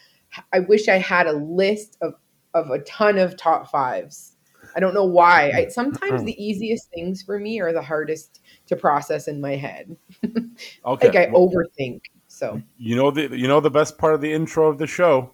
I 0.52 0.60
wish 0.60 0.88
I 0.88 0.96
had 0.96 1.26
a 1.26 1.32
list 1.32 1.96
of 2.02 2.14
of 2.54 2.70
a 2.70 2.78
ton 2.80 3.18
of 3.18 3.36
top 3.36 3.70
fives. 3.70 4.36
I 4.74 4.80
don't 4.80 4.94
know 4.94 5.04
why. 5.04 5.52
I, 5.54 5.68
sometimes 5.68 6.24
the 6.24 6.42
easiest 6.42 6.90
things 6.90 7.22
for 7.22 7.38
me 7.38 7.60
are 7.60 7.72
the 7.72 7.82
hardest 7.82 8.42
to 8.66 8.76
process 8.76 9.28
in 9.28 9.40
my 9.40 9.56
head. 9.56 9.96
Okay. 10.84 11.08
Like 11.08 11.16
I 11.16 11.30
well, 11.30 11.48
overthink. 11.48 12.02
So 12.28 12.62
you 12.78 12.96
know 12.96 13.10
the 13.10 13.36
you 13.36 13.48
know 13.48 13.60
the 13.60 13.70
best 13.70 13.98
part 13.98 14.14
of 14.14 14.20
the 14.20 14.32
intro 14.32 14.68
of 14.68 14.78
the 14.78 14.86
show. 14.86 15.32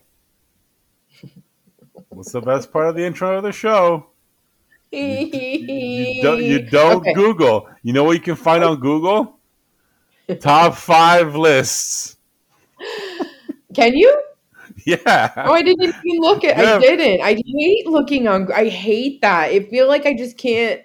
What's 2.08 2.32
the 2.32 2.40
best 2.40 2.72
part 2.72 2.88
of 2.88 2.96
the 2.96 3.04
intro 3.04 3.36
of 3.36 3.42
the 3.42 3.52
show? 3.52 4.06
You, 4.92 6.18
don't, 6.22 6.42
you 6.42 6.62
don't 6.62 6.96
Okay. 6.98 7.14
Google. 7.14 7.68
You 7.82 7.92
know 7.92 8.04
what 8.04 8.12
you 8.12 8.20
can 8.20 8.36
find 8.36 8.62
on 8.62 8.78
Google? 8.78 9.38
Top 10.40 10.74
five 10.76 11.34
lists. 11.34 12.16
Can 13.74 13.96
you? 13.96 14.22
Yeah. 14.86 15.32
Oh, 15.36 15.52
I 15.52 15.62
didn't 15.62 15.82
even 16.04 16.20
look 16.20 16.44
at. 16.44 16.58
Yeah. 16.58 16.76
I 16.76 16.78
didn't. 16.78 17.22
I 17.22 17.36
hate 17.46 17.86
looking 17.86 18.28
on. 18.28 18.50
I 18.52 18.68
hate 18.68 19.20
that. 19.22 19.44
I 19.50 19.60
feel 19.64 19.88
like 19.88 20.06
I 20.06 20.14
just 20.14 20.36
can't. 20.36 20.82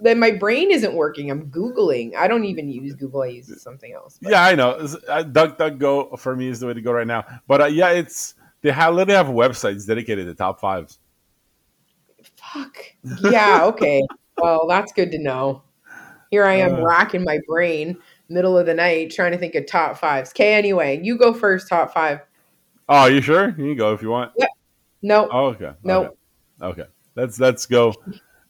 Then 0.00 0.20
my 0.20 0.30
brain 0.30 0.70
isn't 0.70 0.94
working. 0.94 1.30
I'm 1.30 1.50
googling. 1.50 2.14
I 2.14 2.28
don't 2.28 2.44
even 2.44 2.68
use 2.68 2.94
Google. 2.94 3.22
I 3.22 3.26
use 3.28 3.60
something 3.60 3.92
else. 3.92 4.18
but- 4.22 4.30
Yeah, 4.30 4.44
I 4.44 4.54
know. 4.54 4.70
Uh, 4.72 5.24
DuckDuckGo 5.24 6.18
for 6.18 6.36
me 6.36 6.48
is 6.48 6.60
the 6.60 6.68
way 6.68 6.74
to 6.74 6.80
go 6.80 6.92
right 6.92 7.06
now. 7.06 7.24
But 7.48 7.60
uh, 7.62 7.66
yeah, 7.66 7.90
it's 7.90 8.34
they 8.62 8.70
have 8.70 8.94
literally 8.94 9.16
have 9.16 9.26
websites 9.34 9.86
dedicated 9.86 10.26
to 10.26 10.34
top 10.34 10.60
fives. 10.60 10.98
Fuck. 12.52 12.76
Yeah. 13.30 13.64
Okay. 13.64 14.02
well, 14.38 14.66
that's 14.68 14.92
good 14.92 15.10
to 15.12 15.18
know. 15.18 15.62
Here 16.30 16.44
I 16.44 16.54
am 16.54 16.74
Uh. 16.74 16.82
racking 16.82 17.24
my 17.24 17.38
brain, 17.46 17.96
middle 18.28 18.56
of 18.58 18.66
the 18.66 18.74
night, 18.74 19.10
trying 19.10 19.32
to 19.32 19.38
think 19.38 19.54
of 19.54 19.66
top 19.66 19.96
fives. 19.98 20.30
Okay. 20.30 20.54
Anyway, 20.54 21.00
you 21.02 21.16
go 21.16 21.32
first. 21.32 21.68
Top 21.68 21.92
five. 21.92 22.20
Oh, 22.88 23.06
you 23.06 23.20
sure? 23.20 23.48
You 23.48 23.54
can 23.54 23.76
go 23.76 23.92
if 23.92 24.02
you 24.02 24.10
want. 24.10 24.32
No. 25.02 25.28
Oh, 25.30 25.46
okay. 25.46 25.72
Nope. 25.82 26.18
Okay. 26.60 26.82
okay. 26.82 26.90
Let's 27.14 27.38
let's 27.38 27.66
go. 27.66 27.94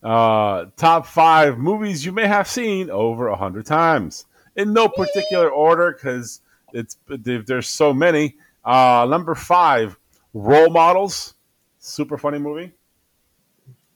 Uh, 0.03 0.67
top 0.77 1.07
five 1.07 1.59
movies 1.59 2.05
you 2.07 2.13
may 2.13 2.27
have 2.27 2.47
seen 2.47 2.89
over 2.91 3.29
a 3.29 3.37
hundred 3.37 3.67
times 3.67 4.27
in 4.57 4.73
no 4.73 4.89
particular 4.89 5.51
order 5.51 5.93
because 5.93 6.41
it's 6.73 6.97
there's 7.09 7.69
so 7.69 7.93
many. 7.93 8.37
Uh, 8.65 9.07
number 9.09 9.35
five, 9.35 9.99
Role 10.35 10.71
Models, 10.71 11.35
super 11.79 12.19
funny 12.19 12.39
movie. 12.39 12.73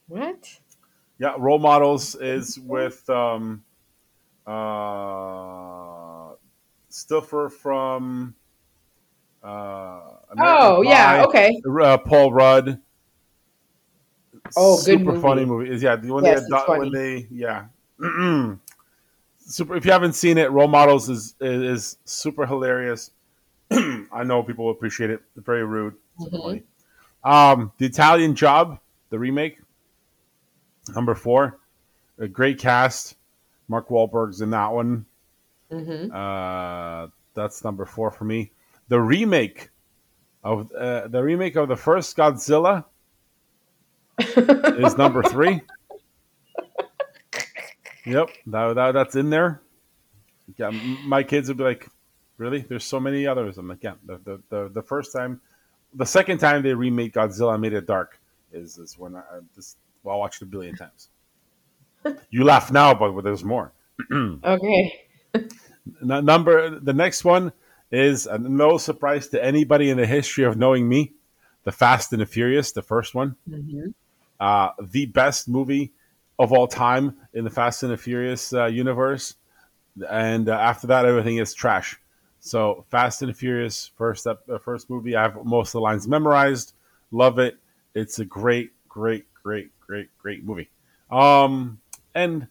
What? 0.07 0.59
Yeah, 1.19 1.35
Role 1.37 1.59
Models 1.59 2.15
is 2.15 2.59
with 2.63 3.09
um, 3.09 3.63
uh, 4.45 6.33
Stifler 6.91 7.51
from. 7.51 8.35
Uh, 9.43 9.99
Oh 10.39 10.81
yeah. 10.81 11.23
Okay. 11.27 11.61
uh, 11.81 11.97
Paul 11.97 12.31
Rudd. 12.33 12.79
Oh, 14.55 14.77
good 14.77 14.83
super 14.85 15.11
movie. 15.11 15.21
funny 15.21 15.45
movie. 15.45 15.69
Is 15.69 15.83
yeah, 15.83 15.95
the 15.95 16.11
one 16.11 16.23
Yes, 16.23 16.39
they 16.39 16.43
it's 16.43 16.47
adopt, 16.47 16.67
funny. 16.67 16.79
when 16.79 16.91
they 16.91 17.27
yeah. 17.29 17.65
super. 19.39 19.75
If 19.75 19.85
you 19.85 19.91
haven't 19.91 20.13
seen 20.13 20.37
it, 20.37 20.51
Role 20.51 20.67
Models 20.67 21.09
is 21.09 21.35
is, 21.39 21.61
is 21.61 21.97
super 22.05 22.45
hilarious. 22.45 23.11
I 23.71 24.23
know 24.23 24.43
people 24.43 24.69
appreciate 24.71 25.09
it. 25.09 25.21
Very 25.35 25.63
rude. 25.65 25.95
Mhm. 26.19 26.63
Um, 27.23 27.71
the 27.77 27.85
Italian 27.85 28.35
Job, 28.35 28.79
the 29.09 29.17
remake, 29.19 29.57
number 30.89 31.15
four, 31.15 31.59
a 32.19 32.27
great 32.27 32.59
cast. 32.59 33.15
Mark 33.67 33.89
Wahlberg's 33.89 34.41
in 34.41 34.49
that 34.51 34.71
one. 34.71 35.05
hmm 35.71 36.11
Uh, 36.11 37.07
that's 37.33 37.63
number 37.63 37.85
four 37.85 38.11
for 38.11 38.25
me. 38.25 38.51
The 38.89 38.99
remake 38.99 39.69
of 40.43 40.71
uh, 40.73 41.07
the 41.07 41.23
remake 41.23 41.55
of 41.55 41.67
the 41.69 41.75
first 41.77 42.15
Godzilla 42.17 42.85
is 44.19 44.97
number 44.97 45.23
three. 45.23 45.61
Yep, 48.05 48.29
that, 48.47 48.73
that 48.75 48.91
that's 48.91 49.15
in 49.15 49.29
there. 49.29 49.61
Yeah, 50.57 50.71
my 50.71 51.23
kids 51.23 51.47
would 51.47 51.57
be 51.57 51.63
like, 51.63 51.87
"Really? 52.37 52.59
There's 52.61 52.83
so 52.83 52.99
many 52.99 53.25
others." 53.25 53.57
I'm 53.57 53.67
like, 53.67 53.81
"Yeah." 53.83 53.95
The 54.05 54.17
the, 54.17 54.41
the, 54.49 54.69
the 54.69 54.81
first 54.83 55.13
time, 55.13 55.39
the 55.93 56.05
second 56.05 56.39
time 56.39 56.61
they 56.63 56.73
remade 56.73 57.13
Godzilla 57.13 57.53
and 57.53 57.61
made 57.61 57.73
it 57.73 57.87
dark 57.87 58.19
is 58.51 58.77
is 58.77 58.97
when 58.99 59.15
I 59.15 59.19
I 59.19 59.39
just 59.55 59.77
well, 60.03 60.15
I 60.15 60.19
watched 60.19 60.41
it 60.41 60.45
a 60.45 60.47
billion 60.47 60.75
times. 60.75 61.09
you 62.29 62.43
laugh 62.43 62.71
now, 62.71 62.93
but 62.93 63.21
there's 63.21 63.43
more. 63.43 63.73
okay. 64.13 64.99
N- 66.01 66.25
number 66.25 66.79
the 66.79 66.93
next 66.93 67.23
one 67.23 67.51
is 67.91 68.27
uh, 68.27 68.37
no 68.37 68.77
surprise 68.77 69.27
to 69.29 69.43
anybody 69.43 69.89
in 69.89 69.97
the 69.97 70.05
history 70.07 70.43
of 70.43 70.57
knowing 70.57 70.87
me, 70.87 71.13
the 71.63 71.71
Fast 71.71 72.11
and 72.11 72.21
the 72.21 72.25
Furious, 72.25 72.71
the 72.71 72.81
first 72.81 73.15
one, 73.15 73.35
hmm 73.47 73.87
uh, 74.39 74.71
the 74.81 75.05
best 75.05 75.47
movie 75.47 75.93
of 76.37 76.51
all 76.51 76.67
time 76.67 77.15
in 77.33 77.43
the 77.45 77.49
Fast 77.49 77.83
and 77.83 77.91
the 77.91 77.97
Furious 77.97 78.53
uh, 78.53 78.65
universe, 78.65 79.35
and 80.09 80.49
uh, 80.49 80.53
after 80.53 80.87
that 80.87 81.05
everything 81.05 81.37
is 81.37 81.53
trash. 81.53 81.97
So 82.39 82.85
Fast 82.89 83.21
and 83.21 83.29
the 83.29 83.33
Furious 83.35 83.91
first 83.95 84.27
up, 84.27 84.43
uh, 84.49 84.57
first 84.57 84.89
movie. 84.89 85.15
I 85.15 85.23
have 85.23 85.45
most 85.45 85.69
of 85.69 85.73
the 85.73 85.81
lines 85.81 86.07
memorized. 86.07 86.73
Love 87.11 87.39
it. 87.39 87.57
It's 87.95 88.19
a 88.19 88.25
great, 88.25 88.71
great, 88.89 89.25
great, 89.43 89.71
great, 89.87 90.09
great 90.17 90.43
movie. 90.43 90.69
Um, 91.11 91.79
and 92.15 92.47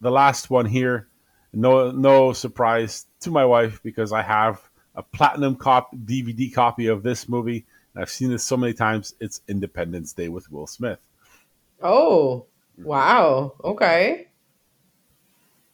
the 0.00 0.10
last 0.10 0.50
one 0.50 0.66
here, 0.66 1.08
no 1.52 1.90
no 1.90 2.32
surprise 2.32 3.06
to 3.20 3.30
my 3.30 3.44
wife 3.44 3.80
because 3.82 4.12
I 4.12 4.22
have 4.22 4.60
a 4.94 5.02
platinum 5.02 5.56
cop 5.56 5.94
DVD 5.94 6.52
copy 6.52 6.86
of 6.88 7.02
this 7.02 7.28
movie. 7.28 7.64
And 7.94 8.02
I've 8.02 8.10
seen 8.10 8.30
this 8.30 8.44
so 8.44 8.56
many 8.56 8.72
times. 8.72 9.14
It's 9.20 9.40
Independence 9.48 10.12
Day 10.12 10.28
with 10.28 10.50
Will 10.50 10.66
Smith. 10.66 10.98
Oh. 11.82 12.46
Wow. 12.78 13.54
Okay. 13.62 14.28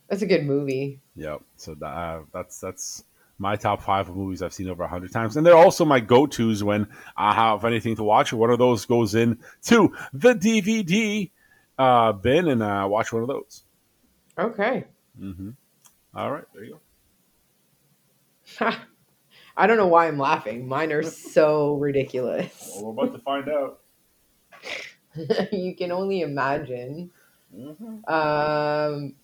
That's 0.09 0.23
a 0.23 0.27
good 0.27 0.45
movie. 0.45 1.01
Yep. 1.17 1.43
So 1.57 1.75
that, 1.77 1.87
uh, 1.87 2.21
that's 2.33 2.61
that's 2.61 3.05
my 3.41 3.57
top 3.57 3.83
five 3.83 4.09
of 4.09 4.15
movies 4.17 4.43
I've 4.43 4.53
seen 4.53 4.69
over 4.69 4.83
a 4.85 4.89
hundred 4.89 5.13
times, 5.13 5.37
and 5.37 5.45
they're 5.47 5.57
also 5.57 5.85
my 5.87 5.99
go-tos 5.99 6.63
when 6.63 6.87
I 7.17 7.35
have 7.35 7.65
anything 7.65 7.97
to 7.97 8.05
watch. 8.05 8.33
One 8.35 8.51
of 8.51 8.59
those 8.59 8.85
goes 8.85 9.15
in 9.15 9.39
to 9.65 9.95
the 10.13 10.35
DVD 10.35 11.31
uh, 11.79 12.13
bin, 12.13 12.49
and 12.49 12.63
uh, 12.63 12.87
watch 12.89 13.13
one 13.13 13.23
of 13.23 13.29
those. 13.29 13.63
Okay. 14.39 14.85
hmm 15.19 15.51
All 16.15 16.31
right, 16.31 16.45
there 16.55 16.65
you 16.65 16.79
go. 18.61 18.71
I 19.57 19.67
don't 19.67 19.79
know 19.79 19.87
why 19.87 20.07
I'm 20.07 20.19
laughing. 20.19 20.69
Mine 20.69 20.93
are 20.93 21.03
so 21.03 21.75
ridiculous. 21.77 22.73
Well, 22.75 22.93
we're 22.93 23.05
about 23.05 23.17
to 23.17 23.23
find 23.23 23.49
out. 23.49 23.81
you 25.53 25.75
can 25.75 25.93
only 25.93 26.21
imagine. 26.21 27.11
Mhm. 27.57 28.09
Um, 28.09 29.15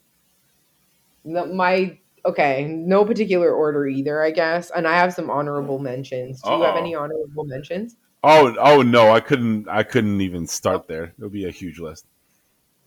no, 1.24 1.46
my 1.46 1.98
okay, 2.26 2.64
no 2.64 3.04
particular 3.04 3.52
order 3.52 3.86
either, 3.86 4.22
I 4.22 4.30
guess. 4.30 4.70
And 4.70 4.86
I 4.86 4.96
have 4.96 5.14
some 5.14 5.30
honorable 5.30 5.78
mentions. 5.78 6.42
Do 6.42 6.52
you 6.52 6.62
have 6.62 6.76
any 6.76 6.94
honorable 6.94 7.44
mentions? 7.44 7.96
Oh, 8.22 8.54
oh 8.58 8.82
no, 8.82 9.12
I 9.12 9.20
couldn't. 9.20 9.68
I 9.68 9.82
couldn't 9.82 10.20
even 10.20 10.46
start 10.46 10.88
there. 10.88 11.14
It'll 11.18 11.30
be 11.30 11.46
a 11.46 11.50
huge 11.50 11.78
list. 11.78 12.06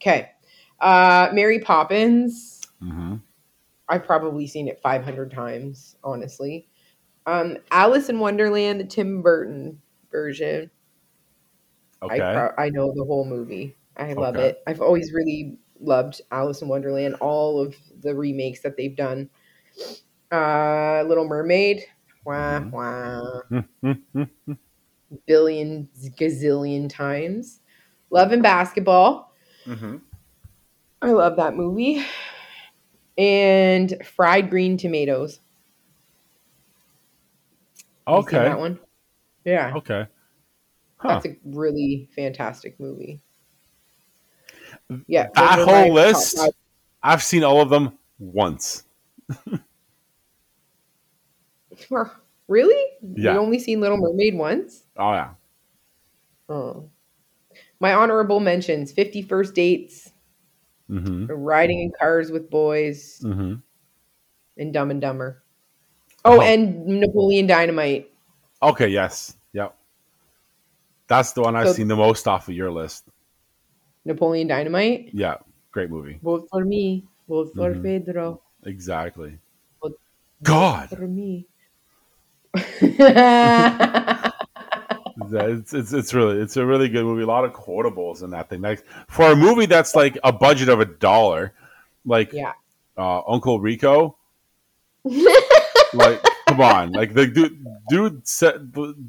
Okay. 0.01 0.31
Uh, 0.79 1.29
Mary 1.33 1.59
Poppins. 1.59 2.61
hmm 2.79 3.15
I've 3.87 4.05
probably 4.05 4.45
seen 4.45 4.67
it 4.67 4.79
500 4.83 5.31
times, 5.31 5.95
honestly. 6.03 6.67
Um, 7.25 7.57
Alice 7.71 8.09
in 8.09 8.19
Wonderland, 8.19 8.79
the 8.79 8.83
Tim 8.85 9.21
Burton 9.21 9.81
version. 10.11 10.69
Okay. 12.03 12.21
I 12.21 12.33
pro- 12.33 12.63
I 12.63 12.69
know 12.69 12.93
the 12.95 13.03
whole 13.03 13.25
movie. 13.25 13.75
I 13.97 14.13
love 14.13 14.35
Okay. 14.35 14.49
it. 14.49 14.63
I've 14.67 14.81
always 14.81 15.11
really 15.13 15.57
loved 15.79 16.21
Alice 16.31 16.61
in 16.61 16.67
Wonderland, 16.67 17.15
all 17.15 17.59
of 17.61 17.75
the 18.01 18.15
remakes 18.15 18.61
that 18.61 18.77
they've 18.77 18.95
done. 18.95 19.29
Uh, 20.31 21.03
Little 21.07 21.25
Mermaid. 21.27 21.85
Wah, 22.25 22.59
Mhm. 22.59 22.71
wah. 22.71 24.55
Billion 25.25 25.89
gazillion 26.17 26.89
times. 26.89 27.61
Love 28.11 28.31
and 28.31 28.43
Basketball. 28.43 29.33
Mhm. 29.65 30.01
I 31.01 31.11
love 31.11 31.37
that 31.37 31.55
movie. 31.55 32.03
And 33.17 34.05
Fried 34.05 34.49
Green 34.49 34.77
Tomatoes. 34.77 35.39
Okay. 38.07 38.37
that 38.37 38.59
one? 38.59 38.79
Yeah. 39.45 39.73
Okay. 39.75 40.07
Huh. 40.97 41.09
That's 41.09 41.25
a 41.27 41.35
really 41.45 42.09
fantastic 42.15 42.79
movie. 42.79 43.21
Yeah. 45.07 45.27
That 45.35 45.57
those 45.57 45.67
are 45.67 45.71
my 45.71 45.81
whole 45.83 45.93
list. 45.93 46.39
I've 47.03 47.23
seen 47.23 47.43
all 47.43 47.61
of 47.61 47.69
them 47.69 47.97
once. 48.19 48.83
Really? 52.47 52.83
Yeah. 53.15 53.33
You 53.33 53.39
only 53.39 53.59
seen 53.59 53.79
Little 53.79 53.97
Mermaid 53.97 54.35
once? 54.35 54.83
Oh 54.97 55.11
yeah. 55.13 55.29
Oh. 56.49 56.89
My 57.79 57.93
honorable 57.93 58.39
mentions 58.39 58.91
Fifty 58.91 59.21
First 59.21 59.53
Dates, 59.53 60.11
Mm-hmm. 60.89 61.27
Riding 61.31 61.81
in 61.81 61.91
Cars 61.99 62.31
with 62.31 62.49
Boys, 62.49 63.19
Mm-hmm. 63.23 63.55
and 64.57 64.73
Dumb 64.73 64.89
and 64.91 64.99
Dumber. 64.99 65.43
Oh, 66.25 66.37
Oh. 66.39 66.41
and 66.41 66.85
Napoleon 66.87 67.45
Dynamite. 67.47 68.11
Okay. 68.63 68.87
Yes. 68.87 69.37
Yep. 69.53 69.75
That's 71.07 71.33
the 71.33 71.41
one 71.41 71.55
I've 71.55 71.67
So- 71.67 71.73
seen 71.73 71.87
the 71.87 71.95
most 71.95 72.27
off 72.27 72.47
of 72.49 72.55
your 72.55 72.71
list. 72.71 73.05
Napoleon 74.05 74.47
Dynamite. 74.47 75.09
Yeah. 75.13 75.37
Great 75.71 75.89
movie. 75.89 76.19
Vote 76.23 76.47
for 76.51 76.65
me. 76.65 77.03
Vote 77.27 77.51
for 77.55 77.73
Mhm. 77.73 77.83
Pedro. 77.83 78.41
Exactly. 78.65 79.37
Vote 79.81 79.99
God. 80.43 80.89
for 80.89 81.07
me. 81.07 81.45
It's, 85.31 85.73
it's 85.73 85.93
it's 85.93 86.13
really 86.13 86.41
it's 86.41 86.57
a 86.57 86.65
really 86.65 86.87
good 86.89 87.03
movie. 87.03 87.23
A 87.23 87.27
lot 87.27 87.43
of 87.45 87.51
quotables 87.53 88.23
in 88.23 88.31
that 88.31 88.49
thing. 88.49 88.61
Like 88.61 88.83
for 89.09 89.31
a 89.31 89.35
movie 89.35 89.65
that's 89.65 89.93
like 89.95 90.17
a 90.23 90.31
budget 90.31 90.69
of 90.69 90.79
a 90.79 90.85
dollar, 90.85 91.53
like 92.05 92.31
yeah. 92.33 92.53
uh, 92.97 93.21
Uncle 93.27 93.59
Rico. 93.59 94.17
Like, 95.91 96.21
come 96.47 96.61
on! 96.61 96.91
Like 96.91 97.15
the 97.15 97.25
dude, 97.25 97.65
dude 97.89 98.27
set, 98.27 98.57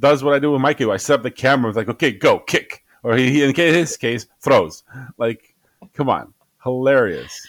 does 0.00 0.24
what 0.24 0.32
I 0.32 0.38
do 0.38 0.52
with 0.52 0.62
Mikey. 0.62 0.86
I 0.90 0.96
set 0.96 1.16
up 1.16 1.22
the 1.22 1.30
camera. 1.30 1.68
It's 1.68 1.76
like, 1.76 1.90
okay, 1.90 2.10
go 2.10 2.38
kick, 2.38 2.84
or 3.02 3.16
he, 3.16 3.42
in 3.42 3.54
his 3.54 3.96
case 3.96 4.26
throws. 4.40 4.82
Like, 5.18 5.54
come 5.94 6.08
on, 6.08 6.32
hilarious. 6.62 7.46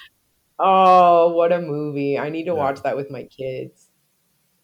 oh, 0.59 1.33
what 1.33 1.51
a 1.51 1.59
movie. 1.59 2.19
I 2.19 2.29
need 2.29 2.43
to 2.45 2.51
Yeah. 2.51 2.57
watch 2.57 2.81
that 2.83 2.95
with 2.95 3.09
my 3.09 3.23
kids. 3.23 3.87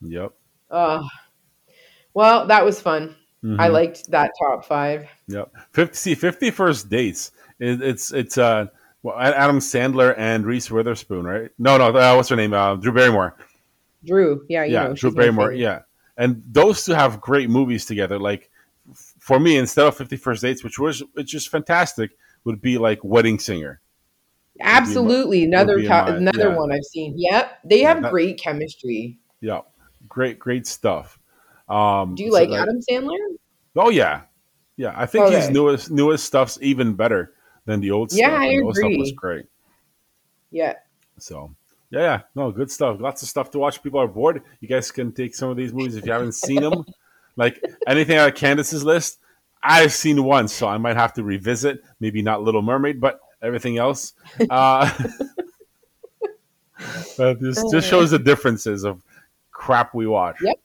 Yep. 0.01 0.31
Oh. 0.69 1.07
Well, 2.13 2.47
that 2.47 2.63
was 2.65 2.79
fun. 2.81 3.15
I 3.43 3.69
Mhm. 3.69 3.71
liked 3.71 4.11
that 4.11 4.31
top 4.41 4.65
five. 4.65 5.07
Yep. 5.27 5.51
Fifty. 5.71 5.95
See, 5.95 6.15
Fifty 6.15 6.51
First 6.51 6.89
Dates. 6.89 7.31
It, 7.59 7.81
it's 7.81 8.11
it's 8.11 8.37
uh 8.37 8.67
well, 9.03 9.17
Adam 9.17 9.59
Sandler 9.59 10.13
and 10.17 10.45
Reese 10.45 10.69
Witherspoon, 10.69 11.23
right? 11.25 11.51
No, 11.57 11.77
no. 11.77 11.87
Uh, 11.89 12.15
what's 12.15 12.29
her 12.29 12.35
name? 12.35 12.53
Uh, 12.53 12.75
Drew 12.75 12.91
Barrymore. 12.91 13.35
Drew. 14.05 14.43
Yeah, 14.49 14.63
you 14.65 14.73
yeah, 14.73 14.87
know, 14.87 14.93
Drew 14.95 15.11
Barrymore. 15.11 15.53
Yeah, 15.53 15.81
and 16.17 16.43
those 16.51 16.83
two 16.85 16.93
have 16.93 17.21
great 17.21 17.49
movies 17.49 17.85
together. 17.85 18.17
Like 18.19 18.49
for 18.93 19.39
me, 19.39 19.57
instead 19.57 19.85
of 19.87 19.97
Fifty 19.97 20.17
First 20.17 20.41
Dates, 20.41 20.63
which 20.63 20.79
was 20.79 21.03
which 21.13 21.33
is 21.33 21.45
fantastic, 21.47 22.11
would 22.45 22.61
be 22.61 22.77
like 22.77 23.03
Wedding 23.03 23.39
Singer. 23.39 23.81
Absolutely. 24.59 25.43
Another 25.43 25.77
my- 25.77 26.09
another 26.15 26.49
yeah. 26.49 26.55
one 26.55 26.71
I've 26.71 26.83
seen. 26.83 27.13
Yep. 27.17 27.59
They 27.65 27.81
have 27.81 28.01
that- 28.01 28.11
great 28.11 28.39
chemistry. 28.39 29.19
Yeah, 29.41 29.61
great, 30.07 30.39
great 30.39 30.65
stuff. 30.65 31.19
Um, 31.69 32.15
Do 32.15 32.23
you 32.23 32.31
so 32.31 32.37
like 32.39 32.49
that- 32.49 32.61
Adam 32.63 32.79
Sandler? 32.89 33.17
Oh 33.75 33.89
yeah, 33.89 34.21
yeah. 34.77 34.93
I 34.95 35.05
think 35.05 35.29
his 35.29 35.49
newest 35.49 35.91
newest 35.91 36.25
stuff's 36.25 36.57
even 36.61 36.93
better 36.95 37.33
than 37.65 37.81
the 37.81 37.91
old 37.91 38.11
Yeah, 38.13 38.29
stuff. 38.29 38.39
I 38.39 38.45
and 38.45 38.59
the 38.61 38.65
old 38.65 38.75
stuff 38.75 38.85
agree. 38.85 38.97
was 38.97 39.11
great. 39.11 39.45
Yeah. 40.49 40.73
So 41.19 41.53
yeah, 41.91 41.99
yeah, 41.99 42.21
no, 42.35 42.51
good 42.51 42.71
stuff. 42.71 42.99
Lots 42.99 43.21
of 43.21 43.27
stuff 43.29 43.51
to 43.51 43.59
watch. 43.59 43.83
People 43.83 43.99
are 43.99 44.07
bored. 44.07 44.41
You 44.59 44.67
guys 44.67 44.89
can 44.91 45.11
take 45.11 45.35
some 45.35 45.49
of 45.49 45.57
these 45.57 45.71
movies 45.73 45.95
if 45.95 46.05
you 46.05 46.11
haven't 46.11 46.33
seen 46.33 46.61
them. 46.61 46.83
Like 47.37 47.63
anything 47.87 48.17
on 48.17 48.27
of 48.27 48.35
Candyce's 48.35 48.83
list, 48.83 49.19
I've 49.63 49.93
seen 49.93 50.23
once, 50.23 50.53
so 50.53 50.67
I 50.67 50.77
might 50.77 50.97
have 50.97 51.13
to 51.13 51.23
revisit. 51.23 51.81
Maybe 51.99 52.21
not 52.21 52.43
Little 52.43 52.61
Mermaid, 52.61 52.99
but 52.99 53.21
everything 53.41 53.77
else. 53.77 54.13
Uh, 54.49 54.91
but 57.17 57.39
this 57.39 57.63
just 57.71 57.87
shows 57.87 58.11
the 58.11 58.19
differences 58.19 58.83
of 58.83 59.01
crap 59.51 59.95
we 59.95 60.07
watch. 60.07 60.37
Yep. 60.41 60.59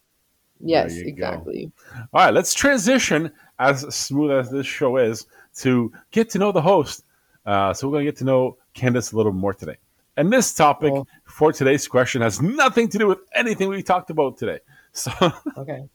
Yes, 0.64 0.94
you 0.94 1.04
go. 1.04 1.08
exactly. 1.08 1.72
All 2.12 2.24
right, 2.24 2.32
let's 2.32 2.54
transition 2.54 3.32
as 3.58 3.82
smooth 3.94 4.30
as 4.30 4.50
this 4.50 4.66
show 4.66 4.96
is 4.96 5.26
to 5.56 5.92
get 6.10 6.30
to 6.30 6.38
know 6.38 6.52
the 6.52 6.62
host. 6.62 7.04
Uh, 7.44 7.74
so 7.74 7.86
we're 7.86 7.94
going 7.94 8.06
to 8.06 8.12
get 8.12 8.18
to 8.18 8.24
know 8.24 8.56
Candace 8.74 9.12
a 9.12 9.16
little 9.16 9.32
more 9.32 9.54
today. 9.54 9.76
And 10.16 10.32
this 10.32 10.54
topic 10.54 10.92
for 11.24 11.52
today's 11.52 11.88
question 11.88 12.22
has 12.22 12.40
nothing 12.40 12.88
to 12.90 12.98
do 12.98 13.08
with 13.08 13.18
anything 13.34 13.68
we 13.68 13.82
talked 13.82 14.10
about 14.10 14.38
today. 14.38 14.60
So 14.92 15.10
Okay. 15.56 15.88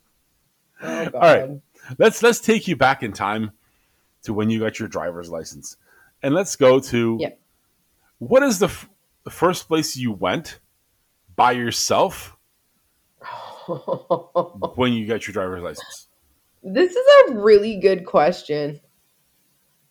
Oh, 0.84 1.10
God. 1.10 1.14
right. 1.16 1.50
let's 1.98 2.22
let's 2.24 2.40
take 2.40 2.68
you 2.68 2.76
back 2.76 3.02
in 3.04 3.14
time 3.14 3.52
to 4.24 4.34
when 4.34 4.50
you 4.50 4.60
got 4.60 4.80
your 4.80 4.88
driver's 4.88 5.30
license, 5.30 5.78
and 6.24 6.34
let's 6.36 6.56
go 6.56 6.80
to 6.80 7.18
Yep. 7.20 7.40
what 8.20 8.44
is 8.44 8.60
the, 8.60 8.66
f- 8.68 8.90
the 9.24 9.30
first 9.32 9.68
place 9.68 9.96
you 9.96 10.12
went 10.12 10.60
by 11.36 11.52
yourself 11.54 12.36
when 14.76 14.94
you 14.94 15.06
got 15.08 15.28
your 15.28 15.34
driver's 15.34 15.64
license? 15.64 16.08
this 16.64 16.94
is 16.96 17.06
a 17.30 17.34
really 17.36 17.80
good 17.80 18.06
question. 18.06 18.80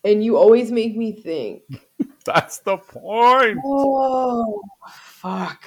And 0.03 0.23
you 0.23 0.37
always 0.37 0.71
make 0.71 0.95
me 0.95 1.11
think. 1.11 1.63
That's 2.25 2.59
the 2.59 2.77
point. 2.77 3.57
Oh, 3.65 4.61
fuck. 4.89 5.63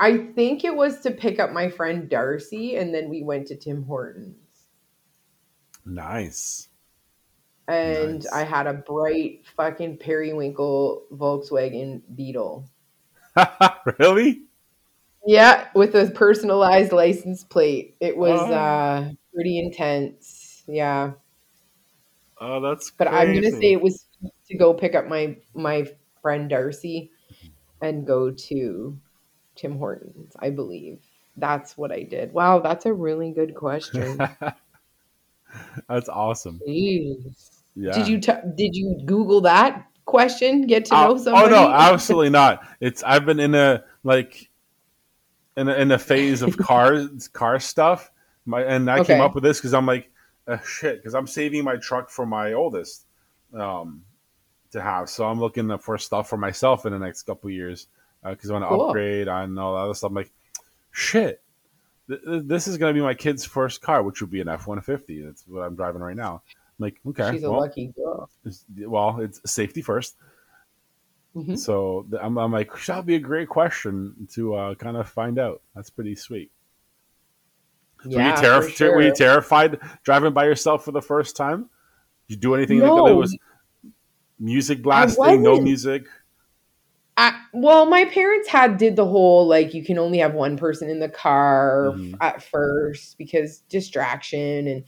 I 0.00 0.16
think 0.34 0.64
it 0.64 0.74
was 0.74 1.00
to 1.02 1.10
pick 1.10 1.38
up 1.38 1.52
my 1.52 1.68
friend 1.68 2.08
Darcy, 2.08 2.76
and 2.76 2.94
then 2.94 3.08
we 3.10 3.22
went 3.22 3.46
to 3.48 3.56
Tim 3.56 3.82
Hortons. 3.84 4.34
Nice. 5.84 6.68
And 7.68 8.24
Nice. 8.24 8.32
I 8.32 8.42
had 8.44 8.66
a 8.66 8.72
bright 8.72 9.42
fucking 9.56 9.98
periwinkle 9.98 11.04
Volkswagen 11.12 12.00
Beetle. 12.16 12.68
really? 13.98 14.42
Yeah, 15.26 15.68
with 15.74 15.94
a 15.94 16.10
personalized 16.10 16.92
license 16.92 17.44
plate. 17.44 17.94
It 18.00 18.16
was 18.16 18.40
Oh. 18.40 18.52
uh 18.54 19.10
pretty 19.34 19.58
intense. 19.58 20.64
Yeah. 20.66 21.12
Oh, 22.40 22.58
that's. 22.60 22.90
But 22.90 23.08
I'm 23.08 23.34
gonna 23.34 23.50
say 23.50 23.72
it 23.72 23.82
was 23.82 24.06
to 24.48 24.56
go 24.56 24.72
pick 24.72 24.94
up 24.94 25.06
my 25.08 25.36
my 25.54 25.86
friend 26.22 26.48
Darcy 26.48 27.10
and 27.82 28.06
go 28.06 28.30
to 28.30 28.98
Tim 29.60 29.76
Hortons, 29.76 30.34
I 30.38 30.50
believe. 30.50 31.00
That's 31.36 31.76
what 31.76 31.92
I 31.92 32.02
did. 32.02 32.32
Wow, 32.32 32.60
that's 32.60 32.86
a 32.86 32.92
really 32.92 33.30
good 33.30 33.54
question. 33.54 34.18
that's 35.88 36.08
awesome. 36.08 36.60
Jeez. 36.66 37.50
Yeah. 37.76 37.92
Did 37.92 38.08
you 38.08 38.20
t- 38.20 38.32
did 38.54 38.74
you 38.74 39.00
Google 39.04 39.42
that 39.42 39.86
question? 40.06 40.66
Get 40.66 40.86
to 40.86 40.94
Uh, 40.96 41.14
know 41.14 41.24
oh 41.26 41.48
no, 41.48 41.70
absolutely 41.70 42.30
not. 42.42 42.66
It's 42.80 43.02
I've 43.02 43.26
been 43.26 43.38
in 43.38 43.54
a 43.54 43.84
like 44.02 44.50
in 45.56 45.68
a, 45.68 45.74
in 45.74 45.92
a 45.92 45.98
phase 45.98 46.42
of 46.42 46.56
cars 46.56 47.28
car 47.28 47.60
stuff. 47.60 48.10
My 48.46 48.62
and 48.62 48.90
I 48.90 49.04
came 49.04 49.20
up 49.20 49.34
with 49.34 49.44
this 49.44 49.58
because 49.58 49.74
I'm 49.74 49.86
like 49.86 50.10
uh, 50.48 50.58
shit 50.58 50.98
because 50.98 51.14
I'm 51.14 51.26
saving 51.26 51.64
my 51.64 51.76
truck 51.76 52.08
for 52.10 52.24
my 52.24 52.54
oldest 52.54 53.06
um, 53.54 54.02
to 54.72 54.80
have. 54.80 55.10
So 55.10 55.26
I'm 55.26 55.38
looking 55.38 55.76
for 55.78 55.98
stuff 55.98 56.28
for 56.28 56.38
myself 56.38 56.86
in 56.86 56.92
the 56.92 56.98
next 56.98 57.22
couple 57.22 57.50
years 57.50 57.86
because 58.24 58.50
I 58.50 58.52
want 58.54 58.64
to 58.64 58.68
Cool. 58.68 58.86
upgrade 58.88 59.28
and 59.28 59.58
all 59.58 59.74
that 59.74 59.80
other 59.82 59.94
stuff. 59.94 60.10
I'm 60.10 60.14
like 60.14 60.32
shit. 60.90 61.42
th- 62.08 62.20
th- 62.24 62.42
This 62.46 62.66
is 62.68 62.76
going 62.78 62.94
to 62.94 62.98
be 62.98 63.02
my 63.04 63.14
kid's 63.14 63.44
first 63.44 63.80
car, 63.82 64.02
which 64.02 64.20
would 64.20 64.30
be 64.30 64.40
an 64.40 64.48
F 64.48 64.66
one 64.66 64.80
fifty. 64.80 65.22
That's 65.22 65.46
what 65.46 65.60
I'm 65.62 65.74
driving 65.76 66.02
right 66.02 66.16
now. 66.16 66.42
I'm 66.48 66.84
like, 66.84 67.00
okay, 67.08 67.30
She's 67.32 67.44
a 67.44 67.50
well, 67.50 67.60
lucky 67.60 67.88
girl. 67.96 68.28
it's- 68.44 68.64
well, 68.86 69.20
it's 69.20 69.40
safety 69.50 69.82
first. 69.82 70.16
Mhm. 71.36 71.56
So 71.58 72.06
th- 72.10 72.20
I'm, 72.22 72.36
I'm 72.38 72.50
like, 72.52 72.70
that'll 72.86 73.04
be 73.04 73.14
a 73.14 73.20
great 73.20 73.48
question 73.48 74.26
to 74.32 74.54
uh, 74.54 74.74
kind 74.74 74.96
of 74.96 75.08
find 75.08 75.38
out. 75.38 75.62
That's 75.76 75.88
pretty 75.88 76.16
sweet. 76.16 76.50
were, 78.04 78.10
Yeah, 78.12 78.30
you 78.30 78.62
for 78.62 78.68
sure. 78.70 78.96
were 78.96 79.02
you 79.02 79.14
terrified 79.14 79.78
driving 80.02 80.32
by 80.32 80.44
yourself 80.46 80.84
for 80.84 80.90
the 80.90 81.02
first 81.02 81.36
time? 81.36 81.68
Did 82.26 82.34
you 82.34 82.40
do 82.40 82.54
anything? 82.54 82.78
that 82.80 82.86
No. 82.86 83.06
it 83.06 83.14
was 83.14 83.36
Music 84.42 84.82
blasting, 84.82 85.42
no 85.42 85.60
music. 85.60 86.06
I, 87.20 87.38
well, 87.52 87.84
my 87.84 88.06
parents 88.06 88.48
had 88.48 88.78
did 88.78 88.96
the 88.96 89.04
whole 89.06 89.46
like 89.46 89.74
you 89.74 89.84
can 89.84 89.98
only 89.98 90.18
have 90.18 90.32
one 90.34 90.56
person 90.56 90.88
in 90.88 91.00
the 91.00 91.08
car 91.08 91.92
Mhm. 91.96 92.16
at 92.20 92.42
first 92.42 93.18
because 93.18 93.58
distraction 93.68 94.66
and 94.66 94.84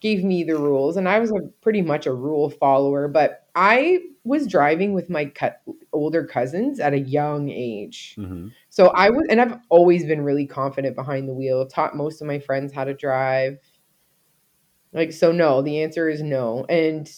gave 0.00 0.22
me 0.24 0.44
the 0.44 0.56
rules 0.56 0.96
and 0.96 1.08
I 1.08 1.18
was 1.18 1.32
a 1.32 1.40
pretty 1.60 1.82
much 1.82 2.06
a 2.06 2.12
rule 2.12 2.50
follower, 2.50 3.08
but 3.08 3.46
I 3.56 4.00
was 4.24 4.46
driving 4.46 4.92
with 4.94 5.10
my 5.10 5.24
cut 5.26 5.60
older 5.92 6.24
cousins 6.24 6.78
at 6.80 6.94
a 6.94 7.00
young 7.00 7.50
age. 7.50 8.14
hmm 8.16 8.48
So 8.70 8.88
I 8.88 9.10
was 9.10 9.26
and 9.28 9.40
I've 9.40 9.58
always 9.68 10.04
been 10.06 10.22
really 10.22 10.46
confident 10.46 10.94
behind 10.96 11.28
the 11.28 11.34
wheel. 11.34 11.66
Taught 11.66 11.96
most 11.96 12.20
of 12.20 12.28
my 12.28 12.38
friends 12.38 12.72
how 12.72 12.84
to 12.84 12.94
drive. 12.94 13.58
Like 14.92 15.12
so 15.12 15.32
no, 15.32 15.62
the 15.62 15.82
answer 15.82 16.08
is 16.08 16.22
no. 16.22 16.64
And 16.68 17.10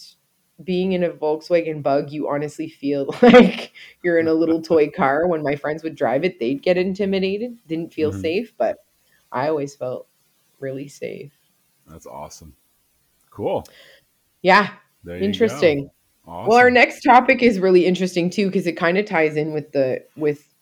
being 0.63 0.93
in 0.93 1.03
a 1.03 1.09
Volkswagen 1.09 1.83
Bug, 1.83 2.11
you 2.11 2.29
honestly 2.29 2.69
feel 2.69 3.13
like 3.21 3.73
you're 4.03 4.19
in 4.19 4.27
a 4.27 4.33
little 4.33 4.61
toy 4.61 4.89
car. 4.95 5.27
When 5.27 5.43
my 5.43 5.55
friends 5.55 5.83
would 5.83 5.95
drive 5.95 6.23
it, 6.23 6.39
they'd 6.39 6.61
get 6.61 6.77
intimidated, 6.77 7.57
didn't 7.67 7.93
feel 7.93 8.11
Mhm. 8.11 8.21
safe, 8.21 8.53
but 8.57 8.77
I 9.31 9.49
always 9.49 9.75
felt 9.75 10.07
really 10.59 10.87
safe. 10.87 11.33
That's 11.87 12.05
awesome. 12.07 12.55
Cool. 13.29 13.65
Yeah, 14.41 14.73
There 15.03 15.15
you 15.15 15.21
go. 15.21 15.25
interesting. 15.25 15.89
Awesome. 16.27 16.49
Well, 16.49 16.57
our 16.57 16.71
next 16.71 17.01
topic 17.03 17.43
is 17.43 17.59
really 17.59 17.85
interesting 17.85 18.29
too 18.29 18.47
because 18.47 18.65
it 18.67 18.73
kind 18.77 18.97
of 18.97 19.05
ties 19.05 19.35
in 19.35 19.53
with 19.53 19.71
the 19.73 20.03
with 20.15 20.53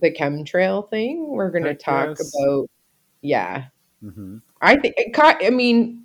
the 0.00 0.10
chemtrail 0.10 0.88
thing. 0.88 1.28
We're 1.28 1.50
going 1.50 1.64
to 1.64 1.74
talk 1.74 2.16
yes. 2.18 2.32
about 2.34 2.70
yeah. 3.22 3.66
hmm 4.00 4.38
I 4.62 4.76
think 4.76 4.94
it 4.96 5.14
ki- 5.14 5.46
I 5.46 5.50
mean 5.50 6.04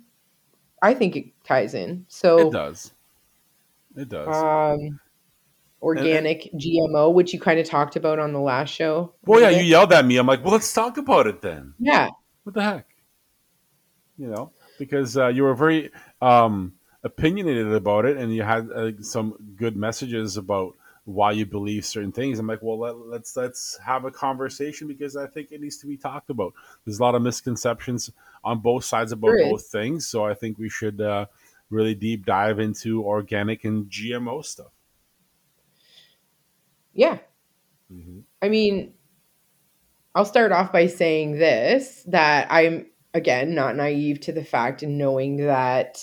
I 0.82 0.94
think 0.94 1.16
it 1.16 1.26
ties 1.44 1.74
in. 1.74 2.04
So 2.08 2.48
It 2.48 2.52
does. 2.52 2.92
It 3.96 4.08
does. 4.08 4.28
um 4.28 5.00
organic 5.82 6.50
GMO 6.54 7.12
which 7.12 7.32
you 7.32 7.40
kind 7.40 7.60
of 7.60 7.66
talked 7.66 7.96
about 7.96 8.18
on 8.18 8.32
the 8.32 8.40
last 8.40 8.70
show. 8.70 9.14
well, 9.24 9.40
yeah, 9.40 9.50
you 9.50 9.62
yelled 9.62 9.92
at 9.92 10.04
me. 10.04 10.16
I'm 10.16 10.26
like, 10.26 10.42
well, 10.42 10.52
let's 10.52 10.72
talk 10.72 10.96
about 10.96 11.26
it 11.26 11.42
then. 11.42 11.74
Yeah. 11.78 12.10
What 12.44 12.54
the 12.54 12.62
heck? 12.62 12.86
You 14.16 14.28
know, 14.28 14.52
because 14.78 15.16
uh, 15.16 15.28
you 15.28 15.42
were 15.42 15.54
very 15.54 15.90
um, 16.22 16.74
opinionated 17.02 17.72
about 17.72 18.04
it, 18.04 18.16
and 18.16 18.34
you 18.34 18.42
had 18.42 18.70
uh, 18.70 18.92
some 19.02 19.34
good 19.56 19.76
messages 19.76 20.36
about 20.36 20.74
why 21.04 21.32
you 21.32 21.46
believe 21.46 21.84
certain 21.84 22.12
things. 22.12 22.38
I'm 22.38 22.46
like, 22.46 22.62
well, 22.62 22.78
let, 22.78 22.96
let's 22.96 23.36
let's 23.36 23.78
have 23.84 24.04
a 24.04 24.10
conversation 24.10 24.88
because 24.88 25.16
I 25.16 25.26
think 25.26 25.52
it 25.52 25.60
needs 25.60 25.78
to 25.78 25.86
be 25.86 25.96
talked 25.96 26.30
about. 26.30 26.52
There's 26.84 26.98
a 26.98 27.02
lot 27.02 27.14
of 27.14 27.22
misconceptions 27.22 28.10
on 28.42 28.60
both 28.60 28.84
sides 28.84 29.12
about 29.12 29.34
is. 29.34 29.50
both 29.50 29.66
things, 29.66 30.06
so 30.06 30.24
I 30.24 30.34
think 30.34 30.58
we 30.58 30.68
should 30.68 31.00
uh, 31.00 31.26
really 31.70 31.94
deep 31.94 32.26
dive 32.26 32.58
into 32.58 33.04
organic 33.04 33.64
and 33.64 33.90
GMO 33.90 34.42
stuff. 34.42 34.72
Yeah. 36.92 37.18
hmm 37.88 38.20
I 38.42 38.48
mean, 38.48 38.94
I'll 40.14 40.24
start 40.24 40.52
off 40.52 40.72
by 40.72 40.86
saying 40.86 41.32
this 41.38 42.02
that 42.08 42.46
I'm 42.50 42.86
again 43.14 43.54
not 43.54 43.76
naive 43.76 44.20
to 44.20 44.32
the 44.32 44.44
fact 44.44 44.82
and 44.82 44.98
knowing 44.98 45.36
that 45.38 45.98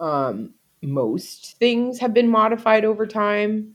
um, 0.00 0.54
most 0.82 1.58
things 1.58 2.00
have 2.00 2.14
been 2.14 2.28
modified 2.28 2.84
over 2.84 3.06
time. 3.06 3.74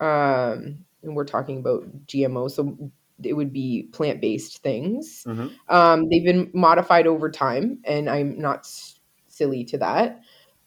Um, 0.00 0.84
and 1.02 1.16
we're 1.16 1.24
talking 1.24 1.58
about 1.58 2.06
GMO, 2.06 2.48
so 2.48 2.92
it 3.22 3.34
would 3.34 3.52
be 3.52 3.88
plant 3.92 4.20
based 4.20 4.62
things. 4.62 5.26
hmm 5.26 5.58
Um, 5.68 6.08
they've 6.10 6.24
been 6.24 6.50
modified 6.54 7.06
over 7.06 7.30
time, 7.30 7.80
and 7.84 8.10
I'm 8.10 8.38
not 8.40 8.66
silly 9.36 9.64
to 9.64 9.78
that. 9.78 10.20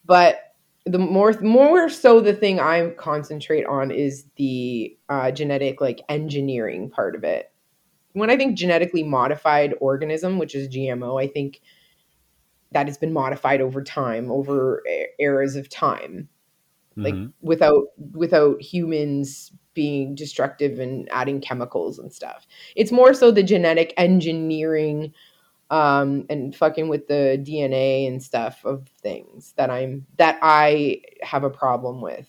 But 0.06 0.54
the 0.86 1.00
more 1.00 1.34
more 1.42 1.90
so, 1.90 2.20
the 2.22 2.34
thing 2.34 2.60
I 2.60 2.90
concentrate 2.92 3.66
on 3.66 3.92
is 3.92 4.26
the 4.38 4.98
uh, 5.10 5.32
genetic 5.32 5.82
like 5.82 6.02
engineering 6.10 6.90
part 6.90 7.16
of 7.16 7.24
it. 7.24 7.52
When 8.14 8.30
I 8.30 8.38
think 8.38 8.58
genetically 8.58 9.04
modified 9.04 9.76
organism, 9.82 10.40
which 10.40 10.56
is 10.56 10.68
GMO, 10.70 11.18
I 11.18 11.28
think 11.28 11.62
that 12.72 12.88
has 12.88 12.98
been 12.98 13.14
modified 13.14 13.62
over 13.62 13.84
time, 13.84 14.32
over 14.32 14.84
eras 15.20 15.56
of 15.56 15.70
time 15.70 16.30
like 17.04 17.16
hmm 17.16 17.28
without 17.42 17.86
without 18.14 18.62
humans 18.62 19.52
being 19.74 20.16
destructive 20.16 20.80
and 20.80 21.08
adding 21.12 21.42
chemicals 21.42 22.00
and 22.00 22.14
stuff. 22.14 22.48
It's 22.76 22.92
more 22.92 23.14
so 23.14 23.32
the 23.32 23.44
genetic 23.44 23.94
engineering 23.98 25.14
um 25.72 26.26
and 26.30 26.56
fucking 26.56 26.88
with 26.90 27.08
the 27.08 27.40
DNA 27.44 28.08
and 28.08 28.22
stuff 28.24 28.66
of 28.66 28.88
things 29.02 29.54
that 29.58 29.70
I'm 29.70 30.06
that 30.18 30.40
I 30.42 31.02
have 31.22 31.44
a 31.44 31.50
problem 31.50 32.02
with. 32.02 32.28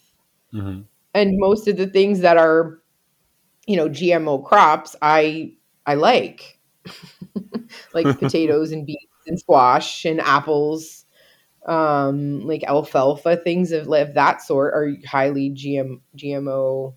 hmm 0.52 0.80
And 1.14 1.38
most 1.38 1.68
of 1.68 1.76
the 1.76 1.86
things 1.86 2.20
that 2.20 2.36
are 2.36 2.80
you 3.66 3.76
know 3.76 3.88
GMO 3.88 4.38
crops 4.38 4.96
I 5.02 5.54
I 5.86 5.94
like. 5.94 6.58
like 7.94 8.18
potatoes 8.18 8.72
and 8.72 8.86
beets 8.86 9.04
and 9.26 9.38
squash 9.38 10.04
and 10.04 10.20
apples 10.20 11.04
um 11.66 12.40
like 12.46 12.64
alfalfa 12.64 13.36
things 13.38 13.72
of, 13.72 13.88
of 13.92 14.14
that 14.14 14.42
sort 14.42 14.74
are 14.74 14.94
highly 15.06 15.50
gm 15.50 16.00
gmo 16.16 16.94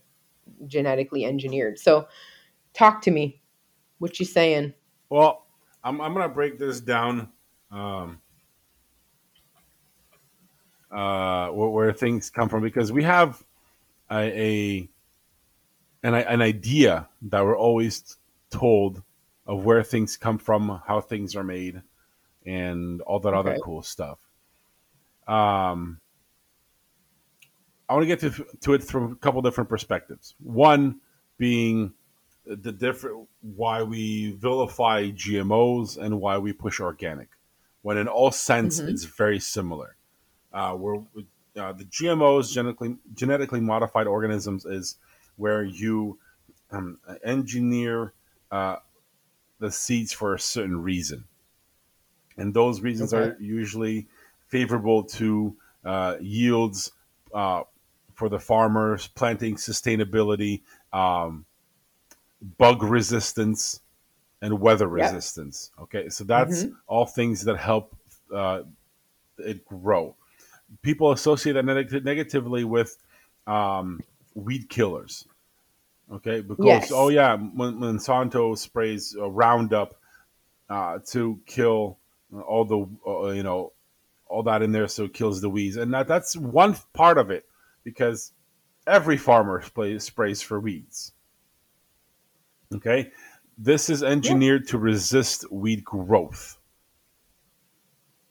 genetically 0.68 1.26
engineered 1.26 1.80
so 1.80 2.08
talk 2.74 3.02
to 3.02 3.12
me 3.12 3.42
what 4.00 4.20
you 4.20 4.26
saying 4.26 4.74
Well, 5.10 5.43
I'm, 5.84 6.00
I'm 6.00 6.14
going 6.14 6.28
to 6.28 6.34
break 6.34 6.58
this 6.58 6.80
down 6.80 7.30
um, 7.72 8.20
uh, 10.92 11.50
where, 11.50 11.70
where 11.70 11.94
things 11.94 12.30
come 12.30 12.50
from 12.50 12.62
because 12.62 12.92
we 12.92 13.04
have 13.04 13.44
a, 14.10 14.16
a 14.16 14.90
an, 16.04 16.14
an 16.14 16.42
idea 16.42 17.10
that 17.24 17.44
we're 17.44 17.58
always 17.58 18.18
told 18.50 19.02
of 19.46 19.66
where 19.66 19.84
things 19.84 20.16
come 20.18 20.38
from, 20.38 20.82
how 20.88 21.02
things 21.02 21.36
are 21.36 21.44
made, 21.44 21.82
and 22.46 23.02
all 23.02 23.20
that 23.20 23.34
other 23.34 23.58
cool 23.62 23.82
stuff. 23.82 24.20
Um, 25.28 26.00
I 27.88 27.94
want 27.94 28.04
to 28.04 28.08
get 28.08 28.20
to, 28.22 28.46
to 28.62 28.74
it 28.74 28.84
from 28.84 29.12
a 29.12 29.16
couple 29.16 29.42
different 29.42 29.70
perspectives. 29.70 30.36
One 30.40 31.00
being 31.38 31.94
the 32.46 32.72
different 32.72 33.28
why 33.42 33.84
we 33.84 34.32
vilify 34.34 35.12
GMOs 35.12 35.98
and 35.98 36.20
why 36.22 36.38
we 36.38 36.54
push 36.54 36.80
organic, 36.80 37.30
when 37.82 37.98
in 37.98 38.08
all 38.08 38.32
sense 38.32 38.80
Mhm. 38.80 38.90
it's 38.90 39.04
very 39.06 39.40
similar. 39.40 39.96
Uh, 40.54 40.76
where 40.76 40.96
uh, 41.58 41.74
the 41.74 41.86
GMOs, 41.86 42.54
genetically 42.54 42.98
genetically 43.14 43.60
modified 43.62 44.08
organisms, 44.08 44.66
is 44.66 44.98
where 45.38 45.64
you 45.64 46.20
um, 46.72 47.00
engineer 47.24 48.14
uh, 48.52 48.78
the 49.60 49.72
seeds 49.72 50.14
for 50.14 50.34
a 50.36 50.40
certain 50.40 50.82
reason, 50.82 51.26
and 52.38 52.54
those 52.54 52.82
reasons 52.82 53.14
Okay. 53.14 53.34
are 53.34 53.38
usually 53.40 54.08
favorable 54.48 55.04
to 55.04 55.56
uh, 55.86 56.18
yields 56.22 56.92
uh, 57.34 57.64
for 58.14 58.30
the 58.30 58.40
farmers, 58.40 59.08
planting 59.08 59.56
sustainability, 59.56 60.62
um, 60.92 61.46
bug 62.58 62.84
resistance, 62.84 63.82
and 64.42 64.60
weather 64.60 64.86
Yep. 64.86 65.14
resistance. 65.14 65.72
Okay, 65.80 66.10
so 66.10 66.24
that's 66.26 66.64
Mhm. 66.66 66.76
all 66.88 67.06
things 67.06 67.44
that 67.46 67.58
help 67.58 67.96
uh, 68.34 68.64
it 69.38 69.64
grow. 69.66 70.16
People 70.82 71.12
associate 71.12 71.54
that 71.54 71.64
neg- 71.66 72.04
negatively 72.04 72.64
with 72.64 72.98
um, 73.48 74.00
weed 74.36 74.70
killers. 74.70 75.28
Okay, 76.12 76.42
because 76.42 76.66
Yes. 76.66 76.92
oh 76.92 77.10
yeah, 77.10 77.38
Monsanto 77.38 78.58
sprays 78.58 79.16
uh, 79.18 79.30
Roundup 79.30 79.96
uh, 80.70 81.00
to 81.08 81.40
kill 81.46 81.98
all 82.34 82.66
the 82.66 82.88
uh, 83.08 83.30
you 83.32 83.44
know 83.44 83.72
all 84.28 84.44
that 84.44 84.62
in 84.62 84.72
there, 84.72 84.88
so 84.88 85.04
it 85.06 85.14
kills 85.14 85.42
the 85.42 85.50
weeds, 85.50 85.78
and 85.78 85.94
that 85.94 86.08
that's 86.08 86.36
one 86.36 86.76
part 86.94 87.18
of 87.18 87.30
it 87.30 87.48
because 87.84 88.32
every 88.88 89.18
farmer 89.18 89.62
spray, 89.62 90.00
sprays 90.00 90.42
for 90.42 90.60
weeds. 90.60 91.12
Okay, 92.74 93.12
this 93.58 93.90
is 93.90 94.04
engineered 94.04 94.68
to 94.70 94.78
resist 94.78 95.50
weed 95.52 95.84
growth 95.84 96.58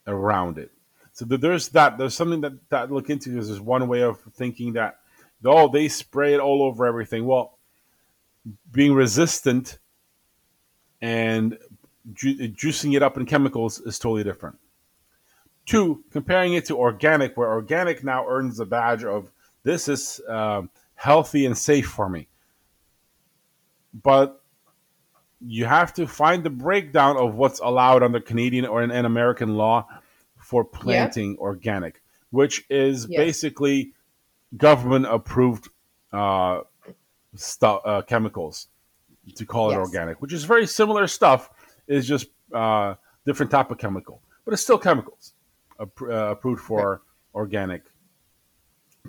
around 0.07 0.59
it. 0.59 0.71
So 1.13 1.25
there's 1.25 1.69
that. 1.71 1.99
There's 1.99 2.15
something 2.15 2.41
that 2.41 2.53
that 2.71 2.91
look 2.91 3.11
into. 3.11 3.31
Because 3.31 3.49
there's 3.49 3.61
one 3.61 3.87
way 3.89 4.03
of 4.03 4.21
thinking 4.35 4.73
that 4.75 4.99
oh 5.45 5.69
they 5.69 5.89
spray 5.89 6.35
it 6.35 6.41
all 6.41 6.63
over 6.63 6.87
everything. 6.87 7.27
Well, 7.27 7.59
being 8.71 8.95
resistant 8.95 9.79
and 11.01 11.59
ju- 12.13 12.49
juicing 12.49 12.97
it 12.97 13.03
up 13.03 13.17
in 13.17 13.27
chemicals 13.27 13.81
is 13.81 13.99
totally 13.99 14.25
different. 14.25 14.59
Two, 15.67 16.03
comparing 16.11 16.55
it 16.55 16.65
to 16.67 16.77
organic, 16.77 17.37
where 17.37 17.49
organic 17.51 18.03
now 18.03 18.27
earns 18.27 18.57
the 18.57 18.67
badge 18.67 19.05
of 19.05 19.31
this 19.63 19.89
is 19.89 20.21
um, 20.29 20.71
healthy 20.95 21.47
and 21.47 21.57
safe 21.57 21.87
for 21.87 22.09
me. 22.09 22.27
But 23.95 24.41
you 25.41 25.65
have 25.67 25.93
to 25.95 26.07
find 26.07 26.45
the 26.45 26.51
breakdown 26.51 27.17
of 27.17 27.35
what's 27.35 27.61
allowed 27.61 28.03
under 28.03 28.21
Canadian 28.21 28.65
or 28.67 28.83
an, 28.83 28.91
an 28.91 29.05
American 29.05 29.57
law 29.57 29.87
for 30.37 30.65
planting 30.65 31.37
organic, 31.39 32.01
which 32.31 32.65
is 32.71 33.07
Yes. 33.09 33.19
basically 33.19 33.93
government 34.57 35.07
approved 35.07 35.69
uh, 36.13 36.61
stuff 37.35 37.81
uh, 37.85 38.03
chemicals 38.03 38.69
to 39.37 39.47
call 39.47 39.71
it 39.71 39.77
organic, 39.77 40.21
which 40.21 40.33
is 40.33 40.45
very 40.45 40.67
similar 40.67 41.07
stuff. 41.07 41.51
Is 41.89 42.07
just 42.07 42.29
uh, 42.55 42.95
different 43.27 43.51
type 43.51 43.71
of 43.71 43.79
chemical, 43.79 44.23
but 44.45 44.55
it's 44.55 44.63
still 44.63 44.79
chemicals 44.79 45.33
uh, 45.81 45.85
approved 46.07 46.63
for 46.63 47.03
organic. 47.35 47.83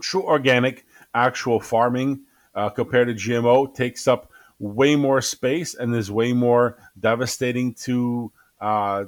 True 0.01 0.23
organic, 0.23 0.85
actual 1.13 1.59
farming 1.59 2.21
uh, 2.55 2.69
compared 2.69 3.07
to 3.09 3.13
GMO 3.13 3.73
takes 3.73 4.07
up 4.07 4.31
way 4.63 4.95
more 4.95 5.21
space 5.21 5.75
and 5.75 5.93
is 5.93 6.09
way 6.09 6.31
more 6.31 6.77
devastating 6.97 7.73
to 7.73 8.31
uh, 8.61 9.03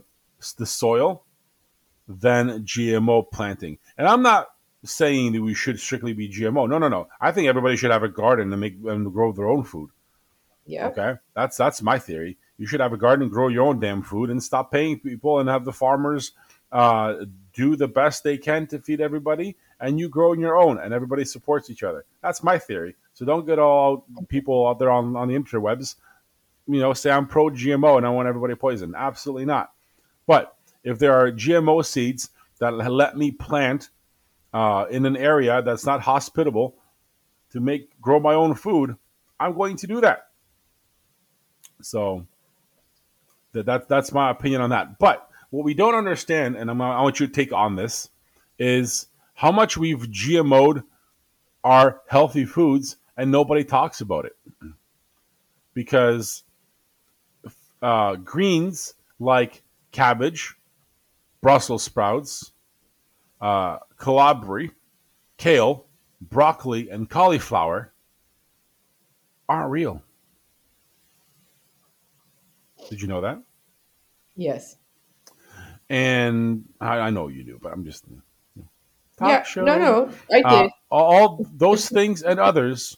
the 0.58 0.66
soil 0.66 1.24
than 2.08 2.64
GMO 2.66 3.32
planting. 3.32 3.78
And 3.98 4.08
I'm 4.08 4.22
not 4.22 4.48
saying 4.84 5.32
that 5.32 5.42
we 5.42 5.54
should 5.54 5.80
strictly 5.80 6.14
be 6.14 6.30
GMO. 6.30 6.68
No, 6.70 6.78
no, 6.78 6.90
no. 6.90 7.08
I 7.22 7.32
think 7.32 7.48
everybody 7.48 7.78
should 7.78 7.92
have 7.92 8.04
a 8.04 8.10
garden 8.10 8.52
and 8.52 8.60
make 8.60 8.76
and 8.86 9.12
grow 9.12 9.32
their 9.32 9.48
own 9.48 9.64
food. 9.64 9.90
Yeah. 10.68 10.88
Okay, 10.88 11.14
that's 11.34 11.56
that's 11.56 11.82
my 11.82 12.00
theory. 12.00 12.38
You 12.58 12.68
should 12.68 12.80
have 12.82 12.94
a 12.94 12.98
garden, 12.98 13.30
grow 13.30 13.48
your 13.48 13.66
own 13.66 13.80
damn 13.80 14.02
food, 14.02 14.30
and 14.30 14.44
stop 14.44 14.72
paying 14.72 15.00
people 15.00 15.40
and 15.40 15.48
have 15.48 15.64
the 15.64 15.74
farmers 15.74 16.32
uh, 16.72 17.26
do 17.54 17.76
the 17.76 17.88
best 17.88 18.24
they 18.24 18.38
can 18.38 18.68
to 18.68 18.80
feed 18.80 19.00
everybody, 19.00 19.56
and 19.80 20.00
you 20.00 20.10
grow 20.10 20.34
your 20.34 20.58
own, 20.58 20.80
and 20.80 20.94
everybody 20.94 21.24
supports 21.24 21.70
each 21.70 21.84
other. 21.84 22.04
That's 22.22 22.44
my 22.44 22.58
theory. 22.58 22.96
So 23.16 23.26
don't 23.26 23.46
get 23.46 23.60
all 23.60 24.06
people 24.28 24.68
out 24.68 24.78
there 24.78 24.92
on, 24.92 25.16
on 25.16 25.30
the 25.30 25.36
interwebs, 25.36 25.96
you 26.68 26.82
know, 26.82 26.94
say 26.94 27.10
I'm 27.10 27.28
pro 27.28 27.46
GMO 27.46 27.98
and 27.98 28.06
I 28.06 28.10
want 28.10 28.28
everybody 28.28 28.56
poisoned. 28.56 28.94
Absolutely 28.96 29.46
not. 29.46 29.72
But 30.28 30.56
if 30.84 31.00
there 31.00 31.14
are 31.14 31.32
GMO 31.32 31.86
seeds 31.86 32.30
that 32.60 32.72
let 32.72 33.18
me 33.18 33.32
plant 33.32 33.90
uh, 34.54 34.86
in 34.92 35.06
an 35.06 35.16
area 35.16 35.62
that's 35.62 35.86
not 35.86 36.02
hospitable 36.02 36.76
to 37.52 37.62
make 37.62 37.90
grow 38.02 38.20
my 38.20 38.34
own 38.34 38.54
food, 38.54 38.98
I'm 39.40 39.56
going 39.56 39.78
to 39.78 39.88
do 39.88 40.02
that. 40.02 40.28
So 41.82 42.28
that, 43.54 43.66
that 43.66 43.88
that's 43.88 44.12
my 44.12 44.30
opinion 44.30 44.60
on 44.60 44.72
that. 44.72 45.00
But 45.00 45.30
what 45.52 45.64
we 45.64 45.74
don't 45.74 45.96
understand, 45.96 46.58
and 46.58 46.70
I'm, 46.70 46.82
I 46.82 47.02
want 47.02 47.22
you 47.22 47.28
to 47.28 47.34
take 47.34 47.54
on 47.54 47.78
this, 47.78 48.10
is 48.60 49.08
how 49.36 49.54
much 49.54 49.78
we've 49.78 50.02
GMO'd 50.02 50.84
our 51.64 52.02
healthy 52.08 52.44
foods 52.44 52.98
and 53.18 53.32
nobody 53.32 53.64
talks 53.64 54.02
about 54.02 54.26
it. 54.26 54.36
Because 55.74 56.44
uh, 57.82 58.16
greens 58.16 58.94
like 59.20 59.64
cabbage, 59.92 60.56
Brussels 61.42 61.84
sprouts, 61.84 62.52
uh, 63.42 63.78
kohlrabi, 63.98 64.72
kale, 65.38 65.86
broccoli, 66.22 66.90
and 66.90 67.10
cauliflower 67.10 67.94
aren't 69.48 69.70
real. 69.70 70.02
Did 72.90 73.02
you 73.02 73.08
know 73.08 73.22
that? 73.22 73.42
Yes. 74.36 74.78
And 75.90 76.66
I, 76.80 77.00
I 77.00 77.10
know 77.10 77.28
you 77.28 77.44
do, 77.44 77.60
but 77.62 77.72
I'm 77.72 77.86
just 77.86 78.06
talk 79.18 79.30
yeah. 79.30 79.44
show. 79.44 79.64
No, 79.64 79.78
no. 79.78 80.10
I 80.32 80.36
did. 80.38 80.46
Uh, 80.46 80.70
all 80.90 81.46
those 81.54 81.90
things 81.90 82.22
and 82.22 82.40
others 82.40 82.98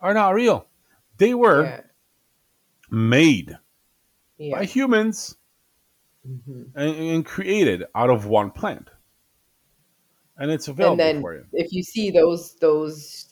are 0.00 0.14
not 0.14 0.34
real. 0.34 0.66
They 1.18 1.34
were 1.34 1.64
yeah. 1.64 1.80
made 2.90 3.56
Yeah. 4.38 4.58
by 4.58 4.64
humans 4.64 5.36
Mhm. 6.26 6.70
and, 6.74 6.96
and 6.96 7.26
created 7.26 7.84
out 7.94 8.10
of 8.10 8.26
one 8.26 8.50
plant, 8.50 8.90
and 10.36 10.50
it's 10.50 10.68
available 10.68 10.92
and 10.92 11.16
then 11.16 11.20
for 11.22 11.34
you. 11.34 11.46
if 11.52 11.72
you 11.72 11.82
see 11.82 12.10
those 12.10 12.54
those 12.56 13.26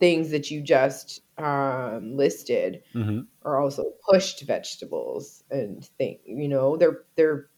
things 0.00 0.30
that 0.30 0.50
you 0.50 0.60
just 0.60 1.20
um, 1.38 2.16
listed 2.16 2.82
hmm 2.92 3.20
are 3.42 3.60
also 3.60 3.84
pushed 4.08 4.42
vegetables 4.42 5.44
and 5.50 5.84
thing 5.98 6.18
you 6.24 6.48
know 6.48 6.76
they're 6.76 7.04
they're 7.16 7.48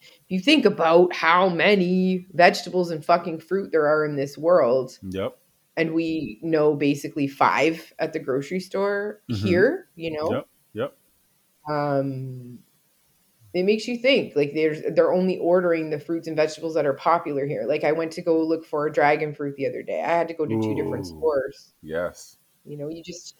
if 0.00 0.30
you 0.30 0.40
think 0.40 0.64
about 0.64 1.14
how 1.14 1.48
many 1.48 2.26
vegetables 2.32 2.90
and 2.90 3.04
fucking 3.04 3.38
fruit 3.38 3.70
there 3.70 3.86
are 3.86 4.04
in 4.04 4.16
this 4.16 4.36
world 4.36 4.98
Yep. 5.10 5.38
And 5.76 5.94
we 5.94 6.38
know 6.42 6.74
basically 6.76 7.26
five 7.28 7.92
at 7.98 8.12
the 8.12 8.18
grocery 8.20 8.60
store 8.60 9.22
Mhm. 9.30 9.38
here 9.38 9.88
you 9.96 10.10
know 10.12 10.30
Yep. 10.30 10.48
Yep. 10.74 10.96
um 11.68 12.58
it 13.54 13.64
makes 13.64 13.86
you 13.88 13.98
think 13.98 14.34
like 14.36 14.52
there's 14.54 14.82
they're 14.94 15.12
only 15.12 15.38
ordering 15.38 15.90
the 15.90 16.00
fruits 16.00 16.26
and 16.28 16.36
vegetables 16.36 16.74
that 16.74 16.86
are 16.86 16.94
popular 16.94 17.46
here 17.46 17.64
like 17.66 17.84
i 17.84 17.92
went 17.92 18.12
to 18.12 18.22
go 18.22 18.42
look 18.42 18.64
for 18.66 18.86
a 18.86 18.92
dragon 18.92 19.34
fruit 19.34 19.56
the 19.56 19.66
other 19.66 19.82
day 19.82 20.02
i 20.02 20.08
had 20.08 20.28
to 20.28 20.34
go 20.34 20.46
to 20.46 20.56
two 20.56 20.74
different 20.74 21.06
stores 21.06 21.74
Yes. 21.82 22.38
you 22.64 22.76
know 22.78 22.88
you 22.88 23.02
just 23.02 23.36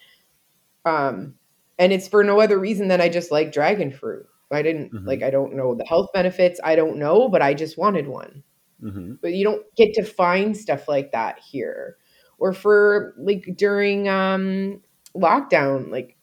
um 0.87 1.35
and 1.79 1.93
it's 1.93 2.09
for 2.09 2.25
no 2.25 2.41
other 2.41 2.59
reason 2.59 2.89
than 2.89 3.01
i 3.01 3.09
just 3.09 3.31
like 3.33 3.53
dragon 3.53 3.91
fruit 3.93 4.27
i 4.53 4.63
didn't 4.63 4.93
Mhm. 4.93 5.07
like 5.07 5.23
i 5.23 5.31
don't 5.31 5.55
know 5.55 5.75
the 5.75 5.87
health 5.87 6.11
benefits 6.15 6.61
i 6.65 6.77
don't 6.77 6.99
know 6.99 7.29
but 7.29 7.43
i 7.43 7.55
just 7.55 7.79
wanted 7.79 8.09
one 8.09 8.43
hmm 8.81 9.15
but 9.23 9.33
you 9.35 9.45
don't 9.45 9.65
get 9.77 9.95
to 9.95 10.05
find 10.05 10.57
stuff 10.57 10.89
like 10.89 11.13
that 11.13 11.39
here 11.41 11.97
or 12.43 12.53
for 12.55 13.15
like 13.19 13.47
during 13.57 14.09
um 14.09 14.83
lockdown 15.17 15.91
like 15.91 16.19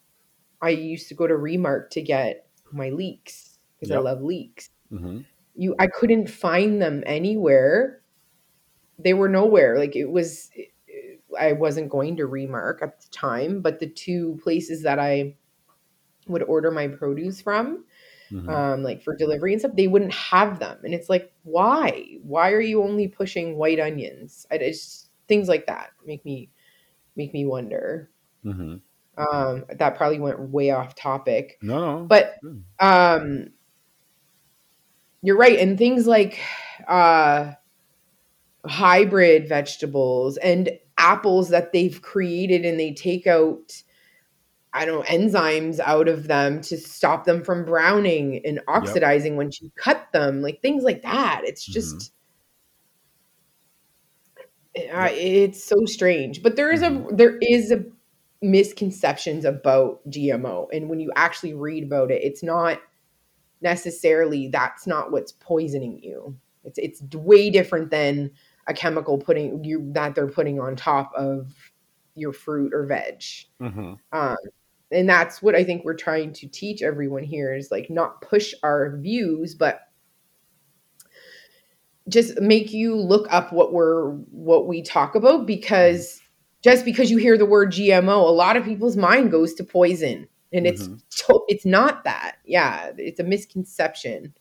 i 0.62 0.70
used 0.70 1.10
to 1.10 1.16
go 1.16 1.28
to 1.28 1.38
remark 1.38 1.92
to 1.92 2.02
get 2.02 2.50
my 2.72 2.90
leeks 2.90 3.60
because 3.76 3.92
i 3.92 3.98
love 3.98 4.22
leeks 4.24 4.70
hmm 4.92 5.20
you 5.56 5.76
i 5.80 5.88
couldn't 5.88 6.30
find 6.30 6.82
them 6.82 7.04
anywhere 7.06 8.02
they 9.00 9.14
were 9.14 9.30
nowhere 9.30 9.78
like 9.80 9.96
it 9.96 10.08
was 10.08 10.52
i 11.40 11.54
wasn't 11.54 11.90
going 11.90 12.16
to 12.18 12.26
remark 12.26 12.82
at 12.82 13.00
the 13.02 13.08
time 13.10 13.62
but 13.62 13.80
the 13.80 13.90
two 13.90 14.40
places 14.44 14.84
that 14.84 15.00
i 15.00 15.36
would 16.28 16.44
order 16.44 16.72
my 16.72 16.88
produce 16.88 17.42
from 17.42 17.86
hmm 18.32 18.60
um, 18.60 18.84
like 18.84 19.04
for 19.04 19.16
delivery 19.16 19.54
and 19.54 19.62
stuff, 19.62 19.76
they 19.76 19.88
wouldn't 19.88 20.14
have 20.14 20.60
them. 20.60 20.80
And 20.84 20.94
it's 20.94 21.10
like, 21.10 21.34
why? 21.44 22.18
Why 22.24 22.52
are 22.52 22.62
you 22.62 22.84
only 22.84 23.08
pushing 23.08 23.58
white 23.58 23.80
onions? 23.80 24.48
I 24.52 24.58
just 24.60 25.09
things 25.30 25.48
like 25.48 25.68
that 25.68 25.92
make 26.06 26.26
me 26.26 26.50
make 27.16 27.34
me 27.34 27.46
wonder. 27.46 28.10
hmm 28.44 28.78
Um, 29.18 29.66
that 29.70 29.96
probably 29.96 30.20
went 30.20 30.40
way 30.40 30.72
off 30.72 30.96
topic, 30.96 31.58
No, 31.62 32.06
but 32.06 32.36
um, 32.80 33.52
you're 35.22 35.38
right. 35.38 35.60
And 35.60 35.78
things 35.78 36.08
like 36.08 36.40
uh, 36.88 37.54
hybrid 38.66 39.48
vegetables 39.48 40.38
and 40.38 40.70
apples 40.98 41.50
that 41.50 41.72
they've 41.72 42.02
created 42.02 42.66
and 42.66 42.80
they 42.80 42.94
take 42.94 43.26
out 43.28 43.82
I 44.74 44.86
don't 44.86 45.00
know, 45.00 45.06
enzymes 45.06 45.80
out 45.80 46.08
of 46.08 46.28
them 46.28 46.62
to 46.62 46.78
stop 46.78 47.26
them 47.26 47.44
from 47.44 47.66
browning 47.66 48.46
and 48.46 48.62
oxidizing 48.68 49.36
when 49.36 49.50
you 49.60 49.72
cut 49.76 50.12
them, 50.14 50.42
like 50.44 50.62
things 50.62 50.84
like 50.84 51.02
that. 51.02 51.42
It's 51.44 51.66
just, 51.66 52.14
uh, 54.78 55.10
it's 55.12 55.64
so 55.64 55.86
strange. 55.86 56.44
But 56.44 56.56
there 56.56 56.72
is 56.72 56.84
a 56.84 57.06
there 57.12 57.38
is 57.42 57.72
a 57.72 57.84
misconceptions 58.42 59.46
about 59.46 60.08
GMO, 60.10 60.68
and 60.74 60.90
when 60.90 61.00
you 61.00 61.12
actually 61.16 61.54
read 61.54 61.84
about 61.84 62.12
it, 62.12 62.24
it's 62.24 62.44
not 62.44 62.80
necessarily 63.62 64.48
that's 64.48 64.88
not 64.88 65.12
what's 65.12 65.32
poisoning 65.34 66.00
you. 66.02 66.38
It's 66.64 66.78
it's 66.78 67.02
way 67.16 67.50
different 67.50 67.92
than 67.92 68.32
a 68.68 68.74
chemical 68.74 69.18
putting 69.18 69.64
you 69.64 69.90
that 69.94 70.16
they're 70.16 70.28
putting 70.28 70.60
on 70.60 70.76
top 70.76 71.12
of 71.16 71.54
your 72.16 72.34
fruit 72.34 72.74
or 72.74 72.86
veg. 72.86 73.24
hmm 73.60 73.94
Um, 74.12 74.38
and 74.92 75.08
that's 75.08 75.42
what 75.42 75.56
I 75.56 75.64
think 75.64 75.86
we're 75.86 75.96
trying 75.96 76.34
to 76.34 76.48
teach 76.48 76.82
everyone 76.82 77.24
here 77.24 77.54
is 77.54 77.70
like 77.72 77.90
not 77.90 78.22
push 78.22 78.54
our 78.64 78.98
views, 78.98 79.54
but 79.56 79.82
just 82.10 82.40
make 82.42 82.72
you 82.74 82.96
look 82.96 83.28
up 83.32 83.54
what 83.54 83.74
we're 83.74 84.10
what 84.32 84.68
we 84.68 84.82
talk 84.82 85.16
about 85.16 85.46
because 85.46 86.22
just 86.62 86.84
because 86.84 87.10
you 87.10 87.18
hear 87.18 87.38
the 87.38 87.46
word 87.46 87.72
GMO, 87.72 88.18
a 88.28 88.32
lot 88.32 88.58
of 88.58 88.66
people's 88.66 88.98
mind 88.98 89.32
goes 89.32 89.54
to 89.56 89.64
poison, 89.64 90.28
and 90.52 90.68
it's 90.68 90.88
Mhm. 90.88 91.02
to- 91.28 91.46
it's 91.48 91.66
not 91.66 92.04
that. 92.04 92.38
Yeah, 92.46 92.92
it's 92.98 93.20
a 93.20 93.24
misconception. 93.24 94.34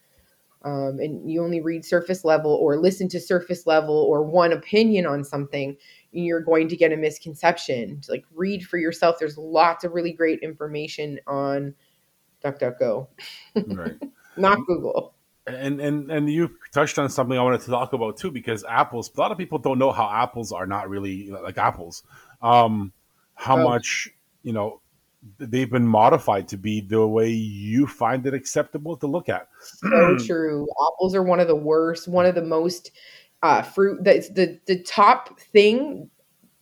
Um, 0.62 0.98
and 0.98 1.30
you 1.30 1.42
only 1.44 1.60
read 1.60 1.84
surface 1.84 2.24
level 2.24 2.50
or 2.50 2.76
listen 2.78 3.08
to 3.10 3.20
surface 3.20 3.64
level 3.66 3.94
or 3.94 4.24
one 4.24 4.52
opinion 4.52 5.06
on 5.06 5.22
something, 5.22 5.76
and 6.12 6.24
you're 6.26 6.40
going 6.40 6.66
to 6.68 6.76
get 6.76 6.90
a 6.92 6.96
misconception. 6.96 8.00
Like 8.08 8.24
read 8.34 8.64
for 8.64 8.76
yourself. 8.78 9.18
There's 9.20 9.38
lots 9.38 9.84
of 9.84 9.92
really 9.92 10.12
great 10.12 10.40
information 10.40 11.20
on 11.28 11.76
DuckDuckGo, 12.44 13.06
Right. 13.66 13.92
not 14.36 14.58
Google. 14.66 15.14
And 15.54 15.80
and 15.80 16.10
and 16.10 16.30
you 16.30 16.50
touched 16.72 16.98
on 16.98 17.08
something 17.10 17.38
I 17.38 17.42
wanted 17.42 17.60
to 17.62 17.70
talk 17.70 17.92
about 17.92 18.16
too, 18.16 18.30
because 18.30 18.64
apples. 18.64 19.10
A 19.16 19.20
lot 19.20 19.32
of 19.32 19.38
people 19.38 19.58
don't 19.58 19.78
know 19.78 19.92
how 19.92 20.08
apples 20.10 20.52
are 20.52 20.66
not 20.66 20.88
really 20.88 21.30
like 21.30 21.58
apples. 21.58 22.02
Um, 22.42 22.92
how 23.34 23.58
Oh. 23.58 23.64
much 23.64 24.08
you 24.42 24.52
know 24.52 24.80
they've 25.38 25.70
been 25.70 25.86
modified 25.86 26.46
to 26.48 26.56
be 26.56 26.80
the 26.80 27.04
way 27.06 27.28
you 27.28 27.86
find 27.86 28.24
it 28.26 28.34
acceptable 28.34 28.96
to 28.96 29.06
look 29.06 29.28
at. 29.28 29.48
So 29.62 30.16
true. 30.26 30.66
Apples 30.92 31.14
are 31.14 31.22
one 31.22 31.40
of 31.40 31.48
the 31.48 31.56
worst, 31.56 32.06
one 32.08 32.24
of 32.26 32.34
the 32.34 32.42
most 32.42 32.92
uh, 33.42 33.62
fruit. 33.62 34.02
That's 34.04 34.28
the 34.30 34.58
the 34.66 34.82
top 34.82 35.38
thing, 35.40 36.08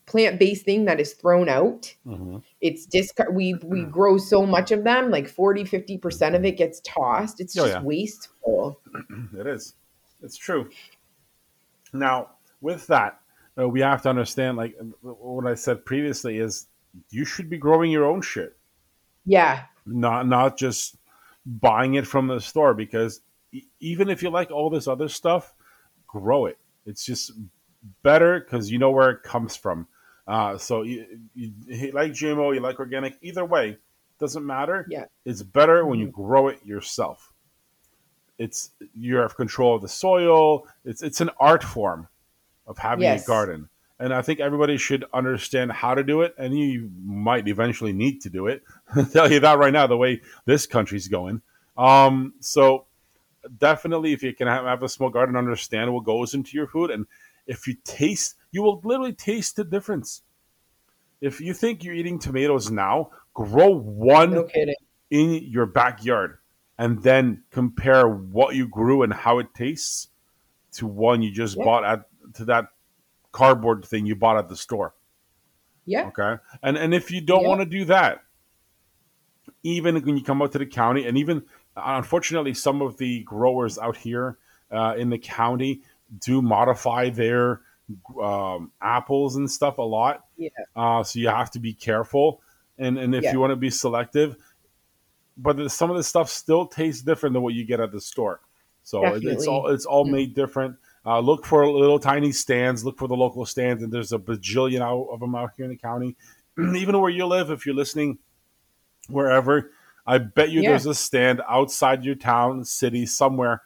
plant 0.07 0.39
based 0.39 0.65
thing 0.65 0.85
that 0.85 1.01
is 1.01 1.15
thrown 1.15 1.49
out. 1.49 1.95
Mhm. 2.07 2.43
It's 2.61 2.87
discard. 2.87 3.35
We 3.35 3.55
we 3.65 3.85
grow 3.85 4.19
so 4.19 4.47
much 4.47 4.71
of 4.71 4.85
them, 4.85 5.11
like 5.11 5.29
40, 5.29 5.65
50 5.65 5.99
percent 5.99 6.35
of 6.35 6.45
it 6.45 6.57
gets 6.57 6.81
tossed. 6.85 7.41
It's 7.41 7.57
Oh, 7.59 7.65
just 7.65 7.75
yeah. 7.79 7.83
wasteful. 7.83 8.81
It 9.39 9.47
is. 9.47 9.75
It's 10.23 10.37
true. 10.37 10.71
Now, 11.93 12.31
with 12.61 12.87
that, 12.89 13.21
uh, 13.59 13.69
we 13.69 13.81
have 13.81 14.03
to 14.03 14.09
understand, 14.09 14.57
like 14.57 14.77
what 15.03 15.47
I 15.47 15.55
said 15.55 15.85
previously, 15.85 16.39
is 16.39 16.67
you 17.11 17.25
should 17.25 17.49
be 17.51 17.59
growing 17.59 17.91
your 17.91 18.05
own 18.07 18.23
shit, 18.23 18.57
Yeah, 19.25 19.65
not 19.87 20.27
not 20.27 20.57
just 20.57 20.97
buying 21.45 21.95
it 21.95 22.07
from 22.07 22.27
the 22.29 22.41
store. 22.41 22.75
Because 22.75 23.21
e- 23.53 23.65
even 23.81 24.09
if 24.09 24.23
you 24.23 24.31
like 24.31 24.51
all 24.51 24.71
this 24.71 24.89
other 24.89 25.09
stuff, 25.09 25.55
grow 26.07 26.47
it. 26.47 26.59
It's 26.87 27.05
just 27.05 27.33
better 28.03 28.41
because 28.41 28.71
you 28.71 28.79
know 28.79 28.91
where 28.91 29.11
it 29.11 29.23
comes 29.23 29.57
from. 29.57 29.87
Uh, 30.27 30.59
so 30.59 30.83
you, 30.83 31.07
you, 31.35 31.53
you 31.67 31.93
like 31.93 32.13
GMO, 32.13 32.55
you 32.55 32.61
like 32.61 32.79
organic. 32.81 33.17
Either 33.23 33.45
way, 33.45 33.79
doesn't 34.19 34.45
matter. 34.45 34.87
Yeah. 34.91 35.05
it's 35.25 35.43
better 35.43 35.85
when 35.87 35.99
you 35.99 36.09
grow 36.09 36.49
it 36.49 36.65
yourself. 36.65 37.33
It's 38.39 38.71
you 38.95 39.17
have 39.17 39.37
control 39.37 39.77
of 39.77 39.83
the 39.83 39.89
soil. 39.89 40.67
It's 40.85 41.03
it's 41.03 41.21
an 41.21 41.31
art 41.41 41.63
form 41.65 42.09
of 42.67 42.77
having 42.79 43.05
Yes. 43.05 43.25
a 43.25 43.27
garden, 43.27 43.69
and 43.99 44.13
I 44.13 44.21
think 44.21 44.41
everybody 44.41 44.77
should 44.77 45.05
understand 45.15 45.73
how 45.73 45.95
to 45.95 46.03
do 46.03 46.21
it. 46.23 46.35
And 46.37 46.59
you 46.59 46.91
might 47.03 47.49
eventually 47.49 47.93
need 47.95 48.21
to 48.23 48.31
do 48.31 48.47
it. 48.47 48.63
I'll 48.97 49.07
tell 49.07 49.31
you 49.33 49.41
that 49.41 49.59
right 49.59 49.73
now, 49.73 49.87
the 49.87 49.97
way 49.97 50.21
this 50.45 50.67
country's 50.67 51.09
going. 51.09 51.41
Um, 51.79 52.35
so 52.41 52.85
definitely, 53.59 54.13
if 54.13 54.23
you 54.23 54.35
can 54.35 54.49
have, 54.49 54.65
have 54.65 54.83
a 54.83 54.89
small 54.89 55.09
garden, 55.09 55.37
understand 55.37 55.95
what 55.95 56.05
goes 56.05 56.35
into 56.35 56.57
your 56.59 56.67
food, 56.67 56.91
and 56.91 57.07
if 57.47 57.67
you 57.67 57.77
taste, 57.85 58.35
you 58.57 58.63
will 58.63 58.81
literally 58.85 59.13
taste 59.13 59.57
the 59.57 59.65
difference. 59.65 60.23
If 61.21 61.43
you 61.43 61.53
think 61.53 61.85
you're 61.85 61.95
eating 61.95 62.19
tomatoes 62.19 62.71
now, 62.71 63.11
grow 63.35 63.69
one 63.69 64.31
no 64.31 64.49
in 65.11 65.45
your 65.45 65.67
backyard 65.67 66.39
and 66.79 67.03
then 67.03 67.43
compare 67.51 68.09
what 68.09 68.55
you 68.55 68.67
grew 68.67 69.03
and 69.03 69.13
how 69.13 69.39
it 69.41 69.49
tastes 69.55 70.09
to 70.73 70.87
one 70.87 71.21
you 71.21 71.31
just 71.31 71.59
Yeah. 71.59 71.65
bought 71.65 71.85
at 71.85 72.09
to 72.37 72.47
that 72.47 72.69
cardboard 73.31 73.85
thing 73.85 74.07
you 74.07 74.17
bought 74.17 74.39
at 74.39 74.49
the 74.49 74.57
store. 74.57 74.95
Yeah, 75.85 76.07
Okay. 76.09 76.43
And 76.63 76.79
and 76.79 76.95
if 76.95 77.11
you 77.11 77.21
don't 77.21 77.43
Yeah. 77.43 77.49
want 77.49 77.61
to 77.61 77.67
do 77.67 77.85
that, 77.85 78.25
even 79.63 80.01
when 80.03 80.17
you 80.17 80.25
come 80.25 80.41
out 80.41 80.53
to 80.53 80.59
the 80.59 80.67
county, 80.67 81.07
and 81.07 81.19
even 81.19 81.45
unfortunately, 81.77 82.55
some 82.55 82.81
of 82.81 82.97
the 82.97 83.23
growers 83.25 83.77
out 83.79 83.99
here 83.99 84.39
uh, 84.71 84.95
in 84.97 85.11
the 85.11 85.19
county 85.19 85.83
do 86.21 86.41
modify 86.41 87.11
their 87.11 87.61
um, 88.21 88.73
apples 88.81 89.37
and 89.37 89.51
stuff 89.51 89.79
a 89.79 89.83
lot. 89.83 90.25
Yeah. 90.37 90.49
Uh, 90.75 91.03
so 91.03 91.19
you 91.19 91.29
have 91.29 91.51
to 91.53 91.61
be 91.61 91.73
careful, 91.73 92.41
and 92.79 92.99
and 92.99 93.15
if 93.15 93.25
Yeah. 93.25 93.33
you 93.33 93.41
want 93.41 93.53
to 93.53 93.57
be 93.57 93.71
selective, 93.71 94.37
but 95.37 95.71
some 95.71 95.91
of 95.91 95.97
the 95.97 96.03
stuff 96.03 96.29
still 96.29 96.67
tastes 96.67 97.03
different 97.03 97.35
than 97.35 97.43
what 97.43 97.55
you 97.55 97.65
get 97.65 97.81
at 97.81 97.93
the 97.93 98.01
store. 98.01 98.41
So 98.83 99.15
it, 99.15 99.25
it's 99.25 99.47
all 99.47 99.69
it's 99.69 99.85
all 99.87 100.07
Mm. 100.07 100.11
made 100.11 100.35
different. 100.35 100.77
Uh, 101.05 101.21
look 101.21 101.47
for 101.47 101.67
little 101.69 101.99
tiny 102.01 102.33
stands. 102.33 102.85
Look 102.85 102.99
for 102.99 103.07
the 103.09 103.17
local 103.17 103.47
stands, 103.47 103.83
and 103.83 103.93
there's 103.93 104.13
a 104.13 104.19
bajillion 104.19 104.81
out 104.81 105.09
of 105.13 105.21
them 105.21 105.35
out 105.35 105.51
here 105.57 105.65
in 105.65 105.71
the 105.71 105.77
county. 105.77 106.17
Even 106.59 107.01
where 107.01 107.11
you 107.11 107.27
live, 107.27 107.51
if 107.51 107.65
you're 107.67 107.75
listening, 107.75 108.19
wherever, 109.09 109.71
I 110.07 110.19
bet 110.19 110.51
you 110.51 110.63
Yeah. 110.63 110.71
there's 110.71 110.87
a 110.87 110.95
stand 110.95 111.43
outside 111.49 112.05
your 112.05 112.15
town, 112.17 112.65
city, 112.65 113.07
somewhere. 113.07 113.63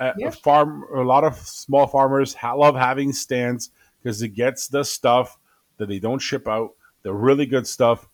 A, 0.00 0.14
Yeah. 0.16 0.30
farm, 0.30 0.84
a 0.94 1.02
lot 1.02 1.24
of 1.24 1.36
small 1.36 1.86
farmers 1.86 2.34
ha- 2.34 2.54
love 2.54 2.74
having 2.74 3.12
stands 3.12 3.70
because 4.02 4.22
it 4.22 4.30
gets 4.30 4.66
the 4.68 4.82
stuff 4.82 5.38
that 5.76 5.88
they 5.88 5.98
don't 5.98 6.18
ship 6.20 6.48
out, 6.48 6.70
the 7.02 7.12
really 7.12 7.46
good 7.46 7.66
stuff, 7.66 8.08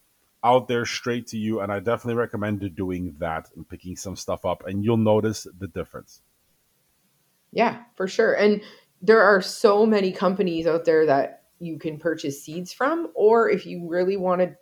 out 0.45 0.69
there 0.69 0.85
straight 0.85 1.27
to 1.29 1.39
you. 1.39 1.61
And 1.61 1.73
I 1.73 1.79
definitely 1.81 2.15
recommend 2.21 2.75
doing 2.77 3.15
that 3.19 3.49
and 3.57 3.69
picking 3.69 3.97
some 3.97 4.17
stuff 4.17 4.45
up, 4.45 4.67
and 4.67 4.85
you'll 4.85 4.97
notice 4.97 5.47
the 5.59 5.67
difference. 5.69 6.23
yeah, 7.53 7.85
for 7.95 8.07
sure. 8.07 8.35
And 8.35 8.61
there 9.01 9.23
are 9.23 9.41
so 9.41 9.87
many 9.87 10.13
companies 10.13 10.67
out 10.67 10.85
there 10.85 11.07
that 11.07 11.45
you 11.59 11.79
can 11.79 11.99
purchase 11.99 12.43
seeds 12.43 12.73
from, 12.73 13.11
or 13.15 13.49
if 13.49 13.65
you 13.65 13.89
really 13.89 14.17
want 14.17 14.41
to 14.43 14.55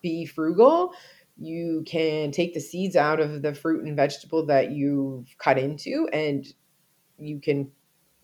be 0.00 0.24
frugal, 0.24 0.94
you 1.36 1.82
can 1.86 2.30
take 2.30 2.54
the 2.54 2.60
seeds 2.60 2.96
out 2.96 3.20
of 3.20 3.42
the 3.42 3.54
fruit 3.54 3.84
and 3.84 3.96
vegetable 3.96 4.46
that 4.46 4.70
you've 4.70 5.26
cut 5.38 5.58
into 5.58 6.08
and 6.12 6.46
you 7.20 7.40
can 7.40 7.70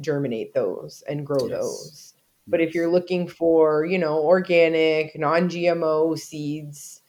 germinate 0.00 0.54
those 0.54 1.02
and 1.08 1.26
grow 1.26 1.48
Yes. 1.48 1.50
those. 1.50 2.14
But 2.48 2.60
if 2.60 2.74
you're 2.74 2.90
looking 2.90 3.28
for, 3.28 3.84
you 3.84 3.98
know, 3.98 4.18
organic, 4.22 5.18
non-GMO 5.18 6.18
seeds, 6.18 7.02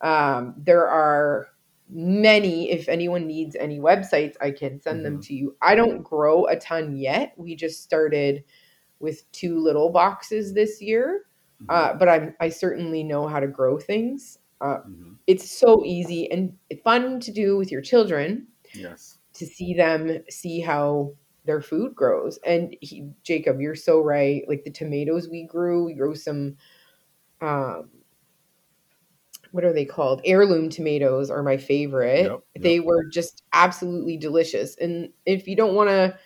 um, 0.00 0.54
there 0.56 0.86
are 0.88 1.48
many. 1.88 2.70
If 2.70 2.88
anyone 2.88 3.26
needs 3.26 3.56
any 3.56 3.80
websites, 3.80 4.36
I 4.40 4.50
can 4.52 4.80
send 4.80 5.04
them 5.04 5.20
to 5.22 5.34
you. 5.34 5.56
I 5.62 5.74
don't 5.74 6.02
grow 6.02 6.46
a 6.46 6.56
ton 6.56 6.96
yet. 6.96 7.34
We 7.36 7.56
just 7.56 7.82
started 7.82 8.44
with 9.00 9.30
two 9.32 9.58
little 9.58 9.90
boxes 9.90 10.54
this 10.54 10.80
year, 10.82 11.26
uh, 11.68 11.94
but 11.94 12.08
I'm 12.08 12.36
I 12.40 12.48
certainly 12.50 13.04
know 13.04 13.26
how 13.26 13.40
to 13.40 13.48
grow 13.48 13.78
things. 13.78 14.38
Uh, 14.60 14.78
Mhm. 14.84 15.18
it's 15.26 15.50
so 15.50 15.84
easy 15.84 16.30
and 16.30 16.56
fun 16.84 17.20
to 17.20 17.32
do 17.32 17.56
with 17.56 17.70
your 17.72 17.82
children 17.82 18.48
Yes. 18.74 19.18
to 19.34 19.46
see 19.46 19.74
them 19.74 20.24
see 20.30 20.60
how 20.60 21.14
their 21.44 21.60
food 21.60 21.94
grows. 21.94 22.38
And 22.46 22.76
he, 22.80 23.10
Jakub, 23.24 23.60
you're 23.60 23.74
so 23.74 24.00
right. 24.00 24.42
Like 24.48 24.64
the 24.64 24.70
tomatoes 24.70 25.28
we 25.28 25.44
grew, 25.44 25.84
we 25.84 25.94
grew 25.94 26.14
some 26.14 26.56
um 27.40 27.90
what 29.52 29.64
are 29.64 29.72
they 29.72 29.84
called? 29.84 30.20
Heirloom 30.24 30.68
tomatoes 30.68 31.30
are 31.30 31.42
my 31.42 31.56
favorite. 31.56 32.24
Yep, 32.24 32.32
yep. 32.32 32.62
They 32.62 32.80
were 32.80 33.04
just 33.04 33.44
absolutely 33.52 34.16
delicious. 34.16 34.76
And 34.78 35.10
if 35.26 35.46
you 35.46 35.54
don't 35.54 35.74
want 35.76 35.90
to 35.90 36.18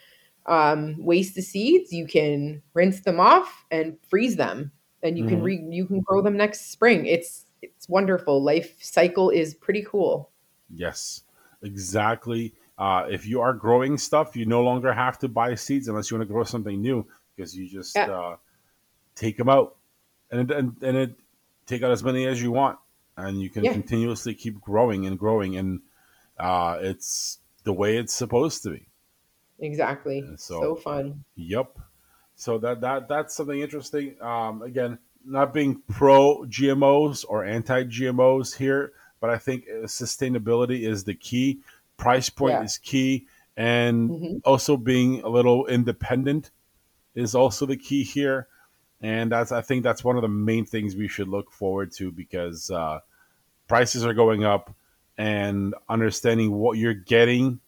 um, 0.47 0.97
waste 0.99 1.35
the 1.35 1.43
seeds, 1.43 1.93
you 1.93 2.07
can 2.07 2.62
rinse 2.73 3.01
them 3.03 3.21
off 3.21 3.66
and 3.71 3.99
freeze 4.09 4.37
them, 4.37 4.73
and 5.03 5.19
you 5.19 5.25
can 5.27 5.41
Mhm. 5.41 5.45
re 5.45 5.66
you 5.71 5.85
can 5.87 6.01
grow 6.01 6.23
them 6.23 6.37
next 6.39 6.71
spring. 6.71 7.05
It's 7.05 7.45
it's 7.61 7.89
wonderful. 7.89 8.43
Life 8.43 8.83
cycle 8.83 9.29
is 9.29 9.55
pretty 9.55 9.83
cool. 9.83 10.31
Yes, 10.71 11.25
exactly. 11.62 12.55
Uh, 12.79 13.07
if 13.11 13.26
you 13.26 13.41
are 13.41 13.53
growing 13.53 13.99
stuff, 13.99 14.37
you 14.37 14.47
no 14.47 14.62
longer 14.62 14.93
have 14.93 15.18
to 15.18 15.29
buy 15.29 15.55
seeds 15.57 15.89
unless 15.89 16.11
you 16.11 16.16
want 16.16 16.29
to 16.29 16.33
grow 16.33 16.45
something 16.45 16.81
new 16.81 17.05
because 17.35 17.57
you 17.57 17.68
just 17.68 17.97
Yeah. 17.97 18.11
uh, 18.11 18.37
take 19.16 19.37
them 19.37 19.49
out 19.49 19.76
and 20.31 20.51
and 20.51 20.76
and 20.83 20.97
it 20.97 21.14
take 21.66 21.83
out 21.83 21.91
as 21.91 22.05
many 22.05 22.26
as 22.26 22.41
you 22.41 22.53
want, 22.53 22.79
and 23.16 23.41
you 23.41 23.51
can 23.51 23.64
Yeah. 23.64 23.72
continuously 23.72 24.33
keep 24.35 24.61
growing 24.61 25.07
and 25.07 25.18
growing, 25.18 25.57
and 25.57 25.81
uh, 26.39 26.79
it's 26.81 27.39
the 27.64 27.72
way 27.72 27.97
it's 27.99 28.14
supposed 28.14 28.62
to 28.62 28.70
be. 28.70 28.87
Exactly. 29.59 30.22
So- 30.37 30.61
so 30.61 30.74
fun. 30.76 31.24
Yep. 31.35 31.79
So 32.37 32.59
that 32.59 32.81
that 32.83 33.09
that's 33.09 33.35
something 33.35 33.59
interesting. 33.59 34.14
Um, 34.22 34.62
again, 34.62 34.99
not 35.24 35.53
being 35.53 35.83
pro 35.89 36.45
GMOs 36.47 37.24
or 37.29 37.45
anti 37.45 37.83
GMOs 37.85 38.55
here, 38.57 38.93
but 39.20 39.31
I 39.31 39.39
think 39.39 39.64
uh, 39.68 39.87
sustainability 39.87 40.89
is 40.89 41.03
the 41.05 41.14
key. 41.14 41.61
Price 41.99 42.30
point 42.30 42.55
Yeah. 42.55 42.62
is 42.62 42.78
key, 42.78 43.26
and 43.57 44.09
Mhm. 44.11 44.40
also 44.44 44.76
being 44.78 45.20
a 45.22 45.28
little 45.28 45.66
independent 45.66 46.51
is 47.14 47.34
also 47.34 47.66
the 47.66 47.76
key 47.76 48.05
here. 48.05 48.49
And 49.03 49.30
that's 49.30 49.53
I 49.53 49.61
think 49.61 49.82
that's 49.82 50.03
one 50.03 50.16
of 50.16 50.22
the 50.22 50.28
main 50.28 50.64
things 50.64 50.96
we 50.96 51.09
should 51.09 51.28
look 51.28 51.53
forward 51.53 51.92
to 51.96 52.11
because 52.11 52.70
uh, 52.70 53.01
prices 53.66 54.05
are 54.07 54.14
going 54.14 54.44
up, 54.44 54.74
and 55.18 55.74
understanding 55.88 56.53
what 56.53 56.78
you're 56.78 56.94
getting 56.94 57.61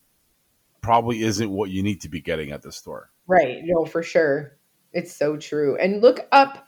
probably 0.80 1.22
isn't 1.22 1.50
what 1.50 1.68
you 1.70 1.82
need 1.82 2.00
to 2.00 2.08
be 2.08 2.20
getting 2.20 2.52
at 2.52 2.62
the 2.62 2.72
store. 2.72 3.10
Right. 3.26 3.58
No, 3.64 3.84
for 3.84 4.02
sure. 4.02 4.56
It's 4.92 5.14
so 5.14 5.36
true. 5.36 5.76
And 5.76 6.00
look 6.00 6.26
up 6.32 6.66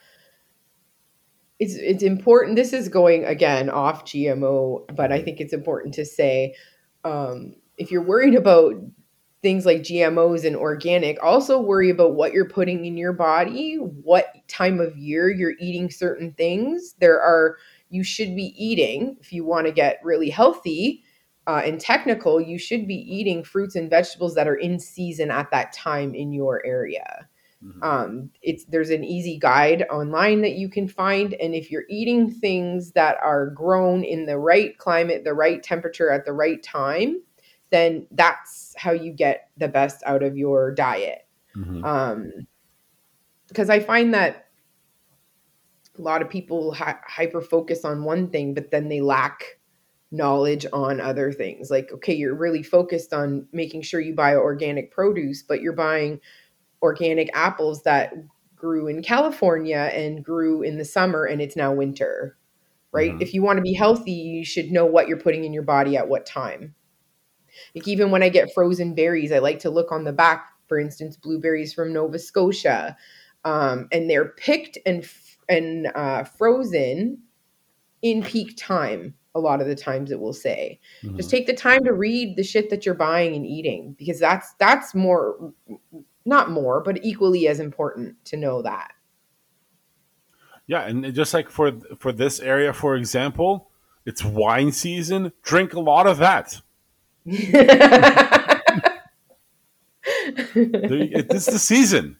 it's 1.60 1.74
it's 1.76 2.02
important. 2.02 2.56
This 2.56 2.72
is 2.72 2.88
going 2.88 3.24
again 3.24 3.70
off 3.70 4.04
GMO, 4.04 4.84
but 4.96 5.12
I 5.12 5.22
think 5.22 5.40
it's 5.40 5.52
important 5.52 5.94
to 5.94 6.04
say 6.04 6.56
um, 7.04 7.54
if 7.76 7.90
you're 7.90 8.02
worried 8.02 8.34
about 8.34 8.74
things 9.42 9.66
like 9.66 9.80
GMOs 9.80 10.44
and 10.44 10.54
organic, 10.56 11.22
also 11.22 11.60
worry 11.60 11.90
about 11.90 12.14
what 12.14 12.32
you're 12.32 12.48
putting 12.48 12.84
in 12.84 12.96
your 12.96 13.12
body, 13.12 13.76
what 13.76 14.34
time 14.48 14.80
of 14.80 14.96
year 14.96 15.30
you're 15.30 15.54
eating 15.58 15.90
certain 15.90 16.32
things. 16.32 16.94
There 17.00 17.20
are 17.20 17.56
you 17.90 18.04
should 18.04 18.34
be 18.34 18.54
eating 18.56 19.16
if 19.20 19.32
you 19.32 19.44
want 19.44 19.66
to 19.66 19.72
get 19.72 20.00
really 20.02 20.30
healthy 20.30 21.02
uh, 21.46 21.62
and 21.64 21.80
technical. 21.80 22.40
You 22.40 22.58
should 22.58 22.86
be 22.86 22.94
eating 22.94 23.44
fruits 23.44 23.74
and 23.74 23.90
vegetables 23.90 24.34
that 24.36 24.48
are 24.48 24.54
in 24.54 24.78
season 24.78 25.30
at 25.30 25.50
that 25.50 25.72
time 25.72 26.14
in 26.14 26.32
your 26.32 26.64
area 26.64 27.28
Mhm. 27.62 27.82
um, 27.84 28.30
it's 28.42 28.64
there's 28.66 28.90
an 28.90 29.04
easy 29.04 29.38
guide 29.38 29.86
online 29.90 30.42
that 30.42 30.54
you 30.54 30.68
can 30.68 30.88
find 30.88 31.34
and 31.34 31.54
if 31.54 31.70
you're 31.70 31.84
eating 31.88 32.30
things 32.30 32.92
that 32.92 33.16
are 33.22 33.46
grown 33.50 34.04
in 34.04 34.26
the 34.26 34.38
right 34.38 34.76
climate 34.78 35.24
the 35.24 35.34
right 35.34 35.62
temperature 35.62 36.10
at 36.10 36.24
the 36.24 36.32
right 36.32 36.62
time 36.62 37.22
then 37.70 38.06
that's 38.12 38.74
how 38.76 38.92
you 38.92 39.12
get 39.12 39.50
the 39.56 39.68
best 39.68 40.02
out 40.06 40.22
of 40.22 40.36
your 40.36 40.72
diet 40.72 41.26
Mhm. 41.56 41.84
um, 41.84 42.30
because 43.48 43.70
I 43.70 43.80
find 43.80 44.14
that 44.14 44.46
a 45.98 46.02
lot 46.02 46.22
of 46.22 46.30
people 46.30 46.72
hi- 46.72 46.98
hyper 47.06 47.40
focus 47.40 47.84
on 47.84 48.04
one 48.04 48.28
thing, 48.28 48.54
but 48.54 48.70
then 48.70 48.88
they 48.88 49.00
lack 49.00 49.58
knowledge 50.10 50.66
on 50.72 51.00
other 51.00 51.32
things. 51.32 51.70
Like, 51.70 51.90
okay, 51.92 52.14
you're 52.14 52.34
really 52.34 52.62
focused 52.62 53.12
on 53.12 53.46
making 53.52 53.82
sure 53.82 54.00
you 54.00 54.14
buy 54.14 54.34
organic 54.34 54.90
produce, 54.90 55.42
but 55.42 55.60
you're 55.60 55.72
buying 55.74 56.20
organic 56.82 57.30
apples 57.34 57.82
that 57.84 58.12
grew 58.56 58.86
in 58.88 59.02
California 59.02 59.90
and 59.92 60.24
grew 60.24 60.62
in 60.62 60.78
the 60.78 60.84
summer 60.84 61.24
and 61.24 61.40
it's 61.40 61.56
now 61.56 61.72
winter, 61.72 62.36
right? 62.92 63.12
Mhm. 63.12 63.22
If 63.22 63.34
you 63.34 63.42
want 63.42 63.56
to 63.56 63.62
be 63.62 63.72
healthy, 63.74 64.12
you 64.12 64.44
should 64.44 64.70
know 64.70 64.86
what 64.86 65.08
you're 65.08 65.18
putting 65.20 65.44
in 65.44 65.52
your 65.52 65.62
body 65.62 65.96
at 65.96 66.08
what 66.08 66.26
time. 66.26 66.74
Like, 67.74 67.86
even 67.88 68.10
when 68.10 68.22
I 68.22 68.28
get 68.28 68.52
frozen 68.54 68.94
berries, 68.94 69.32
I 69.32 69.38
like 69.38 69.58
to 69.60 69.70
look 69.70 69.92
on 69.92 70.04
the 70.04 70.12
back, 70.12 70.46
for 70.68 70.78
instance, 70.78 71.16
blueberries 71.16 71.74
from 71.74 71.92
Nova 71.92 72.18
Scotia. 72.18 72.96
Um, 73.44 73.88
and 73.92 74.08
they're 74.08 74.28
picked 74.28 74.78
and 74.86 75.02
f- 75.02 75.38
and 75.48 75.88
uh, 75.94 76.24
frozen 76.24 77.18
in 78.02 78.22
peak 78.22 78.54
time. 78.56 79.14
A 79.34 79.40
lot 79.40 79.60
of 79.60 79.66
the 79.66 79.74
times, 79.74 80.10
it 80.10 80.20
will 80.20 80.32
say, 80.32 80.78
Mhm. 81.02 81.16
just 81.16 81.30
take 81.30 81.46
the 81.46 81.54
time 81.54 81.84
to 81.84 81.92
read 81.92 82.36
the 82.36 82.42
shit 82.44 82.70
that 82.70 82.86
you're 82.86 82.94
buying 82.94 83.34
and 83.34 83.46
eating 83.46 83.94
because 83.98 84.18
that's 84.20 84.54
that's 84.54 84.94
more 84.94 85.52
not 86.32 86.50
more 86.50 86.80
but 86.82 86.98
equally 87.04 87.46
as 87.46 87.60
important 87.60 88.16
to 88.24 88.36
know 88.36 88.62
that 88.62 88.92
Yeah, 90.66 90.82
and 90.88 91.14
just 91.14 91.34
like 91.34 91.50
for 91.50 91.72
for 91.98 92.12
this 92.12 92.40
area, 92.40 92.72
for 92.72 92.96
example, 92.96 93.70
it's 94.06 94.22
wine 94.24 94.72
season. 94.72 95.32
Drink 95.42 95.74
a 95.74 95.80
lot 95.80 96.06
of 96.06 96.18
that. 96.18 96.62
it's 97.24 97.68
it- 100.54 101.28
the 101.28 101.58
season. 101.58 102.16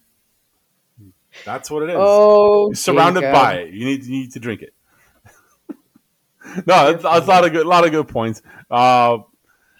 That's 1.45 1.71
what 1.71 1.83
it 1.85 1.91
is. 1.91 1.97
oh 1.99 2.67
You're 2.69 2.75
surrounded 2.75 3.23
Jakub. 3.25 3.33
by 3.33 3.55
it. 3.55 3.75
You 3.75 3.85
need 3.87 4.05
you 4.05 4.13
need 4.21 4.33
to 4.33 4.41
drink 4.41 4.61
it. 4.63 4.75
no, 6.67 6.93
that's, 6.93 7.03
that's 7.03 7.27
a 7.27 7.29
lot 7.29 7.45
of 7.47 7.53
good, 7.53 7.65
a 7.67 7.69
lot 7.69 7.85
of 7.87 7.91
good 7.91 8.09
points. 8.09 8.43
Uh, 8.71 9.19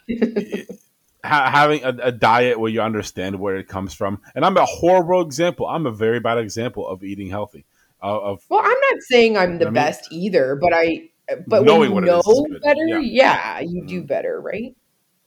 ha- 1.25 1.51
having 1.51 1.83
a, 1.85 1.95
a 2.03 2.13
diet 2.13 2.59
where 2.61 2.71
you 2.71 2.81
understand 2.83 3.39
where 3.39 3.57
it 3.57 3.69
comes 3.69 3.95
from, 3.95 4.21
and 4.35 4.45
I'm 4.45 4.57
a 4.57 4.65
horrible 4.67 5.21
example. 5.23 5.67
I'm 5.67 5.87
a 5.87 5.93
very 5.93 6.21
bad 6.21 6.39
example 6.39 6.87
of 6.89 7.03
eating 7.05 7.29
healthy. 7.31 7.65
Uh, 8.03 8.19
of 8.19 8.45
well 8.49 8.59
i'm 8.61 8.67
not 8.91 9.01
saying 9.03 9.37
i'm 9.37 9.59
the 9.59 9.67
I 9.67 9.71
mean- 9.71 9.75
best 9.75 10.09
either 10.11 10.57
but 10.61 10.73
i 10.75 11.09
but 11.47 11.63
Knowing 11.63 11.93
when 11.95 12.05
what 12.05 12.11
you 12.11 12.17
it 12.17 12.19
is 12.19 12.27
is 12.27 12.51
know 12.51 12.59
better 12.61 12.87
Yeah. 12.99 12.99
yeah, 12.99 13.61
you 13.61 13.87
do 13.87 14.03
Mhm. 14.03 14.07
better 14.09 14.41
right 14.41 14.75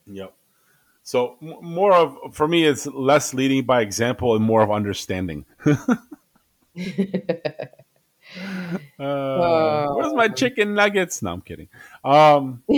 Yep. 0.08 0.34
So 1.04 1.38
m- 1.41 1.56
more 1.62 1.93
of 1.93 2.18
for 2.36 2.48
me, 2.50 2.66
it's 2.66 2.86
less 2.88 3.34
leading 3.34 3.64
by 3.64 3.80
example 3.82 4.36
and 4.36 4.43
more 4.43 4.62
of 4.62 4.72
understanding. 4.72 5.46
Uh, 9.00 9.88
where's 9.93 10.14
my 10.14 10.28
chicken 10.28 10.74
nuggets? 10.74 11.22
No, 11.22 11.32
I'm 11.34 11.41
kidding. 11.41 11.70
Um, 12.04 12.62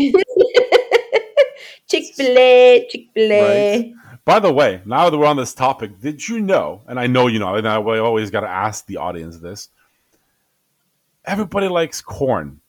chick-fil-a 1.87 2.87
chick-fil-a 2.89 3.93
Right. 3.93 3.93
by 4.25 4.39
the 4.39 4.51
way, 4.53 4.81
now 4.85 5.09
that 5.09 5.17
we're 5.17 5.25
on 5.25 5.37
this 5.37 5.53
topic, 5.53 5.99
did 5.99 6.27
you 6.27 6.39
know? 6.41 6.81
And 6.87 6.99
I 6.99 7.07
know 7.07 7.27
you 7.27 7.39
know, 7.39 7.55
and 7.55 7.67
I 7.67 7.75
I 7.81 7.99
always 7.99 8.29
got 8.31 8.41
to 8.41 8.49
ask 8.49 8.85
the 8.85 8.97
audience 8.97 9.37
this. 9.39 9.69
Everybody 11.25 11.67
likes 11.67 11.99
corn, 12.01 12.61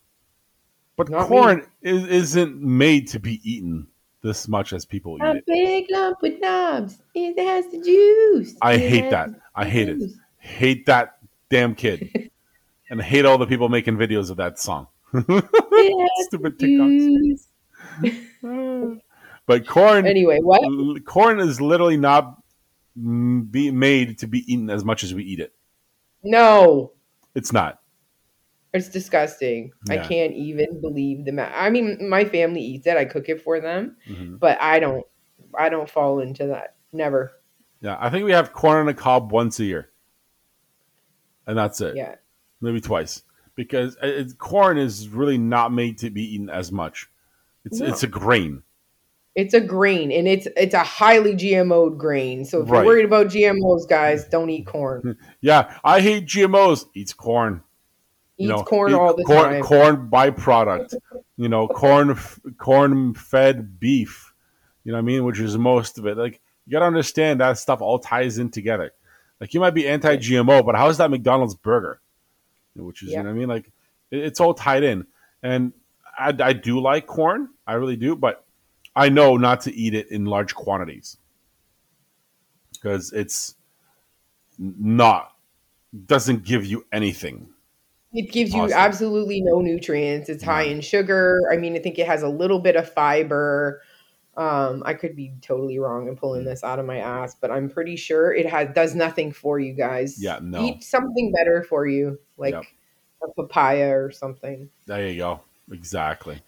but 0.97 1.09
Not 1.09 1.27
corn 1.29 1.67
is, 1.83 2.05
isn't 2.07 2.61
made 2.61 3.07
to 3.09 3.21
be 3.21 3.41
eaten 3.49 3.87
this 4.23 4.49
much 4.49 4.73
as 4.73 4.85
people 4.85 5.17
eat 5.17 5.23
a 5.23 5.37
it. 5.37 5.47
big 5.47 5.87
lump 5.91 6.19
with 6.23 6.41
knobs 6.41 6.99
it 7.15 7.39
has 7.39 7.67
the 7.71 7.81
juice 7.81 8.57
I 8.61 8.73
It 8.73 8.81
hate 8.91 9.11
that. 9.11 9.31
I 9.55 9.65
hate 9.65 9.89
it. 9.89 10.11
Hate 10.39 10.87
that 10.87 11.19
damn 11.51 11.75
kid, 11.77 12.31
and 12.91 13.01
I 13.01 13.05
hate 13.05 13.25
all 13.25 13.39
the 13.39 13.47
people 13.47 13.69
making 13.69 13.97
videos 13.97 14.31
of 14.31 14.37
that 14.39 14.59
song. 14.59 14.89
Stupid 15.13 16.59
TikToks. 16.59 17.47
but 19.49 19.67
corn, 19.67 20.07
anyway 20.07 20.39
what 20.41 21.05
corn 21.05 21.41
is 21.41 21.61
literally 21.61 21.97
not 21.97 22.41
be 22.95 23.71
made 23.73 24.19
to 24.19 24.27
be 24.29 24.41
eaten 24.53 24.71
as 24.71 24.85
much 24.85 25.03
as 25.03 25.13
we 25.15 25.25
eat 25.25 25.41
it. 25.41 25.53
no 26.23 26.93
It's 27.35 27.53
not. 27.53 27.81
It's 28.75 28.89
disgusting. 28.91 29.73
I 29.89 29.97
can't 29.97 30.35
even 30.35 30.81
believe 30.83 31.25
the. 31.25 31.33
Ma- 31.33 31.51
I 31.55 31.71
mean, 31.71 32.07
my 32.09 32.25
family 32.27 32.61
eats 32.61 32.87
it. 32.87 32.97
I 32.99 33.07
cook 33.07 33.29
it 33.31 33.41
for 33.43 33.61
them, 33.61 33.97
Mhm. 34.07 34.39
but 34.39 34.61
I 34.61 34.79
don't. 34.79 35.07
I 35.59 35.71
don't 35.71 35.89
fall 35.89 36.21
into 36.21 36.49
that. 36.49 36.77
Never. 36.93 37.33
Yeah, 37.81 37.97
I 37.99 38.11
think 38.11 38.27
we 38.27 38.33
have 38.33 38.53
corn 38.53 38.79
on 38.81 38.87
the 38.87 38.93
cob 38.95 39.33
once 39.33 39.59
a 39.61 39.65
year, 39.65 39.91
and 41.47 41.57
that's 41.57 41.81
it. 41.81 41.97
Yeah. 41.97 42.17
Maybe 42.61 42.81
twice, 42.81 43.23
because 43.55 43.97
it, 44.03 44.37
corn 44.37 44.77
is 44.77 45.09
really 45.09 45.39
not 45.39 45.73
made 45.73 45.97
to 45.99 46.11
be 46.11 46.35
eaten 46.35 46.51
as 46.51 46.71
much. 46.71 47.09
It's 47.65 47.81
No. 47.81 47.87
it's 47.87 48.03
a 48.03 48.07
grain. 48.09 48.63
It's 49.39 49.55
a 49.55 49.61
grain, 49.61 50.11
and 50.11 50.27
it's 50.27 50.49
it's 50.57 50.75
a 50.75 50.83
highly 50.83 51.35
GMO'd 51.35 51.97
grain. 51.97 52.45
So 52.45 52.61
if 52.63 52.69
Right. 52.69 52.79
you're 52.79 52.87
worried 52.87 53.05
about 53.05 53.29
GMOs, 53.29 53.89
guys, 53.89 54.25
don't 54.25 54.51
eat 54.51 54.67
corn. 54.67 55.17
Yeah, 55.41 55.79
I 55.85 56.01
hate 56.01 56.27
GMOs. 56.27 56.87
Eats 56.93 57.13
corn. 57.13 57.63
Eats 58.37 58.63
corn 58.63 58.91
eat 58.91 58.95
all 58.95 59.15
the 59.15 59.23
corn, 59.23 59.51
time. 59.53 59.63
Corn 59.63 60.11
byproduct. 60.11 60.95
You 61.37 61.49
know, 61.49 61.69
corn 61.69 62.11
f- 62.11 62.41
corn 62.57 63.15
fed 63.15 63.79
beef. 63.79 64.35
You 64.83 64.91
know 64.91 64.99
what 64.99 65.03
I 65.03 65.07
mean? 65.07 65.25
Which 65.25 65.39
is 65.39 65.57
most 65.57 65.99
of 65.99 66.07
it. 66.07 66.17
Like 66.17 66.41
you 66.67 66.73
gotta 66.73 66.87
understand 66.87 67.41
that 67.41 67.59
stuff 67.59 67.81
all 67.81 68.01
ties 68.01 68.39
in 68.39 68.51
together. 68.51 68.93
Like 69.41 69.55
you 69.55 69.61
might 69.61 69.71
be 69.75 69.87
anti 69.87 70.17
GMO, 70.17 70.67
but 70.67 70.75
how 70.75 70.89
is 70.89 70.99
that 70.99 71.11
McDonald's 71.13 71.55
burger? 71.55 72.01
Which 72.75 73.05
is 73.05 73.11
Yeah. 73.11 73.19
you 73.19 73.23
know 73.23 73.31
what 73.31 73.37
I 73.37 73.39
mean? 73.39 73.49
Like 73.49 73.71
it, 74.11 74.19
it's 74.19 74.41
all 74.41 74.55
tied 74.55 74.83
in. 74.83 75.07
And 75.45 75.73
I, 76.19 76.35
I 76.41 76.53
do 76.55 76.81
like 76.81 77.07
corn. 77.07 77.51
I 77.69 77.75
really 77.75 77.95
do, 77.97 78.17
but 78.17 78.45
I 78.99 79.09
know 79.09 79.37
not 79.37 79.61
to 79.63 79.75
eat 79.75 79.95
it 79.95 80.11
in 80.11 80.25
large 80.25 80.55
quantities 80.55 81.17
because 82.73 83.13
it's 83.13 83.55
not 84.59 85.33
doesn't 86.07 86.45
give 86.45 86.67
you 86.67 86.85
anything. 86.93 87.49
It 88.13 88.33
gives 88.33 88.55
you 88.55 88.73
absolutely 88.73 89.41
no 89.43 89.61
nutrients. 89.61 90.29
It's 90.29 90.43
high 90.43 90.63
in 90.65 90.81
sugar. 90.81 91.43
I 91.53 91.57
mean, 91.57 91.77
I 91.77 91.79
think 91.79 91.99
it 91.99 92.07
has 92.07 92.23
a 92.23 92.29
little 92.29 92.59
bit 92.59 92.75
of 92.75 92.91
fiber. 92.93 93.83
Um, 94.37 94.83
I 94.87 94.95
could 94.95 95.15
be 95.17 95.33
totally 95.43 95.79
wrong 95.79 96.09
and 96.09 96.17
Mm. 96.17 96.21
pulling 96.21 96.45
this 96.45 96.65
out 96.65 96.79
of 96.79 96.87
my 96.87 96.99
ass, 96.99 97.35
but 97.41 97.51
I'm 97.51 97.69
pretty 97.69 97.97
sure 97.97 98.33
it 98.33 98.47
has 98.47 98.69
does 98.75 98.95
nothing 98.95 99.33
for 99.33 99.59
you 99.59 99.73
guys. 99.75 100.23
Yeah, 100.23 100.39
no. 100.43 100.65
Eat 100.65 100.83
something 100.85 101.33
better 101.33 101.63
for 101.63 101.87
you, 101.87 102.19
like 102.37 102.55
Yep. 102.55 102.65
a 103.25 103.43
papaya 103.43 103.97
or 103.99 104.11
something. 104.11 104.71
There 104.87 105.09
you 105.09 105.17
go. 105.19 105.41
Exactly. 105.71 106.41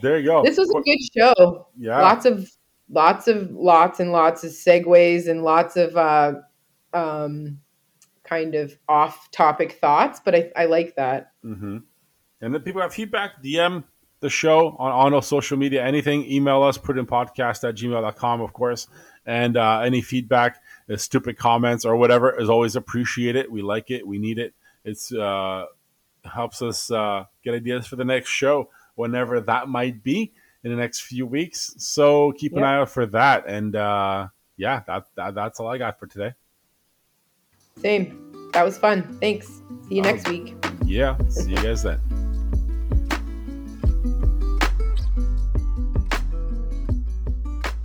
There 0.00 0.18
you 0.18 0.26
go. 0.26 0.42
This 0.44 0.58
was 0.58 0.70
a 0.70 0.80
good 0.80 0.98
show. 1.16 1.66
yeah. 1.76 2.00
Lots 2.00 2.24
of 2.26 2.50
lots 2.88 3.28
of 3.28 3.50
lots 3.50 4.00
and 4.00 4.12
lots 4.12 4.44
of 4.44 4.50
segues 4.50 5.28
and 5.28 5.42
lots 5.42 5.76
of 5.76 5.96
uh 5.96 6.34
um 6.92 7.58
kind 8.24 8.54
of 8.54 8.76
off 8.88 9.30
topic 9.30 9.72
thoughts, 9.72 10.20
but 10.24 10.34
I, 10.34 10.50
I 10.56 10.64
like 10.66 10.94
that. 10.96 11.32
hmm 11.42 11.78
And 12.40 12.54
then 12.54 12.60
people 12.62 12.80
have 12.80 12.94
feedback, 12.94 13.42
DM 13.42 13.84
the 14.20 14.30
show 14.30 14.76
on, 14.78 14.92
on 14.92 15.14
our 15.14 15.22
social 15.22 15.58
media, 15.58 15.84
anything, 15.84 16.24
email 16.30 16.62
us, 16.62 16.78
prudent 16.78 17.08
podcast 17.10 17.68
at 17.68 17.74
gmail.com, 17.74 18.40
of 18.40 18.52
course. 18.52 18.86
And 19.26 19.56
uh, 19.56 19.80
any 19.80 20.00
feedback, 20.00 20.62
uh, 20.90 20.96
stupid 20.96 21.36
comments 21.36 21.84
or 21.84 21.96
whatever 21.96 22.40
is 22.40 22.48
always 22.48 22.76
appreciated. 22.76 23.50
We 23.50 23.62
like 23.62 23.90
it. 23.90 24.06
We 24.06 24.18
need 24.18 24.38
it. 24.38 24.54
It's 24.84 25.12
uh, 25.12 25.66
helps 26.24 26.62
us 26.62 26.90
uh, 26.90 27.24
get 27.44 27.54
ideas 27.54 27.86
for 27.86 27.96
the 27.96 28.04
next 28.04 28.30
show, 28.30 28.70
whenever 29.02 29.40
that 29.40 29.68
might 29.68 30.02
be 30.02 30.32
in 30.64 30.70
the 30.70 30.76
next 30.76 31.00
few 31.02 31.26
weeks. 31.26 31.74
So 31.78 32.32
keep 32.32 32.56
an 32.56 32.62
eye 32.62 32.76
out 32.76 32.88
for 32.88 33.04
that. 33.06 33.44
And 33.46 33.74
uh, 33.76 34.28
yeah, 34.56 34.82
that, 34.86 35.06
that 35.16 35.34
that's 35.34 35.60
all 35.60 35.68
I 35.68 35.76
got 35.78 35.98
for 35.98 36.06
today. 36.06 36.32
Same. 37.76 38.50
That 38.52 38.64
was 38.64 38.78
fun. 38.78 39.02
Thanks. 39.20 39.46
See 39.88 39.96
you 39.96 40.02
Um, 40.02 40.08
next 40.08 40.28
week. 40.28 40.54
Yeah, 40.84 41.16
see 41.28 41.50
you 41.50 41.56
guys 41.56 41.82
then. 41.82 42.00